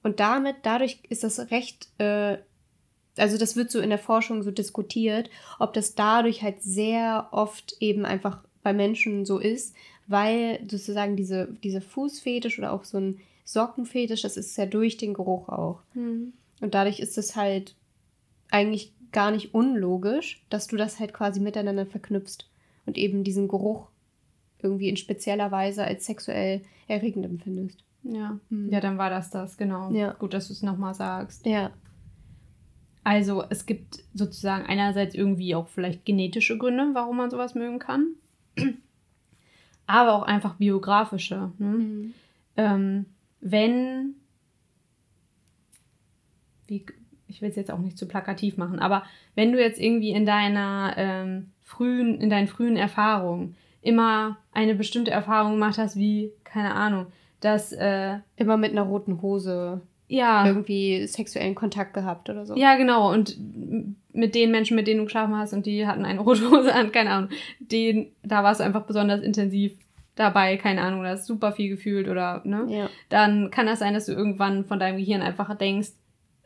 Und 0.03 0.19
damit, 0.19 0.57
dadurch 0.63 0.99
ist 1.09 1.23
das 1.23 1.51
recht, 1.51 1.87
äh, 1.99 2.37
also 3.19 3.37
das 3.37 3.55
wird 3.55 3.71
so 3.71 3.79
in 3.79 3.89
der 3.89 3.99
Forschung 3.99 4.43
so 4.43 4.51
diskutiert, 4.51 5.29
ob 5.59 5.73
das 5.73 5.95
dadurch 5.95 6.43
halt 6.43 6.61
sehr 6.61 7.27
oft 7.31 7.75
eben 7.79 8.05
einfach 8.05 8.39
bei 8.63 8.73
Menschen 8.73 9.25
so 9.25 9.37
ist, 9.39 9.75
weil 10.07 10.59
sozusagen 10.69 11.15
diese, 11.15 11.47
diese 11.63 11.81
Fußfetisch 11.81 12.57
oder 12.59 12.71
auch 12.73 12.83
so 12.83 12.97
ein 12.97 13.19
Sockenfetisch, 13.45 14.23
das 14.23 14.35
ist 14.35 14.57
ja 14.57 14.65
durch 14.65 14.97
den 14.97 15.13
Geruch 15.13 15.47
auch. 15.49 15.79
Hm. 15.93 16.33
Und 16.59 16.73
dadurch 16.73 16.99
ist 16.99 17.17
es 17.17 17.35
halt 17.35 17.75
eigentlich 18.51 18.93
gar 19.11 19.31
nicht 19.31 19.53
unlogisch, 19.53 20.43
dass 20.49 20.67
du 20.67 20.75
das 20.75 20.99
halt 20.99 21.13
quasi 21.13 21.39
miteinander 21.39 21.85
verknüpfst 21.85 22.49
und 22.85 22.97
eben 22.97 23.23
diesen 23.23 23.47
Geruch 23.47 23.87
irgendwie 24.59 24.89
in 24.89 24.97
spezieller 24.97 25.51
Weise 25.51 25.83
als 25.83 26.05
sexuell 26.05 26.61
erregend 26.87 27.25
empfindest. 27.25 27.83
Ja. 28.03 28.39
Mhm. 28.49 28.69
ja, 28.71 28.79
dann 28.79 28.97
war 28.97 29.09
das 29.09 29.29
das, 29.29 29.57
genau. 29.57 29.91
Ja. 29.91 30.13
Gut, 30.13 30.33
dass 30.33 30.47
du 30.47 30.53
es 30.53 30.61
nochmal 30.61 30.93
sagst. 30.93 31.45
Ja. 31.45 31.71
Also 33.07 33.45
es 33.49 33.65
gibt 33.65 34.03
sozusagen 34.13 34.65
einerseits 34.65 35.15
irgendwie 35.15 35.55
auch 35.55 35.69
vielleicht 35.69 36.03
genetische 36.03 36.57
Gründe, 36.57 36.89
warum 36.91 37.15
man 37.15 37.29
sowas 37.29 37.55
mögen 37.55 37.79
kann. 37.79 38.15
Aber 39.87 40.15
auch 40.15 40.23
einfach 40.23 40.55
biografische. 40.55 41.53
Ne? 41.57 41.67
Mhm. 41.67 42.13
Ähm, 42.57 43.05
wenn, 43.39 44.15
wie, 46.67 46.85
ich 47.29 47.41
will 47.41 47.49
es 47.49 47.55
jetzt 47.55 47.71
auch 47.71 47.79
nicht 47.79 47.97
zu 47.97 48.09
plakativ 48.09 48.57
machen, 48.57 48.79
aber 48.79 49.03
wenn 49.35 49.53
du 49.53 49.61
jetzt 49.61 49.79
irgendwie 49.79 50.09
in 50.09 50.25
deiner 50.25 50.93
ähm, 50.97 51.51
frühen, 51.63 52.19
in 52.19 52.29
deinen 52.29 52.47
frühen 52.47 52.75
Erfahrungen 52.75 53.55
immer 53.81 54.37
eine 54.51 54.75
bestimmte 54.75 55.11
Erfahrung 55.11 55.53
gemacht 55.53 55.77
hast, 55.77 55.95
wie, 55.95 56.33
keine 56.43 56.73
Ahnung, 56.73 57.05
dass, 57.39 57.71
äh, 57.71 58.17
Immer 58.35 58.57
mit 58.57 58.71
einer 58.71 58.81
roten 58.81 59.21
Hose 59.21 59.81
ja, 60.07 60.45
irgendwie 60.45 61.05
sexuellen 61.07 61.55
Kontakt 61.55 61.93
gehabt 61.93 62.29
oder 62.29 62.45
so. 62.45 62.55
Ja, 62.55 62.75
genau. 62.75 63.11
Und 63.11 63.37
mit 64.13 64.35
den 64.35 64.51
Menschen, 64.51 64.75
mit 64.75 64.87
denen 64.87 64.99
du 64.99 65.05
geschlafen 65.05 65.35
hast 65.35 65.53
und 65.53 65.65
die 65.65 65.85
hatten 65.85 66.05
eine 66.05 66.19
rote 66.21 66.49
Hose 66.49 66.73
an, 66.73 66.91
keine 66.91 67.11
Ahnung, 67.11 67.29
den, 67.59 68.11
da 68.23 68.43
warst 68.43 68.59
du 68.59 68.63
einfach 68.63 68.85
besonders 68.85 69.21
intensiv 69.21 69.73
dabei, 70.15 70.57
keine 70.57 70.81
Ahnung, 70.81 71.03
da 71.03 71.09
hast 71.09 71.27
super 71.27 71.51
viel 71.51 71.69
gefühlt 71.69 72.07
oder, 72.07 72.41
ne? 72.43 72.65
Ja. 72.69 72.89
Dann 73.09 73.51
kann 73.51 73.67
das 73.67 73.79
sein, 73.79 73.93
dass 73.93 74.07
du 74.07 74.13
irgendwann 74.13 74.65
von 74.65 74.79
deinem 74.79 74.97
Gehirn 74.97 75.21
einfach 75.21 75.55
denkst, 75.55 75.89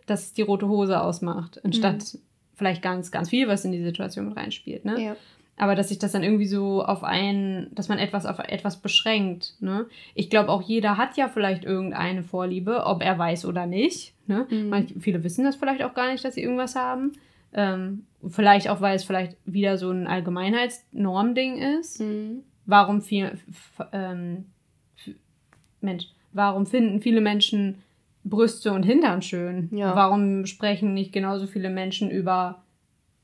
dass 0.06 0.24
es 0.24 0.34
die 0.34 0.42
rote 0.42 0.68
Hose 0.68 1.00
ausmacht, 1.00 1.64
anstatt 1.64 2.18
vielleicht 2.56 2.82
ganz, 2.82 3.12
ganz 3.12 3.30
viel, 3.30 3.48
was 3.48 3.64
in 3.64 3.72
die 3.72 3.84
Situation 3.84 4.28
mit 4.28 4.38
reinspielt, 4.38 4.84
ne? 4.84 5.02
ja. 5.02 5.16
Aber 5.62 5.76
dass 5.76 5.90
sich 5.90 6.00
das 6.00 6.12
dann 6.12 6.24
irgendwie 6.24 6.48
so 6.48 6.84
auf 6.84 7.04
ein, 7.04 7.68
dass 7.76 7.88
man 7.88 8.00
etwas 8.00 8.26
auf 8.26 8.40
etwas 8.40 8.78
beschränkt. 8.78 9.54
Ne? 9.60 9.86
Ich 10.16 10.32
glaube, 10.32 10.50
auch 10.50 10.64
jeder 10.64 10.98
hat 10.98 11.18
ja 11.18 11.28
vielleicht 11.28 11.66
irgendeine 11.66 12.24
Vorliebe, 12.24 12.88
ob 12.88 13.04
er 13.04 13.20
weiß 13.20 13.46
oder 13.46 13.68
nicht. 13.68 14.16
Ne? 14.26 14.48
Mhm. 14.50 14.70
Manch, 14.70 14.96
viele 15.00 15.24
wissen 15.24 15.46
das 15.46 15.58
vielleicht 15.58 15.84
auch 15.84 15.94
gar 15.94 16.12
nicht, 16.12 16.26
dass 16.26 16.34
sie 16.34 16.42
irgendwas 16.42 16.76
haben. 16.76 17.12
Ähm, 17.54 18.08
vielleicht 18.28 18.70
auch, 18.70 18.82
weil 18.82 18.96
es 18.96 19.04
vielleicht 19.04 19.38
wieder 19.46 19.78
so 19.78 19.92
ein 19.92 20.08
Allgemeinheitsnormding 20.08 21.60
ist. 21.80 22.02
Mhm. 22.02 22.40
Warum 22.66 23.04
viel, 23.04 23.38
ähm, 23.94 24.46
Mensch, 25.80 26.08
warum 26.34 26.66
finden 26.66 27.02
viele 27.02 27.22
Menschen 27.22 27.84
Brüste 28.24 28.72
und 28.72 28.82
Hintern 28.82 29.22
schön? 29.22 29.70
Ja. 29.72 29.96
Warum 29.96 30.48
sprechen 30.48 30.96
nicht 30.96 31.14
genauso 31.14 31.46
viele 31.46 31.70
Menschen 31.70 32.10
über 32.10 32.64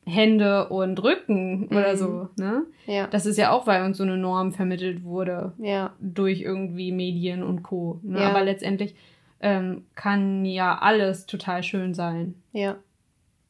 Hände 0.08 0.70
und 0.70 1.04
Rücken 1.04 1.67
oder 1.67 1.93
Mhm. 1.93 1.98
so, 1.98 2.30
ne? 2.38 2.63
Ja. 2.86 3.08
Das 3.08 3.26
ist 3.26 3.38
ja 3.38 3.52
auch, 3.52 3.67
weil 3.67 3.84
uns 3.84 3.98
so 3.98 4.04
eine 4.04 4.17
Norm 4.17 4.54
vermittelt 4.54 5.04
wurde 5.04 5.52
Ja. 5.60 5.93
durch 6.00 6.41
irgendwie 6.41 6.91
Medien 6.91 7.43
und 7.43 7.62
Co. 7.63 8.00
Ne? 8.04 8.22
Ja. 8.22 8.30
Aber 8.30 8.43
letztendlich 8.43 8.96
ähm, 9.41 9.86
kann 9.96 10.46
ja 10.46 10.78
alles 10.80 11.26
total 11.26 11.62
schön 11.62 11.93
sein. 11.93 12.36
Ja. 12.54 12.78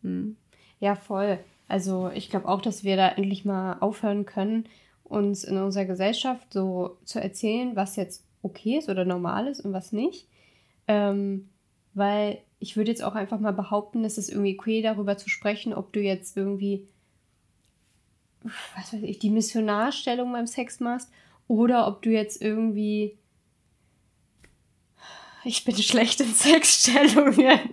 Hm. 0.02 0.36
Ja, 0.80 0.96
voll. 0.96 1.39
Also 1.67 2.10
ich 2.13 2.30
glaube 2.30 2.48
auch, 2.48 2.62
dass 2.62 2.84
wir 2.84 2.98
da 2.98 3.08
endlich 3.10 3.46
mal 3.46 3.78
aufhören 3.80 4.26
können, 4.26 4.65
uns 5.04 5.43
in 5.43 5.58
unserer 5.58 5.86
Gesellschaft 5.86 6.52
so 6.52 6.98
zu 7.06 7.22
erzählen, 7.22 7.76
was 7.76 7.96
jetzt 7.96 8.26
okay 8.41 8.78
ist 8.78 8.89
oder 8.89 9.06
normal 9.06 9.48
ist 9.48 9.62
und 9.62 9.74
was 9.74 9.91
nicht. 9.91 10.28
Ähm, 10.88 11.50
weil 11.93 12.39
ich 12.60 12.76
würde 12.78 12.91
jetzt 12.91 13.04
auch 13.04 13.15
einfach 13.15 13.39
mal 13.39 13.54
behaupten, 13.54 14.04
es 14.04 14.17
ist 14.17 14.30
irgendwie 14.30 14.58
okay, 14.58 14.82
darüber 14.82 15.17
zu 15.17 15.30
sprechen, 15.30 15.74
ob 15.74 15.93
du 15.93 16.00
jetzt 16.02 16.36
irgendwie, 16.38 16.88
was 18.76 18.93
weiß 18.93 19.04
ich, 19.04 19.20
die 19.20 19.30
Missionarstellung 19.30 20.32
beim 20.32 20.48
Sex 20.48 20.80
machst 20.80 21.10
oder 21.48 21.88
ob 21.88 22.02
du 22.02 22.10
jetzt 22.10 22.41
irgendwie 22.41 23.17
ich 25.43 25.63
bin 25.63 25.78
schlecht 25.78 26.20
in 26.20 26.34
Sexstellungen. 26.34 27.34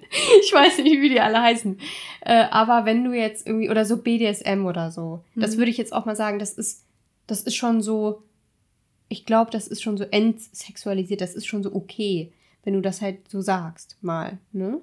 Ich 0.46 0.52
weiß 0.52 0.78
nicht, 0.78 1.00
wie 1.00 1.08
die 1.08 1.20
alle 1.20 1.42
heißen. 1.42 1.76
Äh, 2.20 2.44
aber 2.50 2.84
wenn 2.84 3.02
du 3.02 3.12
jetzt 3.12 3.46
irgendwie, 3.48 3.68
oder 3.68 3.84
so 3.84 3.96
BDSM 3.96 4.64
oder 4.64 4.92
so, 4.92 5.24
das 5.34 5.54
Mhm. 5.54 5.58
würde 5.58 5.70
ich 5.72 5.76
jetzt 5.78 5.92
auch 5.92 6.04
mal 6.04 6.14
sagen, 6.14 6.38
das 6.38 6.52
ist, 6.54 6.84
das 7.26 7.42
ist 7.42 7.56
schon 7.56 7.82
so, 7.82 8.22
ich 9.08 9.26
glaube, 9.26 9.50
das 9.50 9.66
ist 9.66 9.82
schon 9.82 9.96
so 9.96 10.04
entsexualisiert, 10.04 11.20
das 11.20 11.34
ist 11.34 11.46
schon 11.46 11.64
so 11.64 11.74
okay, 11.74 12.30
wenn 12.64 12.74
du 12.74 12.80
das 12.82 13.00
halt 13.02 13.30
so 13.30 13.40
sagst, 13.40 13.96
mal, 14.02 14.38
ne? 14.52 14.80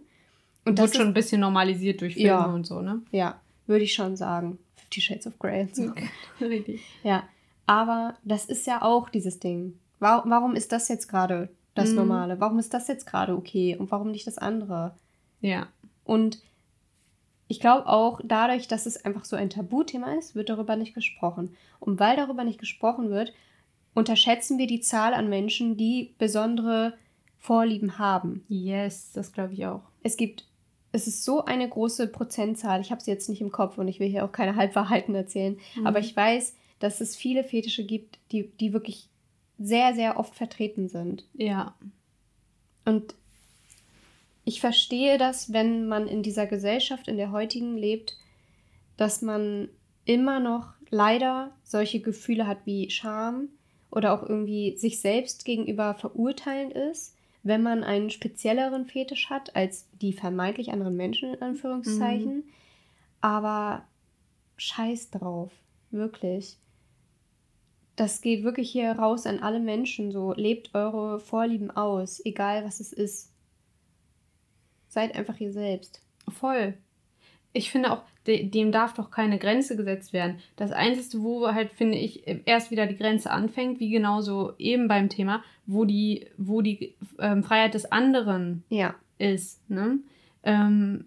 Und 0.66 0.78
das 0.80 0.92
wird 0.92 0.98
schon 0.98 1.08
ein 1.08 1.14
bisschen 1.14 1.42
normalisiert 1.42 2.02
durch 2.02 2.14
Filme 2.14 2.28
Ja. 2.30 2.46
und 2.46 2.66
so, 2.66 2.82
ne? 2.82 3.02
Ja, 3.12 3.40
würde 3.68 3.84
ich 3.84 3.94
schon 3.94 4.16
sagen. 4.16 4.60
Fifty 4.76 5.02
Shades 5.02 5.28
of 5.28 5.40
Grey 5.40 5.62
und 5.64 5.76
so. 5.76 5.92
Richtig. 6.46 6.82
Ja, 7.04 7.24
aber 7.66 8.16
das 8.24 8.46
ist 8.46 8.68
ja 8.68 8.82
auch 8.82 9.10
dieses 9.10 9.40
Ding. 9.40 9.80
Warum, 10.00 10.30
warum 10.32 10.56
ist 10.56 10.72
das 10.72 10.88
jetzt 10.88 11.08
gerade 11.08 11.50
das 11.76 11.90
Mhm. 11.90 11.96
Normale? 11.96 12.40
Warum 12.40 12.60
ist 12.60 12.74
das 12.74 12.88
jetzt 12.88 13.06
gerade 13.06 13.36
okay 13.36 13.76
und 13.78 13.92
warum 13.92 14.12
nicht 14.12 14.28
das 14.28 14.38
andere? 14.38 14.94
Ja. 15.42 15.68
Und 16.04 16.40
ich 17.48 17.60
glaube 17.60 17.88
auch, 17.88 18.22
dadurch, 18.24 18.68
dass 18.68 18.86
es 18.86 19.04
einfach 19.04 19.26
so 19.26 19.36
ein 19.36 19.50
Tabuthema 19.50 20.14
ist, 20.14 20.36
wird 20.36 20.50
darüber 20.50 20.76
nicht 20.76 20.94
gesprochen. 20.94 21.56
Und 21.80 22.00
weil 22.00 22.16
darüber 22.16 22.44
nicht 22.44 22.60
gesprochen 22.60 23.10
wird, 23.10 23.34
unterschätzen 23.94 24.58
wir 24.58 24.68
die 24.68 24.80
Zahl 24.82 25.14
an 25.14 25.30
Menschen, 25.30 25.76
die 25.76 26.14
besondere 26.18 26.94
Vorlieben 27.42 27.98
haben. 27.98 28.46
Yes, 28.48 29.12
das 29.12 29.34
glaube 29.34 29.54
ich 29.54 29.66
auch. 29.66 29.82
Es 30.04 30.16
gibt 30.16 30.46
es 30.94 31.08
ist 31.08 31.24
so 31.24 31.46
eine 31.46 31.68
große 31.68 32.08
Prozentzahl. 32.08 32.82
Ich 32.82 32.92
habe 32.92 33.02
sie 33.02 33.12
jetzt 33.12 33.30
nicht 33.30 33.42
im 33.42 33.52
Kopf 33.52 33.78
und 33.78 33.88
ich 33.88 34.00
will 34.00 34.10
hier 34.10 34.26
auch 34.26 34.32
keine 34.32 34.56
Halbwahrheiten 34.58 35.16
erzählen. 35.16 35.58
Mhm. 35.76 35.88
Aber 35.88 36.00
ich 36.00 36.16
weiß, 36.16 36.56
dass 36.80 37.02
es 37.02 37.16
viele 37.16 37.44
Fetische 37.44 37.86
gibt, 37.86 38.20
die, 38.32 38.50
die 38.60 38.74
wirklich 38.74 39.08
sehr, 39.58 39.94
sehr 39.94 40.18
oft 40.18 40.36
vertreten 40.36 40.88
sind. 40.88 41.26
Ja. 41.34 41.76
Und 42.86 43.16
ich 44.44 44.60
verstehe 44.60 45.18
das, 45.18 45.54
wenn 45.54 45.88
man 45.88 46.08
in 46.08 46.24
dieser 46.24 46.48
Gesellschaft, 46.48 47.08
in 47.08 47.18
der 47.18 47.32
heutigen 47.32 47.78
lebt, 47.78 48.18
dass 48.98 49.22
man 49.22 49.70
immer 50.06 50.39
noch 50.39 50.74
leider 50.89 51.52
solche 51.64 52.02
Gefühle 52.02 52.48
hat 52.48 52.66
wie 52.66 52.89
Scham 52.89 53.50
oder 53.92 54.14
auch 54.14 54.28
irgendwie 54.28 54.78
sich 54.78 55.00
selbst 55.00 55.46
gegenüber 55.46 55.94
verurteilend 55.94 56.74
ist, 56.74 57.16
wenn 57.44 57.64
man 57.64 57.84
einen 57.84 58.10
spezielleren 58.10 58.86
Fetisch 58.86 59.30
hat 59.30 59.56
als 59.56 59.88
die 59.94 60.14
vermeintlich 60.14 60.72
anderen 60.72 60.96
Menschen 60.96 61.34
in 61.34 61.42
Anführungszeichen. 61.42 62.38
Mhm. 62.38 62.44
Aber 63.22 63.86
scheiß 64.58 65.10
drauf, 65.12 65.52
wirklich. 65.89 66.58
Das 67.96 68.22
geht 68.22 68.44
wirklich 68.44 68.72
hier 68.72 68.92
raus 68.94 69.26
an 69.26 69.39
alle 69.39 69.60
Menschen 69.60 70.12
so. 70.12 70.34
Lebt 70.34 70.74
eure 70.74 71.20
Vorlieben 71.20 71.72
aus, 71.72 72.24
egal 72.26 72.64
was 72.64 72.80
es 72.80 72.94
ist. 72.94 73.32
Seid 74.88 75.16
einfach 75.16 75.39
ihr 75.39 75.52
selbst. 75.52 76.02
Voll. 76.28 76.76
Ich 77.54 77.72
finde 77.72 77.92
auch, 77.92 78.04
dem 78.28 78.72
darf 78.72 78.93
doch 78.93 79.09
keine 79.09 79.39
Grenze 79.39 79.76
gesetzt 79.76 80.13
werden. 80.13 80.38
Das 80.55 80.72
Einzige, 80.72 81.24
wo 81.24 81.47
halt, 81.47 81.72
finde 81.72 81.97
ich, 81.97 82.24
erst 82.45 82.69
wieder 82.72 82.86
die 82.86 82.97
Grenze 82.97 83.32
anfängt, 83.32 83.80
wie 83.80 83.89
genauso 83.89 84.53
eben 84.57 84.88
beim 84.88 85.09
Thema, 85.09 85.43
wo 85.65 85.86
die, 85.86 86.28
wo 86.38 86.61
die 86.61 86.93
ähm, 87.19 87.43
Freiheit 87.43 87.74
des 87.74 87.91
anderen 87.91 88.63
ja. 88.69 88.93
ist. 89.17 89.67
Ne? 89.69 89.99
Ähm, 90.43 91.05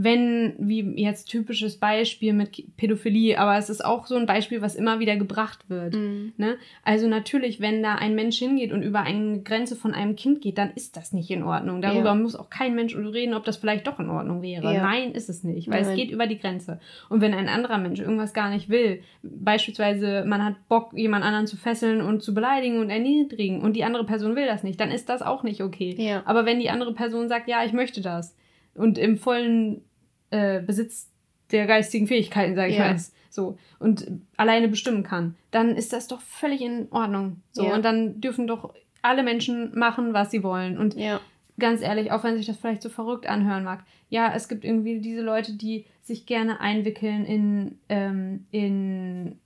wenn, 0.00 0.54
wie 0.58 1.02
jetzt 1.02 1.24
typisches 1.24 1.76
Beispiel 1.78 2.32
mit 2.32 2.76
Pädophilie, 2.76 3.36
aber 3.36 3.58
es 3.58 3.68
ist 3.68 3.84
auch 3.84 4.06
so 4.06 4.14
ein 4.14 4.26
Beispiel, 4.26 4.62
was 4.62 4.76
immer 4.76 5.00
wieder 5.00 5.16
gebracht 5.16 5.68
wird. 5.68 5.94
Mhm. 5.94 6.34
Ne? 6.36 6.56
Also 6.84 7.08
natürlich, 7.08 7.60
wenn 7.60 7.82
da 7.82 7.96
ein 7.96 8.14
Mensch 8.14 8.38
hingeht 8.38 8.72
und 8.72 8.82
über 8.82 9.00
eine 9.00 9.42
Grenze 9.42 9.74
von 9.74 9.94
einem 9.94 10.14
Kind 10.14 10.40
geht, 10.40 10.56
dann 10.56 10.70
ist 10.70 10.96
das 10.96 11.12
nicht 11.12 11.30
in 11.30 11.42
Ordnung. 11.42 11.82
Darüber 11.82 12.10
ja. 12.10 12.14
muss 12.14 12.36
auch 12.36 12.48
kein 12.48 12.76
Mensch 12.76 12.94
reden, 12.94 13.34
ob 13.34 13.44
das 13.44 13.56
vielleicht 13.56 13.88
doch 13.88 13.98
in 13.98 14.08
Ordnung 14.08 14.40
wäre. 14.40 14.72
Ja. 14.72 14.82
Nein, 14.82 15.12
ist 15.12 15.28
es 15.28 15.42
nicht, 15.42 15.68
weil 15.68 15.82
Nein. 15.82 15.90
es 15.90 15.96
geht 15.96 16.12
über 16.12 16.28
die 16.28 16.38
Grenze. 16.38 16.78
Und 17.08 17.20
wenn 17.20 17.34
ein 17.34 17.48
anderer 17.48 17.78
Mensch 17.78 17.98
irgendwas 17.98 18.32
gar 18.32 18.50
nicht 18.50 18.68
will, 18.68 19.02
beispielsweise 19.24 20.24
man 20.24 20.44
hat 20.44 20.54
Bock, 20.68 20.92
jemand 20.94 21.24
anderen 21.24 21.48
zu 21.48 21.56
fesseln 21.56 22.02
und 22.02 22.22
zu 22.22 22.34
beleidigen 22.34 22.78
und 22.78 22.90
erniedrigen 22.90 23.62
und 23.62 23.74
die 23.74 23.82
andere 23.82 24.04
Person 24.04 24.36
will 24.36 24.46
das 24.46 24.62
nicht, 24.62 24.78
dann 24.78 24.92
ist 24.92 25.08
das 25.08 25.22
auch 25.22 25.42
nicht 25.42 25.60
okay. 25.60 25.96
Ja. 25.98 26.22
Aber 26.24 26.46
wenn 26.46 26.60
die 26.60 26.70
andere 26.70 26.94
Person 26.94 27.28
sagt, 27.28 27.48
ja, 27.48 27.64
ich 27.64 27.72
möchte 27.72 28.00
das, 28.00 28.36
und 28.78 28.96
im 28.96 29.18
vollen 29.18 29.82
äh, 30.30 30.60
Besitz 30.60 31.10
der 31.50 31.66
geistigen 31.66 32.06
Fähigkeiten, 32.06 32.54
sage 32.54 32.70
ich 32.70 32.78
ja. 32.78 32.92
mal, 32.92 33.00
so 33.30 33.56
und 33.78 34.10
alleine 34.36 34.68
bestimmen 34.68 35.02
kann, 35.02 35.36
dann 35.50 35.76
ist 35.76 35.92
das 35.92 36.08
doch 36.08 36.20
völlig 36.20 36.60
in 36.60 36.88
Ordnung. 36.90 37.42
So 37.52 37.64
ja. 37.64 37.74
und 37.74 37.84
dann 37.84 38.20
dürfen 38.20 38.46
doch 38.46 38.74
alle 39.02 39.22
Menschen 39.22 39.78
machen, 39.78 40.12
was 40.12 40.30
sie 40.30 40.42
wollen 40.42 40.76
und 40.76 40.94
ja. 40.94 41.20
ganz 41.58 41.82
ehrlich, 41.82 42.10
auch 42.12 42.24
wenn 42.24 42.36
sich 42.36 42.46
das 42.46 42.56
vielleicht 42.56 42.82
so 42.82 42.88
verrückt 42.88 43.26
anhören 43.26 43.64
mag, 43.64 43.84
ja, 44.10 44.32
es 44.34 44.48
gibt 44.48 44.64
irgendwie 44.64 45.00
diese 45.00 45.22
Leute, 45.22 45.56
die 45.56 45.84
sich 46.02 46.26
gerne 46.26 46.60
einwickeln 46.60 47.24
in 47.24 47.78
ähm, 47.88 48.46
in 48.50 49.38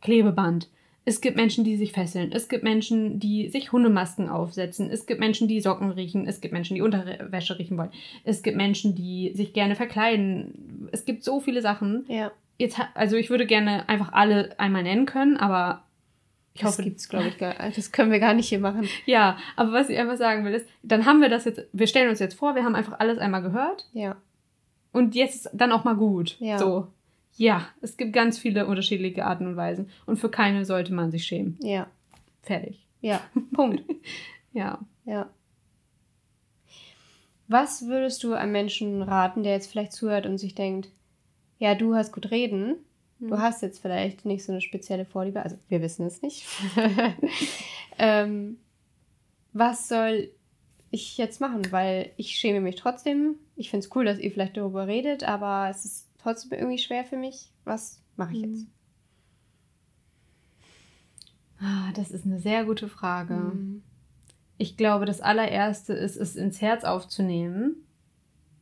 Klebeband 0.00 0.68
es 1.04 1.20
gibt 1.20 1.36
Menschen, 1.36 1.64
die 1.64 1.76
sich 1.76 1.92
fesseln. 1.92 2.30
Es 2.32 2.48
gibt 2.48 2.62
Menschen, 2.62 3.18
die 3.18 3.48
sich 3.48 3.72
Hundemasken 3.72 4.28
aufsetzen. 4.28 4.88
Es 4.88 5.06
gibt 5.06 5.18
Menschen, 5.18 5.48
die 5.48 5.60
Socken 5.60 5.90
riechen. 5.90 6.28
Es 6.28 6.40
gibt 6.40 6.54
Menschen, 6.54 6.74
die 6.74 6.82
Unterwäsche 6.82 7.58
riechen 7.58 7.76
wollen. 7.76 7.90
Es 8.24 8.42
gibt 8.42 8.56
Menschen, 8.56 8.94
die 8.94 9.32
sich 9.34 9.52
gerne 9.52 9.74
verkleiden. 9.74 10.88
Es 10.92 11.04
gibt 11.04 11.24
so 11.24 11.40
viele 11.40 11.60
Sachen. 11.60 12.04
Ja. 12.08 12.30
Jetzt, 12.58 12.78
also 12.94 13.16
ich 13.16 13.30
würde 13.30 13.46
gerne 13.46 13.88
einfach 13.88 14.12
alle 14.12 14.58
einmal 14.60 14.84
nennen 14.84 15.06
können, 15.06 15.36
aber 15.36 15.82
ich 16.54 16.60
das 16.60 16.72
hoffe, 16.72 16.82
gibt's 16.84 17.08
glaube 17.08 17.28
ich 17.28 17.38
gar. 17.38 17.54
Das 17.54 17.90
können 17.90 18.12
wir 18.12 18.20
gar 18.20 18.34
nicht 18.34 18.48
hier 18.48 18.60
machen. 18.60 18.86
Ja, 19.06 19.38
aber 19.56 19.72
was 19.72 19.88
ich 19.90 19.98
einfach 19.98 20.16
sagen 20.16 20.44
will 20.44 20.54
ist, 20.54 20.68
dann 20.82 21.04
haben 21.04 21.20
wir 21.20 21.28
das 21.28 21.46
jetzt. 21.46 21.62
Wir 21.72 21.88
stellen 21.88 22.10
uns 22.10 22.20
jetzt 22.20 22.34
vor, 22.34 22.54
wir 22.54 22.62
haben 22.62 22.76
einfach 22.76 23.00
alles 23.00 23.18
einmal 23.18 23.42
gehört. 23.42 23.88
Ja. 23.92 24.16
Und 24.92 25.16
jetzt 25.16 25.46
ist 25.46 25.50
dann 25.52 25.72
auch 25.72 25.82
mal 25.82 25.96
gut. 25.96 26.36
Ja. 26.38 26.58
So. 26.58 26.88
Ja, 27.36 27.66
es 27.80 27.96
gibt 27.96 28.12
ganz 28.12 28.38
viele 28.38 28.66
unterschiedliche 28.66 29.24
Arten 29.24 29.46
und 29.46 29.56
Weisen. 29.56 29.88
Und 30.06 30.18
für 30.18 30.30
keine 30.30 30.64
sollte 30.64 30.92
man 30.92 31.10
sich 31.10 31.24
schämen. 31.24 31.58
Ja. 31.62 31.86
Fertig. 32.42 32.86
Ja, 33.00 33.20
Punkt. 33.52 33.82
ja. 34.52 34.78
Ja. 35.04 35.30
Was 37.48 37.86
würdest 37.86 38.22
du 38.24 38.34
einem 38.34 38.52
Menschen 38.52 39.02
raten, 39.02 39.42
der 39.42 39.52
jetzt 39.52 39.70
vielleicht 39.70 39.92
zuhört 39.92 40.26
und 40.26 40.38
sich 40.38 40.54
denkt, 40.54 40.90
ja, 41.58 41.74
du 41.74 41.94
hast 41.94 42.12
gut 42.12 42.30
reden, 42.30 42.76
hm. 43.18 43.28
du 43.28 43.38
hast 43.38 43.62
jetzt 43.62 43.80
vielleicht 43.80 44.24
nicht 44.24 44.44
so 44.44 44.52
eine 44.52 44.60
spezielle 44.60 45.04
Vorliebe, 45.04 45.42
also 45.42 45.56
wir 45.68 45.82
wissen 45.82 46.06
es 46.06 46.22
nicht. 46.22 46.46
ähm, 47.98 48.58
was 49.52 49.88
soll 49.88 50.30
ich 50.90 51.18
jetzt 51.18 51.40
machen? 51.40 51.70
Weil 51.70 52.12
ich 52.16 52.36
schäme 52.36 52.60
mich 52.60 52.76
trotzdem. 52.76 53.36
Ich 53.56 53.70
finde 53.70 53.86
es 53.86 53.94
cool, 53.94 54.04
dass 54.04 54.18
ihr 54.18 54.30
vielleicht 54.30 54.56
darüber 54.56 54.86
redet, 54.86 55.24
aber 55.24 55.68
es 55.70 55.84
ist 55.84 56.08
trotzdem 56.22 56.58
irgendwie 56.58 56.78
schwer 56.78 57.04
für 57.04 57.16
mich. 57.16 57.50
Was 57.64 58.02
mache 58.16 58.34
ich 58.34 58.42
jetzt? 58.42 58.66
Ah, 61.60 61.92
das 61.94 62.10
ist 62.10 62.26
eine 62.26 62.40
sehr 62.40 62.64
gute 62.64 62.88
Frage. 62.88 63.34
Mhm. 63.34 63.82
Ich 64.58 64.76
glaube, 64.76 65.06
das 65.06 65.20
allererste 65.20 65.92
ist, 65.92 66.16
es 66.16 66.36
ins 66.36 66.60
Herz 66.60 66.84
aufzunehmen, 66.84 67.76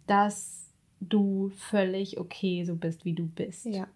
dass 0.06 0.70
du 1.00 1.50
völlig 1.50 2.18
okay 2.18 2.64
so 2.64 2.76
bist, 2.76 3.04
wie 3.04 3.14
du 3.14 3.26
bist. 3.26 3.66
Ja. 3.66 3.88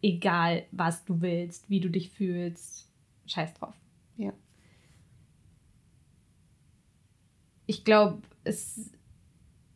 Egal, 0.00 0.64
was 0.70 1.04
du 1.04 1.20
willst, 1.20 1.68
wie 1.70 1.80
du 1.80 1.88
dich 1.90 2.10
fühlst. 2.10 2.88
Scheiß 3.26 3.54
drauf. 3.54 3.74
Ja. 4.16 4.32
Ich 7.66 7.84
glaube, 7.84 8.22
es 8.44 8.90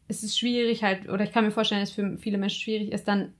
es 0.08 0.22
ist 0.22 0.38
schwierig 0.38 0.82
halt, 0.82 1.08
oder 1.08 1.24
ich 1.24 1.32
kann 1.32 1.44
mir 1.44 1.50
vorstellen, 1.50 1.80
dass 1.80 1.90
es 1.90 1.94
für 1.94 2.18
viele 2.18 2.38
Menschen 2.38 2.60
schwierig 2.60 2.92
ist, 2.92 3.08
dann 3.08 3.32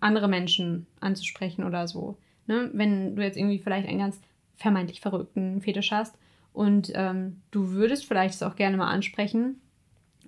andere 0.00 0.28
Menschen 0.28 0.86
anzusprechen 1.00 1.64
oder 1.64 1.88
so. 1.88 2.16
Ne? 2.46 2.70
Wenn 2.72 3.16
du 3.16 3.22
jetzt 3.22 3.36
irgendwie 3.36 3.58
vielleicht 3.58 3.88
einen 3.88 3.98
ganz 3.98 4.20
vermeintlich 4.54 5.00
verrückten 5.00 5.60
Fetisch 5.60 5.90
hast 5.90 6.16
und 6.52 6.90
ähm, 6.94 7.42
du 7.50 7.70
würdest 7.70 8.06
vielleicht 8.06 8.34
es 8.34 8.42
auch 8.42 8.56
gerne 8.56 8.76
mal 8.76 8.90
ansprechen, 8.90 9.60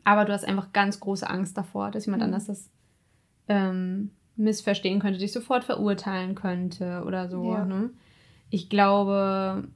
aber 0.04 0.24
du 0.24 0.32
hast 0.32 0.44
einfach 0.44 0.72
ganz 0.72 1.00
große 1.00 1.28
Angst 1.28 1.56
davor, 1.56 1.90
dass 1.90 2.06
jemand 2.06 2.22
mhm. 2.22 2.26
anders 2.26 2.46
das 2.46 2.70
ähm, 3.48 4.10
missverstehen 4.36 5.00
könnte, 5.00 5.18
dich 5.18 5.32
sofort 5.32 5.64
verurteilen 5.64 6.34
könnte 6.34 7.02
oder 7.06 7.28
so. 7.28 7.52
Ja. 7.52 7.64
Ne? 7.64 7.90
Ich 8.50 8.68
glaube, 8.68 9.68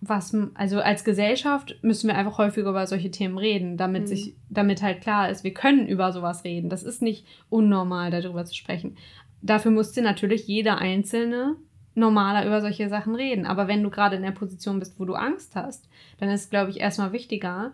was, 0.00 0.36
also 0.54 0.80
als 0.80 1.02
Gesellschaft 1.04 1.76
müssen 1.82 2.08
wir 2.08 2.16
einfach 2.16 2.38
häufiger 2.38 2.70
über 2.70 2.86
solche 2.86 3.10
Themen 3.10 3.36
reden, 3.36 3.76
damit 3.76 4.02
mhm. 4.02 4.06
sich, 4.06 4.34
damit 4.48 4.80
halt 4.82 5.00
klar 5.00 5.28
ist, 5.28 5.42
wir 5.42 5.52
können 5.52 5.88
über 5.88 6.12
sowas 6.12 6.44
reden. 6.44 6.68
Das 6.68 6.84
ist 6.84 7.02
nicht 7.02 7.26
unnormal, 7.50 8.10
darüber 8.10 8.44
zu 8.44 8.54
sprechen. 8.54 8.96
Dafür 9.42 9.72
musste 9.72 10.02
natürlich 10.02 10.46
jeder 10.46 10.78
Einzelne 10.78 11.56
normaler 11.94 12.46
über 12.46 12.60
solche 12.60 12.88
Sachen 12.88 13.16
reden. 13.16 13.44
Aber 13.44 13.66
wenn 13.66 13.82
du 13.82 13.90
gerade 13.90 14.16
in 14.16 14.22
der 14.22 14.30
Position 14.30 14.78
bist, 14.78 15.00
wo 15.00 15.04
du 15.04 15.14
Angst 15.14 15.56
hast, 15.56 15.88
dann 16.18 16.28
ist, 16.28 16.50
glaube 16.50 16.70
ich, 16.70 16.78
erstmal 16.78 17.12
wichtiger, 17.12 17.72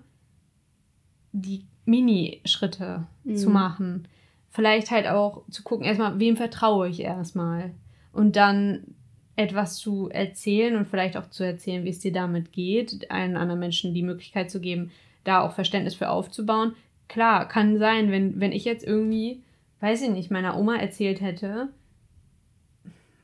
die 1.33 1.67
Mini-Schritte 1.85 3.07
mhm. 3.25 3.37
zu 3.37 3.51
machen. 3.51 4.09
Vielleicht 4.51 4.91
halt 4.91 5.09
auch 5.09 5.43
zu 5.51 5.63
gucken, 5.63 5.85
erstmal, 5.85 6.19
wem 6.19 6.37
vertraue 6.37 6.89
ich 6.89 7.01
erstmal. 7.01 7.73
Und 8.13 8.37
dann 8.37 8.95
etwas 9.37 9.77
zu 9.77 10.09
erzählen 10.11 10.77
und 10.77 10.87
vielleicht 10.87 11.17
auch 11.17 11.29
zu 11.31 11.45
erzählen, 11.45 11.85
wie 11.85 11.91
es 11.91 11.99
dir 11.99 12.13
damit 12.13 12.53
geht, 12.53 13.11
einen 13.11 13.37
anderen 13.37 13.61
Menschen 13.61 13.95
die 13.95 14.03
Möglichkeit 14.03 14.51
zu 14.51 14.61
geben, 14.61 14.93
da 15.25 15.41
auch 15.41 15.53
Verständnis 15.53 15.95
für 15.95 16.09
aufzubauen. 16.09 16.75
Klar, 17.09 17.49
kann 17.49 17.79
sein, 17.79 18.11
wenn, 18.11 18.41
wenn 18.41 18.53
ich 18.53 18.65
jetzt 18.65 18.85
irgendwie, 18.85 19.43
weiß 19.81 20.03
ich 20.03 20.11
nicht, 20.11 20.31
meiner 20.31 20.57
Oma 20.57 20.77
erzählt 20.77 21.21
hätte, 21.21 21.69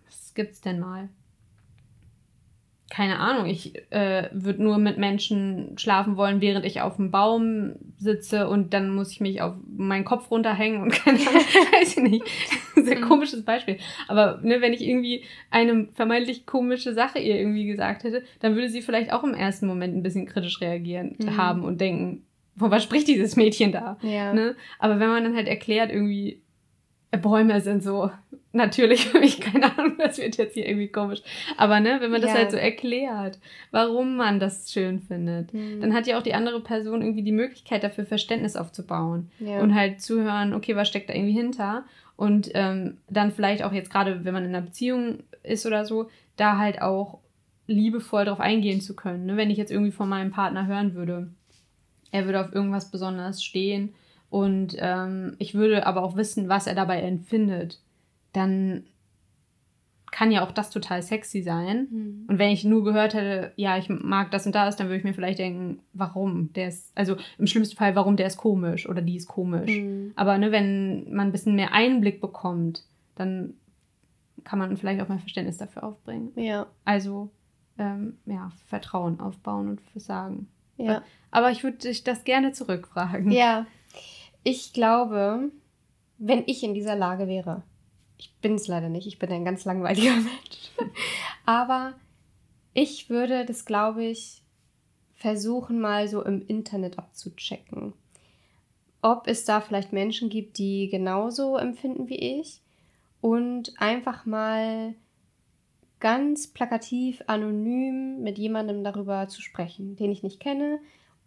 was 0.07 0.35
gibt's 0.35 0.61
denn 0.61 0.81
mal? 0.81 1.09
Keine 2.91 3.21
Ahnung, 3.21 3.47
ich 3.47 3.73
äh, 3.91 4.29
würde 4.33 4.63
nur 4.63 4.79
mit 4.79 4.99
Menschen 4.99 5.79
schlafen 5.79 6.17
wollen, 6.17 6.41
während 6.41 6.67
ich 6.67 6.81
auf 6.81 6.97
dem 6.97 7.13
Baum 7.13 7.77
sitze 7.99 8.49
und 8.49 8.75
dann 8.75 8.91
muss 8.91 9.13
ich 9.13 9.21
mich 9.21 9.41
auf 9.41 9.55
meinen 9.77 10.05
Kopf 10.05 10.29
runterhängen 10.31 10.83
und 10.83 10.91
keine 11.05 11.21
Ahnung, 11.21 11.45
weiß 11.73 11.97
ich 11.97 12.03
nicht. 12.03 12.25
Sehr 12.75 12.99
mhm. 12.99 13.03
komisches 13.03 13.45
Beispiel. 13.45 13.79
Aber 14.09 14.41
ne, 14.43 14.61
wenn 14.61 14.73
ich 14.73 14.83
irgendwie 14.83 15.23
eine 15.51 15.87
vermeintlich 15.95 16.47
komische 16.47 16.93
Sache 16.93 17.21
ihr 17.21 17.37
irgendwie 17.37 17.67
gesagt 17.67 18.03
hätte, 18.03 18.25
dann 18.41 18.57
würde 18.57 18.69
sie 18.69 18.83
vielleicht 18.83 19.13
auch 19.13 19.23
im 19.23 19.35
ersten 19.35 19.69
Moment 19.69 19.97
ein 19.97 20.03
bisschen 20.03 20.27
kritisch 20.27 20.61
reagieren 20.61 21.15
mhm. 21.19 21.37
haben 21.37 21.63
und 21.63 21.81
denken, 21.81 22.25
von 22.57 22.73
was 22.73 22.83
spricht 22.83 23.07
dieses 23.07 23.37
Mädchen 23.37 23.71
da? 23.71 23.99
Ja. 24.03 24.35
Ne? 24.35 24.57
Aber 24.81 24.99
wenn 24.99 25.09
man 25.09 25.23
dann 25.23 25.37
halt 25.37 25.47
erklärt, 25.47 25.93
irgendwie, 25.93 26.43
Bäume 27.19 27.61
sind 27.61 27.83
so 27.83 28.11
natürlich 28.53 29.07
für 29.11 29.19
mich, 29.21 29.41
keine 29.41 29.77
Ahnung, 29.79 29.97
das 29.99 30.19
wird 30.19 30.37
jetzt 30.37 30.55
hier 30.55 30.67
irgendwie 30.69 30.89
komisch. 30.89 31.21
Aber 31.57 31.81
ne, 31.81 31.97
wenn 32.01 32.11
man 32.11 32.21
das 32.23 32.31
Ja. 32.33 32.37
halt 32.39 32.51
so 32.51 32.57
erklärt, 32.57 33.39
warum 33.71 34.17
man 34.17 34.39
das 34.41 34.73
schön 34.73 35.01
findet, 35.01 35.53
Mhm. 35.53 35.81
dann 35.81 35.95
hat 35.95 36.07
ja 36.07 36.19
auch 36.19 36.23
die 36.23 36.35
andere 36.35 36.61
Person 36.61 37.03
irgendwie 37.03 37.23
die 37.23 37.33
Möglichkeit 37.33 37.83
dafür 37.85 38.07
Verständnis 38.07 38.57
aufzubauen 38.57 39.31
Ja. 39.41 39.61
und 39.61 39.75
halt 39.75 40.01
zuhören, 40.01 40.55
okay, 40.55 40.77
was 40.77 40.89
steckt 40.89 41.09
da 41.11 41.15
irgendwie 41.15 41.33
hinter 41.35 41.85
und 42.17 42.51
ähm, 42.55 42.99
dann 43.09 43.33
vielleicht 43.33 43.63
auch 43.65 43.73
jetzt 43.73 43.91
gerade, 43.91 44.25
wenn 44.25 44.35
man 44.35 44.45
in 44.45 44.51
einer 44.55 44.65
Beziehung 44.65 45.21
ist 45.43 45.65
oder 45.67 45.85
so, 45.85 46.11
da 46.37 46.59
halt 46.59 46.83
auch 46.83 47.19
liebevoll 47.67 48.25
drauf 48.25 48.41
eingehen 48.41 48.81
zu 48.81 48.95
können. 48.97 49.27
Ne? 49.27 49.37
Wenn 49.37 49.51
ich 49.51 49.57
jetzt 49.59 49.71
irgendwie 49.71 49.93
von 49.93 50.09
meinem 50.09 50.31
Partner 50.33 50.67
hören 50.67 50.95
würde, 50.95 51.29
er 52.11 52.25
würde 52.25 52.41
auf 52.41 52.53
irgendwas 52.53 52.91
besonders 52.91 53.43
stehen 53.45 53.95
und 54.31 54.77
ähm, 54.79 55.35
ich 55.39 55.55
würde 55.55 55.87
aber 55.87 56.03
auch 56.03 56.17
wissen, 56.17 56.49
was 56.49 56.67
er 56.67 56.75
dabei 56.75 57.03
empfindet, 57.03 57.81
dann 58.33 58.85
kann 60.13 60.31
ja 60.33 60.45
auch 60.45 60.53
das 60.53 60.71
total 60.71 61.03
sexy 61.03 61.43
sein. 61.43 61.89
Mhm. 61.91 62.25
Und 62.29 62.39
wenn 62.39 62.51
ich 62.51 62.65
nur 62.65 62.85
gehört 62.85 63.15
hätte, 63.15 63.53
ja, 63.57 63.77
ich 63.79 63.89
mag 63.89 64.31
das 64.31 64.47
und 64.47 64.55
das, 64.55 64.77
dann 64.77 64.89
würde 64.89 64.99
ich 64.99 65.05
mir 65.05 65.15
vielleicht 65.15 65.39
denken, 65.39 65.81
warum? 65.93 66.53
Der 66.55 66.69
ist, 66.69 66.91
also 66.97 67.17
im 67.39 67.47
schlimmsten 67.47 67.77
Fall, 67.77 67.95
warum 67.97 68.17
der 68.17 68.27
ist 68.27 68.37
komisch 68.37 68.89
oder 68.89 69.03
die 69.03 69.17
ist 69.17 69.29
komisch. 69.29 69.71
Mhm. 69.71 70.13
Aber 70.17 70.39
ne, 70.39 70.53
wenn 70.53 71.13
man 71.13 71.29
ein 71.29 71.33
bisschen 71.33 71.55
mehr 71.55 71.73
Einblick 71.73 72.21
bekommt, 72.21 72.85
dann 73.17 73.55
kann 74.45 74.59
man 74.59 74.77
vielleicht 74.77 75.01
auch 75.01 75.09
mehr 75.09 75.19
Verständnis 75.19 75.59
dafür 75.59 75.85
aufbringen. 75.85 76.33
Ja. 76.37 76.67
Also, 76.85 77.31
ähm, 77.79 78.19
ja, 78.27 78.51
Vertrauen 78.67 79.21
aufbauen 79.21 79.69
und 79.71 79.81
Versagen. 79.81 80.49
Ja. 80.77 81.03
Aber 81.31 81.51
ich 81.51 81.63
würde 81.63 81.79
dich 81.79 82.05
das 82.05 82.25
gerne 82.25 82.53
zurückfragen. 82.53 83.31
Ja. 83.31 83.67
Ich 84.43 84.73
glaube, 84.73 85.51
wenn 86.19 86.45
ich 86.47 86.63
in 86.63 86.75
dieser 86.75 86.97
Lage 86.97 87.29
wäre, 87.29 87.63
ich 88.19 88.35
bin 88.41 88.55
es 88.55 88.69
leider 88.69 88.89
nicht, 88.89 89.07
ich 89.07 89.19
bin 89.19 89.31
ein 89.31 89.45
ganz 89.45 89.65
langweiliger 89.65 90.15
Mensch, 90.17 90.73
aber 91.47 91.95
ich 92.75 93.11
würde 93.11 93.45
das, 93.45 93.65
glaube 93.65 94.05
ich, 94.05 94.43
versuchen 95.15 95.81
mal 95.81 96.09
so 96.09 96.23
im 96.23 96.47
Internet 96.47 96.99
abzuchecken. 96.99 97.93
Ob 99.03 99.27
es 99.27 99.45
da 99.45 99.61
vielleicht 99.61 99.93
Menschen 99.93 100.29
gibt, 100.29 100.59
die 100.59 100.89
genauso 100.89 101.57
empfinden 101.57 102.09
wie 102.09 102.41
ich 102.41 102.61
und 103.21 103.75
einfach 103.79 104.27
mal 104.27 104.95
ganz 106.01 106.47
plakativ, 106.49 107.23
anonym 107.27 108.23
mit 108.23 108.39
jemandem 108.39 108.83
darüber 108.83 109.29
zu 109.29 109.43
sprechen, 109.43 109.97
den 109.97 110.11
ich 110.11 110.23
nicht 110.23 110.41
kenne, 110.41 110.81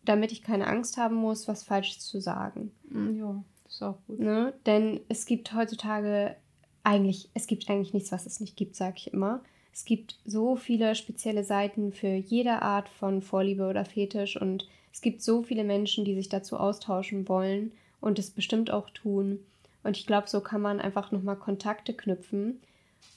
damit 0.06 0.32
ich 0.32 0.41
keine 0.41 0.68
Angst 0.68 0.97
haben 0.97 1.16
muss, 1.16 1.47
was 1.47 1.64
Falsches 1.64 1.99
zu 1.99 2.20
sagen. 2.20 2.72
Mm, 2.89 3.18
Ja, 3.18 3.43
das 3.64 3.76
ist 3.76 3.84
auch 3.84 3.97
gut. 4.08 4.20
Ne? 4.20 4.54
Denn 4.66 4.99
es 5.10 5.26
gibt 5.26 5.54
heutzutage 5.54 6.36
eigentlich, 6.84 7.30
es 7.34 7.47
gibt 7.47 7.70
eigentlich 7.70 7.93
nichts, 7.93 8.12
was 8.12 8.26
es 8.26 8.39
nicht 8.39 8.58
gibt, 8.58 8.76
sage 8.76 8.95
ich 8.97 9.14
immer. 9.14 9.41
Es 9.74 9.86
gibt 9.86 10.18
so 10.26 10.56
viele 10.56 10.93
spezielle 10.95 11.43
Seiten 11.43 11.93
für 11.93 12.14
jede 12.14 12.62
Art 12.62 12.89
von 12.89 13.22
Vorliebe 13.22 13.68
oder 13.68 13.86
Fetisch 13.86 14.39
und 14.39 14.68
es 14.91 15.01
gibt 15.01 15.24
so 15.24 15.41
viele 15.41 15.64
Menschen, 15.64 16.06
die 16.06 16.14
sich 16.14 16.30
dazu 16.30 16.58
austauschen 16.58 17.28
wollen 17.28 17.72
und 17.99 18.20
es 18.20 18.30
bestimmt 18.30 18.70
auch 18.70 18.89
tun. 18.91 19.39
Und 19.84 19.97
ich 19.97 20.06
glaube, 20.06 20.30
so 20.30 20.41
kann 20.41 20.62
man 20.62 20.80
einfach 20.80 21.12
nochmal 21.12 21.36
Kontakte 21.36 21.93
knüpfen 21.93 22.62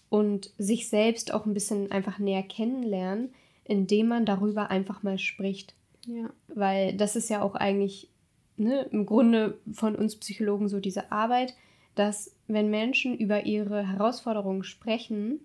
und 0.09 0.51
sich 0.57 0.89
selbst 0.89 1.35
auch 1.35 1.45
ein 1.45 1.55
bisschen 1.55 1.93
einfach 1.93 2.19
näher 2.19 2.43
kennenlernen, 2.43 3.35
indem 3.65 4.09
man 4.09 4.25
darüber 4.25 4.71
einfach 4.71 5.03
mal 5.03 5.19
spricht 5.19 5.75
Ja. 6.07 6.31
weil 6.49 6.95
das 6.95 7.17
ist 7.17 7.29
ja 7.29 7.43
auch 7.43 7.55
eigentlich 7.55 8.09
ne, 8.57 8.87
im 8.91 9.07
Grunde 9.07 9.59
von 9.73 9.95
uns 9.95 10.17
Psychologen 10.17 10.69
so 10.69 10.81
diese 10.81 11.11
Arbeit, 11.13 11.55
dass 11.95 12.35
wenn 12.47 12.71
Menschen 12.71 13.17
über 13.17 13.47
ihre 13.47 13.89
Herausforderungen 13.89 14.63
sprechen, 14.63 15.41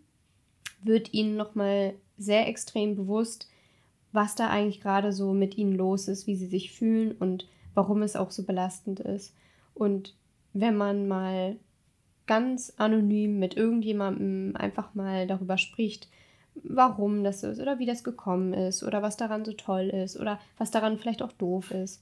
wird 0.83 1.13
ihnen 1.13 1.35
nochmal 1.35 1.93
sehr 2.17 2.47
extrem 2.47 2.95
bewusst, 2.95 3.49
was 4.11 4.35
da 4.35 4.49
eigentlich 4.49 4.81
gerade 4.81 5.13
so 5.13 5.33
mit 5.33 5.57
ihnen 5.57 5.73
los 5.73 6.07
ist, 6.07 6.27
wie 6.27 6.35
sie 6.35 6.47
sich 6.47 6.71
fühlen 6.71 7.13
und 7.13 7.47
warum 7.73 8.01
es 8.01 8.15
auch 8.15 8.31
so 8.31 8.43
belastend 8.43 8.99
ist. 8.99 9.33
Und 9.73 10.15
wenn 10.53 10.75
man 10.75 11.07
mal 11.07 11.55
ganz 12.27 12.73
anonym 12.77 13.39
mit 13.39 13.55
irgendjemandem 13.55 14.55
einfach 14.55 14.93
mal 14.93 15.27
darüber 15.27 15.57
spricht, 15.57 16.09
warum 16.55 17.23
das 17.23 17.41
so 17.41 17.47
ist 17.47 17.59
oder 17.59 17.79
wie 17.79 17.85
das 17.85 18.03
gekommen 18.03 18.53
ist 18.53 18.83
oder 18.83 19.01
was 19.01 19.17
daran 19.17 19.45
so 19.45 19.53
toll 19.53 19.89
ist 19.89 20.19
oder 20.19 20.39
was 20.57 20.71
daran 20.71 20.97
vielleicht 20.97 21.21
auch 21.21 21.31
doof 21.31 21.71
ist, 21.71 22.01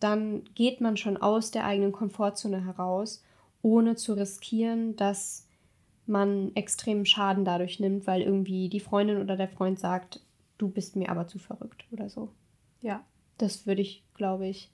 dann 0.00 0.44
geht 0.54 0.80
man 0.80 0.96
schon 0.96 1.16
aus 1.16 1.50
der 1.50 1.64
eigenen 1.64 1.92
Komfortzone 1.92 2.64
heraus, 2.64 3.22
ohne 3.62 3.94
zu 3.94 4.14
riskieren, 4.14 4.96
dass 4.96 5.46
man 6.06 6.50
extremen 6.54 7.06
Schaden 7.06 7.44
dadurch 7.44 7.78
nimmt, 7.78 8.06
weil 8.06 8.22
irgendwie 8.22 8.68
die 8.68 8.80
Freundin 8.80 9.20
oder 9.20 9.36
der 9.36 9.48
Freund 9.48 9.78
sagt, 9.78 10.20
du 10.58 10.68
bist 10.68 10.96
mir 10.96 11.10
aber 11.10 11.28
zu 11.28 11.38
verrückt 11.38 11.84
oder 11.92 12.08
so. 12.08 12.32
Ja. 12.80 13.04
Das 13.38 13.66
würde 13.66 13.82
ich, 13.82 14.02
glaube 14.14 14.46
ich, 14.46 14.70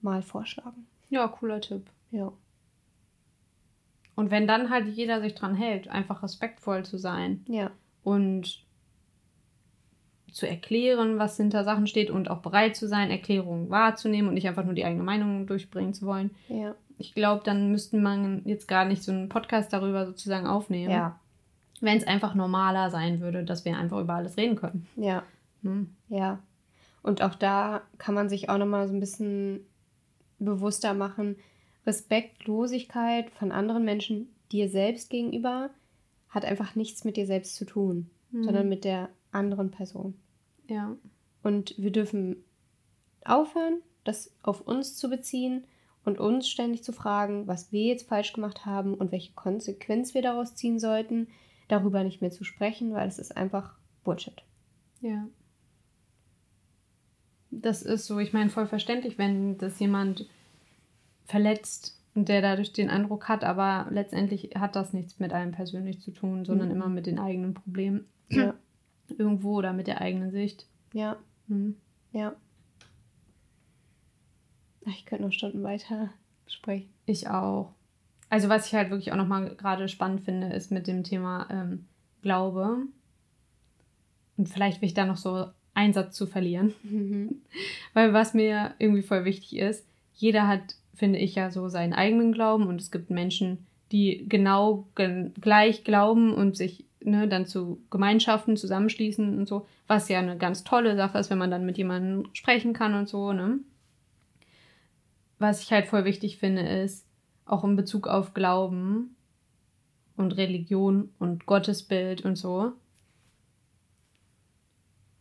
mal 0.00 0.22
vorschlagen. 0.22 0.86
Ja, 1.10 1.28
cooler 1.28 1.60
Tipp. 1.60 1.90
Ja. 2.10 2.32
Und 4.14 4.30
wenn 4.30 4.46
dann 4.46 4.70
halt 4.70 4.88
jeder 4.88 5.20
sich 5.20 5.34
dran 5.34 5.54
hält, 5.54 5.88
einfach 5.88 6.22
respektvoll 6.22 6.84
zu 6.84 6.98
sein 6.98 7.44
Ja. 7.48 7.70
Und 8.02 8.64
zu 10.32 10.48
erklären, 10.48 11.18
was 11.18 11.36
hinter 11.36 11.62
Sachen 11.62 11.86
steht 11.86 12.10
und 12.10 12.30
auch 12.30 12.38
bereit 12.38 12.74
zu 12.74 12.88
sein, 12.88 13.10
Erklärungen 13.10 13.70
wahrzunehmen 13.70 14.28
und 14.28 14.34
nicht 14.34 14.48
einfach 14.48 14.64
nur 14.64 14.74
die 14.74 14.84
eigene 14.84 15.02
Meinung 15.02 15.46
durchbringen 15.46 15.92
zu 15.92 16.06
wollen. 16.06 16.30
Ja. 16.48 16.74
Ich 16.98 17.14
glaube, 17.14 17.42
dann 17.44 17.70
müsste 17.70 17.98
man 17.98 18.42
jetzt 18.44 18.66
gar 18.66 18.84
nicht 18.84 19.02
so 19.02 19.12
einen 19.12 19.28
Podcast 19.28 19.72
darüber 19.72 20.06
sozusagen 20.06 20.46
aufnehmen. 20.46 20.90
Ja. 20.90 21.20
Wenn 21.80 21.98
es 21.98 22.06
einfach 22.06 22.34
normaler 22.34 22.90
sein 22.90 23.20
würde, 23.20 23.44
dass 23.44 23.64
wir 23.64 23.76
einfach 23.76 24.00
über 24.00 24.14
alles 24.14 24.36
reden 24.36 24.56
können. 24.56 24.86
Ja. 24.96 25.22
Hm. 25.62 25.94
Ja. 26.08 26.38
Und 27.02 27.22
auch 27.22 27.34
da 27.34 27.82
kann 27.98 28.14
man 28.14 28.28
sich 28.28 28.48
auch 28.48 28.58
nochmal 28.58 28.88
so 28.88 28.94
ein 28.94 29.00
bisschen 29.00 29.60
bewusster 30.38 30.94
machen, 30.94 31.36
Respektlosigkeit 31.86 33.30
von 33.30 33.52
anderen 33.52 33.84
Menschen 33.84 34.28
dir 34.52 34.68
selbst 34.68 35.10
gegenüber 35.10 35.70
hat 36.32 36.44
einfach 36.44 36.74
nichts 36.74 37.04
mit 37.04 37.16
dir 37.16 37.26
selbst 37.26 37.54
zu 37.54 37.64
tun, 37.64 38.10
Mhm. 38.32 38.44
sondern 38.44 38.68
mit 38.68 38.84
der 38.84 39.10
anderen 39.30 39.70
Person. 39.70 40.14
Ja. 40.68 40.96
Und 41.42 41.74
wir 41.78 41.92
dürfen 41.92 42.44
aufhören, 43.24 43.80
das 44.04 44.34
auf 44.42 44.62
uns 44.62 44.96
zu 44.96 45.08
beziehen 45.08 45.64
und 46.04 46.18
uns 46.18 46.48
ständig 46.48 46.82
zu 46.82 46.92
fragen, 46.92 47.46
was 47.46 47.70
wir 47.70 47.84
jetzt 47.84 48.08
falsch 48.08 48.32
gemacht 48.32 48.66
haben 48.66 48.94
und 48.94 49.12
welche 49.12 49.32
Konsequenz 49.34 50.14
wir 50.14 50.22
daraus 50.22 50.56
ziehen 50.56 50.80
sollten, 50.80 51.28
darüber 51.68 52.02
nicht 52.02 52.20
mehr 52.20 52.30
zu 52.32 52.42
sprechen, 52.44 52.92
weil 52.92 53.06
es 53.06 53.18
ist 53.18 53.36
einfach 53.36 53.76
Bullshit. 54.02 54.42
Ja. 55.00 55.28
Das 57.50 57.82
ist 57.82 58.06
so, 58.06 58.18
ich 58.18 58.32
meine, 58.32 58.50
voll 58.50 58.66
verständlich, 58.66 59.18
wenn 59.18 59.58
das 59.58 59.78
jemand 59.78 60.26
verletzt 61.26 62.01
der 62.14 62.42
dadurch 62.42 62.72
den 62.72 62.90
Eindruck 62.90 63.28
hat, 63.28 63.42
aber 63.44 63.86
letztendlich 63.90 64.50
hat 64.54 64.76
das 64.76 64.92
nichts 64.92 65.18
mit 65.18 65.32
einem 65.32 65.52
persönlich 65.52 66.00
zu 66.00 66.10
tun, 66.10 66.44
sondern 66.44 66.68
Mhm. 66.68 66.74
immer 66.74 66.88
mit 66.88 67.06
den 67.06 67.18
eigenen 67.18 67.54
Problemen 67.54 68.06
Ja. 68.30 68.54
irgendwo 69.18 69.54
oder 69.56 69.72
mit 69.72 69.86
der 69.86 70.00
eigenen 70.00 70.30
Sicht. 70.30 70.66
Ja, 70.92 71.16
Hm. 71.48 71.76
ja. 72.12 72.34
Ach, 74.86 74.90
Ich 74.90 75.06
könnte 75.06 75.24
noch 75.24 75.32
Stunden 75.32 75.62
weiter 75.62 76.10
sprechen. 76.46 76.90
Ich 77.06 77.28
auch. 77.28 77.72
Also 78.28 78.48
was 78.48 78.66
ich 78.66 78.74
halt 78.74 78.90
wirklich 78.90 79.12
auch 79.12 79.16
nochmal 79.16 79.54
gerade 79.56 79.88
spannend 79.88 80.22
finde, 80.22 80.48
ist 80.48 80.70
mit 80.72 80.86
dem 80.86 81.04
Thema 81.04 81.46
ähm, 81.50 81.86
Glaube. 82.22 82.78
Und 84.36 84.48
vielleicht 84.48 84.80
will 84.80 84.86
ich 84.86 84.94
da 84.94 85.04
noch 85.06 85.16
so 85.18 85.46
einen 85.74 85.92
Satz 85.92 86.16
zu 86.16 86.26
verlieren. 86.26 86.72
Mhm. 86.82 87.42
Weil 87.94 88.12
was 88.12 88.34
mir 88.34 88.74
irgendwie 88.78 89.02
voll 89.02 89.24
wichtig 89.24 89.56
ist, 89.58 89.86
jeder 90.14 90.46
hat, 90.48 90.76
finde 90.94 91.18
ich, 91.18 91.34
ja 91.34 91.50
so 91.50 91.68
seinen 91.68 91.92
eigenen 91.92 92.32
Glauben 92.32 92.66
und 92.66 92.80
es 92.80 92.90
gibt 92.90 93.10
Menschen, 93.10 93.66
die 93.90 94.24
genau 94.28 94.88
gen 94.94 95.32
gleich 95.40 95.84
glauben 95.84 96.32
und 96.34 96.56
sich 96.56 96.84
ne, 97.00 97.28
dann 97.28 97.46
zu 97.46 97.82
Gemeinschaften 97.90 98.56
zusammenschließen 98.56 99.38
und 99.38 99.46
so, 99.46 99.66
was 99.86 100.08
ja 100.08 100.18
eine 100.18 100.36
ganz 100.36 100.64
tolle 100.64 100.96
Sache 100.96 101.18
ist, 101.18 101.30
wenn 101.30 101.38
man 101.38 101.50
dann 101.50 101.66
mit 101.66 101.78
jemandem 101.78 102.28
sprechen 102.32 102.72
kann 102.72 102.94
und 102.94 103.08
so, 103.08 103.32
ne? 103.32 103.58
Was 105.38 105.62
ich 105.62 105.72
halt 105.72 105.86
voll 105.86 106.04
wichtig 106.04 106.38
finde, 106.38 106.62
ist, 106.62 107.04
auch 107.46 107.64
in 107.64 107.76
Bezug 107.76 108.06
auf 108.06 108.32
Glauben 108.32 109.16
und 110.16 110.36
Religion 110.36 111.10
und 111.18 111.46
Gottesbild 111.46 112.24
und 112.24 112.36
so, 112.36 112.72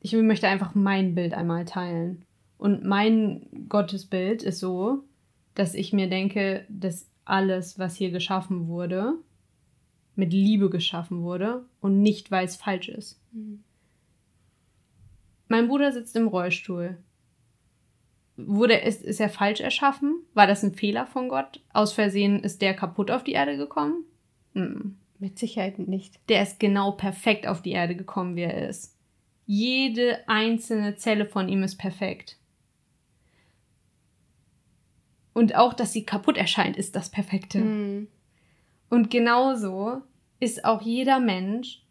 ich 0.01 0.13
möchte 0.13 0.47
einfach 0.47 0.73
mein 0.73 1.13
Bild 1.15 1.33
einmal 1.33 1.65
teilen. 1.65 2.25
Und 2.57 2.83
mein 2.83 3.45
Gottesbild 3.69 4.43
ist 4.43 4.59
so, 4.59 5.03
dass 5.55 5.73
ich 5.73 5.93
mir 5.93 6.09
denke, 6.09 6.65
dass 6.69 7.09
alles, 7.25 7.77
was 7.79 7.95
hier 7.95 8.11
geschaffen 8.11 8.67
wurde, 8.67 9.15
mit 10.15 10.33
Liebe 10.33 10.69
geschaffen 10.69 11.23
wurde 11.23 11.65
und 11.79 12.01
nicht, 12.01 12.31
weil 12.31 12.45
es 12.45 12.55
falsch 12.55 12.89
ist. 12.89 13.19
Mhm. 13.31 13.63
Mein 15.47 15.67
Bruder 15.67 15.91
sitzt 15.91 16.15
im 16.15 16.27
Rollstuhl. 16.27 16.97
wurde 18.37 18.81
es 18.81 19.01
ist 19.01 19.19
er 19.19 19.29
falsch 19.29 19.59
erschaffen? 19.59 20.21
War 20.33 20.47
das 20.47 20.63
ein 20.63 20.73
Fehler 20.73 21.05
von 21.05 21.27
Gott? 21.27 21.61
Aus 21.73 21.91
Versehen 21.91 22.41
ist 22.43 22.61
der 22.61 22.73
kaputt 22.73 23.11
auf 23.11 23.23
die 23.23 23.33
Erde 23.33 23.57
gekommen? 23.57 24.05
Hm. 24.53 24.97
Mit 25.19 25.37
Sicherheit 25.37 25.77
nicht. 25.77 26.19
Der 26.29 26.41
ist 26.41 26.59
genau 26.59 26.93
perfekt 26.93 27.47
auf 27.47 27.61
die 27.61 27.71
Erde 27.71 27.95
gekommen, 27.95 28.35
wie 28.35 28.43
er 28.43 28.69
ist. 28.69 28.97
Jede 29.45 30.27
einzelne 30.27 30.95
Zelle 30.95 31.25
von 31.25 31.49
ihm 31.49 31.63
ist 31.63 31.75
perfekt. 31.75 32.37
Und 35.33 35.55
auch, 35.55 35.73
dass 35.73 35.93
sie 35.93 36.03
kaputt 36.03 36.37
erscheint, 36.37 36.77
ist 36.77 36.95
das 36.95 37.09
Perfekte. 37.09 37.59
Mhm. 37.59 38.07
Und 38.89 39.09
genauso 39.09 40.01
ist 40.39 40.65
auch 40.65 40.81
jeder 40.81 41.19
Mensch, 41.19 41.83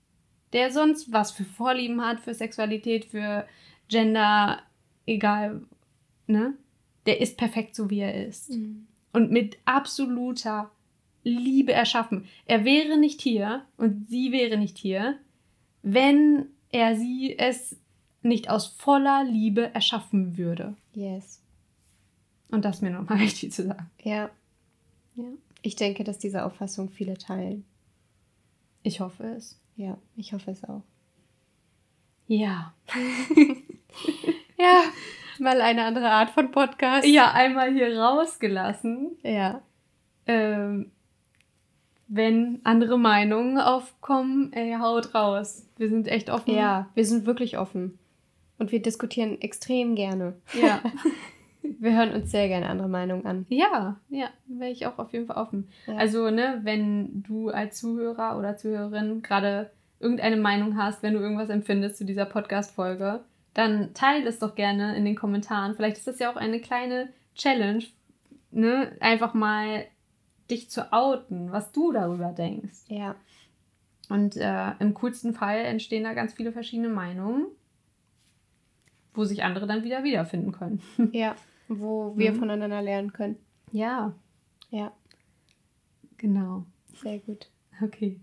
der 0.53 0.70
sonst 0.70 1.12
was 1.12 1.30
für 1.30 1.45
Vorlieben 1.45 2.05
hat, 2.05 2.20
für 2.20 2.34
Sexualität, 2.34 3.07
für 3.07 3.47
Gender, 3.88 4.61
egal, 5.07 5.62
ne? 6.26 6.55
Der 7.07 7.20
ist 7.20 7.38
perfekt 7.38 7.74
so, 7.74 7.88
wie 7.88 8.01
er 8.01 8.26
ist. 8.26 8.51
Mhm. 8.51 8.86
Und 9.12 9.30
mit 9.30 9.59
absoluter 9.64 10.70
Liebe 11.24 11.72
erschaffen. 11.72 12.26
Er 12.47 12.64
wäre 12.64 12.99
nicht 12.99 13.20
hier 13.20 13.64
und 13.76 14.09
sie 14.09 14.32
wäre 14.32 14.57
nicht 14.57 14.78
hier, 14.78 15.18
wenn 15.82 16.47
er 16.70 16.97
sie 16.97 17.38
es 17.38 17.76
nicht 18.22 18.51
aus 18.51 18.66
voller 18.66 19.24
Liebe 19.24 19.74
erschaffen 19.74 20.36
würde. 20.36 20.76
Yes. 20.93 21.39
Und 22.51 22.64
das 22.64 22.76
ist 22.76 22.82
mir 22.82 22.90
nochmal 22.90 23.18
wichtig 23.20 23.53
zu 23.53 23.66
sagen. 23.66 23.90
Ja. 24.03 24.30
Ja. 25.16 25.24
Ich 25.62 25.76
denke, 25.76 26.05
dass 26.05 26.18
diese 26.18 26.44
Auffassung 26.44 26.90
viele 26.90 27.18
teilen. 27.18 27.64
Ich 28.82 29.01
hoffe 29.01 29.24
es. 29.36 29.61
Ja, 29.76 29.98
ich 30.16 30.32
hoffe 30.32 30.51
es 30.51 30.64
auch. 30.64 30.82
Ja. 32.26 32.74
Ja, 34.61 34.82
mal 35.38 35.62
eine 35.62 35.84
andere 35.84 36.11
Art 36.11 36.30
von 36.30 36.51
Podcast. 36.51 37.07
Ja, 37.07 37.32
einmal 37.32 37.72
hier 37.72 37.98
rausgelassen. 37.98 39.16
Ja. 39.22 39.62
Ähm, 40.26 40.90
wenn 42.09 42.61
andere 42.64 42.98
Meinungen 42.98 43.59
aufkommen, 43.59 44.53
ey, 44.53 44.76
haut 44.78 45.14
raus. 45.14 45.66
Wir 45.78 45.88
sind 45.88 46.09
echt 46.09 46.28
offen. 46.28 46.55
Ja, 46.55 46.90
wir 46.94 47.07
sind 47.07 47.24
wirklich 47.24 47.57
offen. 47.57 47.98
Und 48.59 48.70
wir 48.70 48.82
diskutieren 48.82 49.40
extrem 49.40 49.94
gerne. 49.94 50.34
Ja. 50.61 50.82
Wir 51.62 51.96
hören 51.96 52.12
uns 52.12 52.30
sehr 52.30 52.48
gerne 52.48 52.68
andere 52.68 52.88
Meinungen 52.88 53.26
an. 53.26 53.46
Ja, 53.48 53.96
ja, 54.08 54.28
wäre 54.46 54.70
ich 54.70 54.86
auch 54.86 54.98
auf 54.98 55.12
jeden 55.12 55.26
Fall 55.26 55.36
offen. 55.36 55.68
Ja. 55.86 55.96
Also, 55.96 56.30
ne, 56.30 56.61
wenn 56.62 57.22
du 57.22 57.50
als 57.50 57.78
Zuhörer 57.78 58.38
oder 58.38 58.56
Zuhörerin 58.56 59.22
gerade 59.22 59.70
irgendeine 59.98 60.36
Meinung 60.36 60.76
hast, 60.76 61.02
wenn 61.02 61.14
du 61.14 61.20
irgendwas 61.20 61.50
empfindest 61.50 61.98
zu 61.98 62.04
dieser 62.04 62.24
Podcast-Folge, 62.24 63.20
dann 63.54 63.92
teile 63.94 64.28
es 64.28 64.38
doch 64.38 64.54
gerne 64.54 64.96
in 64.96 65.04
den 65.04 65.16
Kommentaren. 65.16 65.74
Vielleicht 65.74 65.98
ist 65.98 66.06
das 66.06 66.18
ja 66.18 66.30
auch 66.32 66.36
eine 66.36 66.61
kleine 66.61 67.08
Challenge, 67.34 67.84
ne, 68.50 68.96
einfach 69.00 69.34
mal 69.34 69.84
dich 70.50 70.70
zu 70.70 70.92
outen, 70.92 71.52
was 71.52 71.72
du 71.72 71.92
darüber 71.92 72.32
denkst. 72.32 72.88
Ja. 72.88 73.14
Und 74.08 74.36
äh, 74.36 74.72
im 74.80 74.94
coolsten 74.94 75.34
Fall 75.34 75.58
entstehen 75.58 76.04
da 76.04 76.14
ganz 76.14 76.34
viele 76.34 76.52
verschiedene 76.52 76.88
Meinungen, 76.88 77.46
wo 79.14 79.24
sich 79.24 79.44
andere 79.44 79.66
dann 79.66 79.84
wieder 79.84 80.02
wiederfinden 80.02 80.52
können. 80.52 80.82
Ja. 81.12 81.36
Wo 81.72 82.16
wir 82.16 82.32
Mhm. 82.32 82.38
voneinander 82.40 82.82
lernen 82.82 83.12
können. 83.12 83.36
Ja, 83.72 84.12
Ja, 84.70 84.92
genau. 86.18 86.64
sehr 87.02 87.18
gut. 87.20 87.48
Okay. 87.82 88.18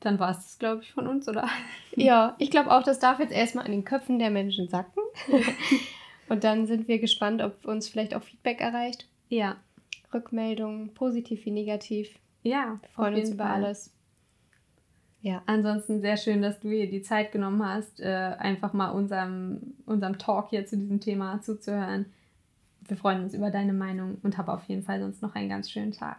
Dann 0.00 0.18
war 0.18 0.30
es 0.30 0.38
das, 0.38 0.58
glaube 0.58 0.82
ich, 0.82 0.92
von 0.92 1.06
uns, 1.06 1.28
oder? 1.28 1.46
Ja, 1.96 2.34
ich 2.38 2.50
glaube 2.50 2.70
auch, 2.70 2.82
das 2.84 2.98
darf 3.00 3.18
jetzt 3.18 3.32
erstmal 3.32 3.64
an 3.64 3.72
den 3.72 3.84
Köpfen 3.84 4.18
der 4.18 4.30
Menschen 4.30 4.68
sacken. 4.68 5.02
Und 6.28 6.44
dann 6.44 6.66
sind 6.66 6.86
wir 6.88 6.98
gespannt, 7.00 7.42
ob 7.42 7.64
uns 7.64 7.88
vielleicht 7.88 8.14
auch 8.14 8.22
Feedback 8.22 8.60
erreicht. 8.60 9.08
Ja. 9.28 9.56
Rückmeldungen, 10.14 10.94
positiv 10.94 11.44
wie 11.44 11.50
negativ. 11.50 12.18
Ja, 12.42 12.78
Wir 12.80 12.88
freuen 12.90 13.14
uns 13.16 13.30
über 13.30 13.44
Fall. 13.44 13.64
alles. 13.64 13.92
Ja. 15.20 15.42
Ansonsten 15.46 16.00
sehr 16.00 16.16
schön, 16.16 16.40
dass 16.42 16.60
du 16.60 16.70
hier 16.70 16.88
die 16.88 17.02
Zeit 17.02 17.32
genommen 17.32 17.64
hast, 17.66 17.98
äh, 18.00 18.06
einfach 18.38 18.72
mal 18.72 18.90
unserem, 18.90 19.74
unserem 19.84 20.18
Talk 20.18 20.50
hier 20.50 20.64
zu 20.66 20.76
diesem 20.76 21.00
Thema 21.00 21.42
zuzuhören. 21.42 22.06
Wir 22.88 22.96
freuen 22.96 23.22
uns 23.22 23.34
über 23.34 23.50
deine 23.50 23.74
Meinung 23.74 24.16
und 24.22 24.38
hab 24.38 24.48
auf 24.48 24.64
jeden 24.64 24.82
Fall 24.82 25.00
sonst 25.00 25.22
noch 25.22 25.34
einen 25.34 25.50
ganz 25.50 25.70
schönen 25.70 25.92
Tag. 25.92 26.18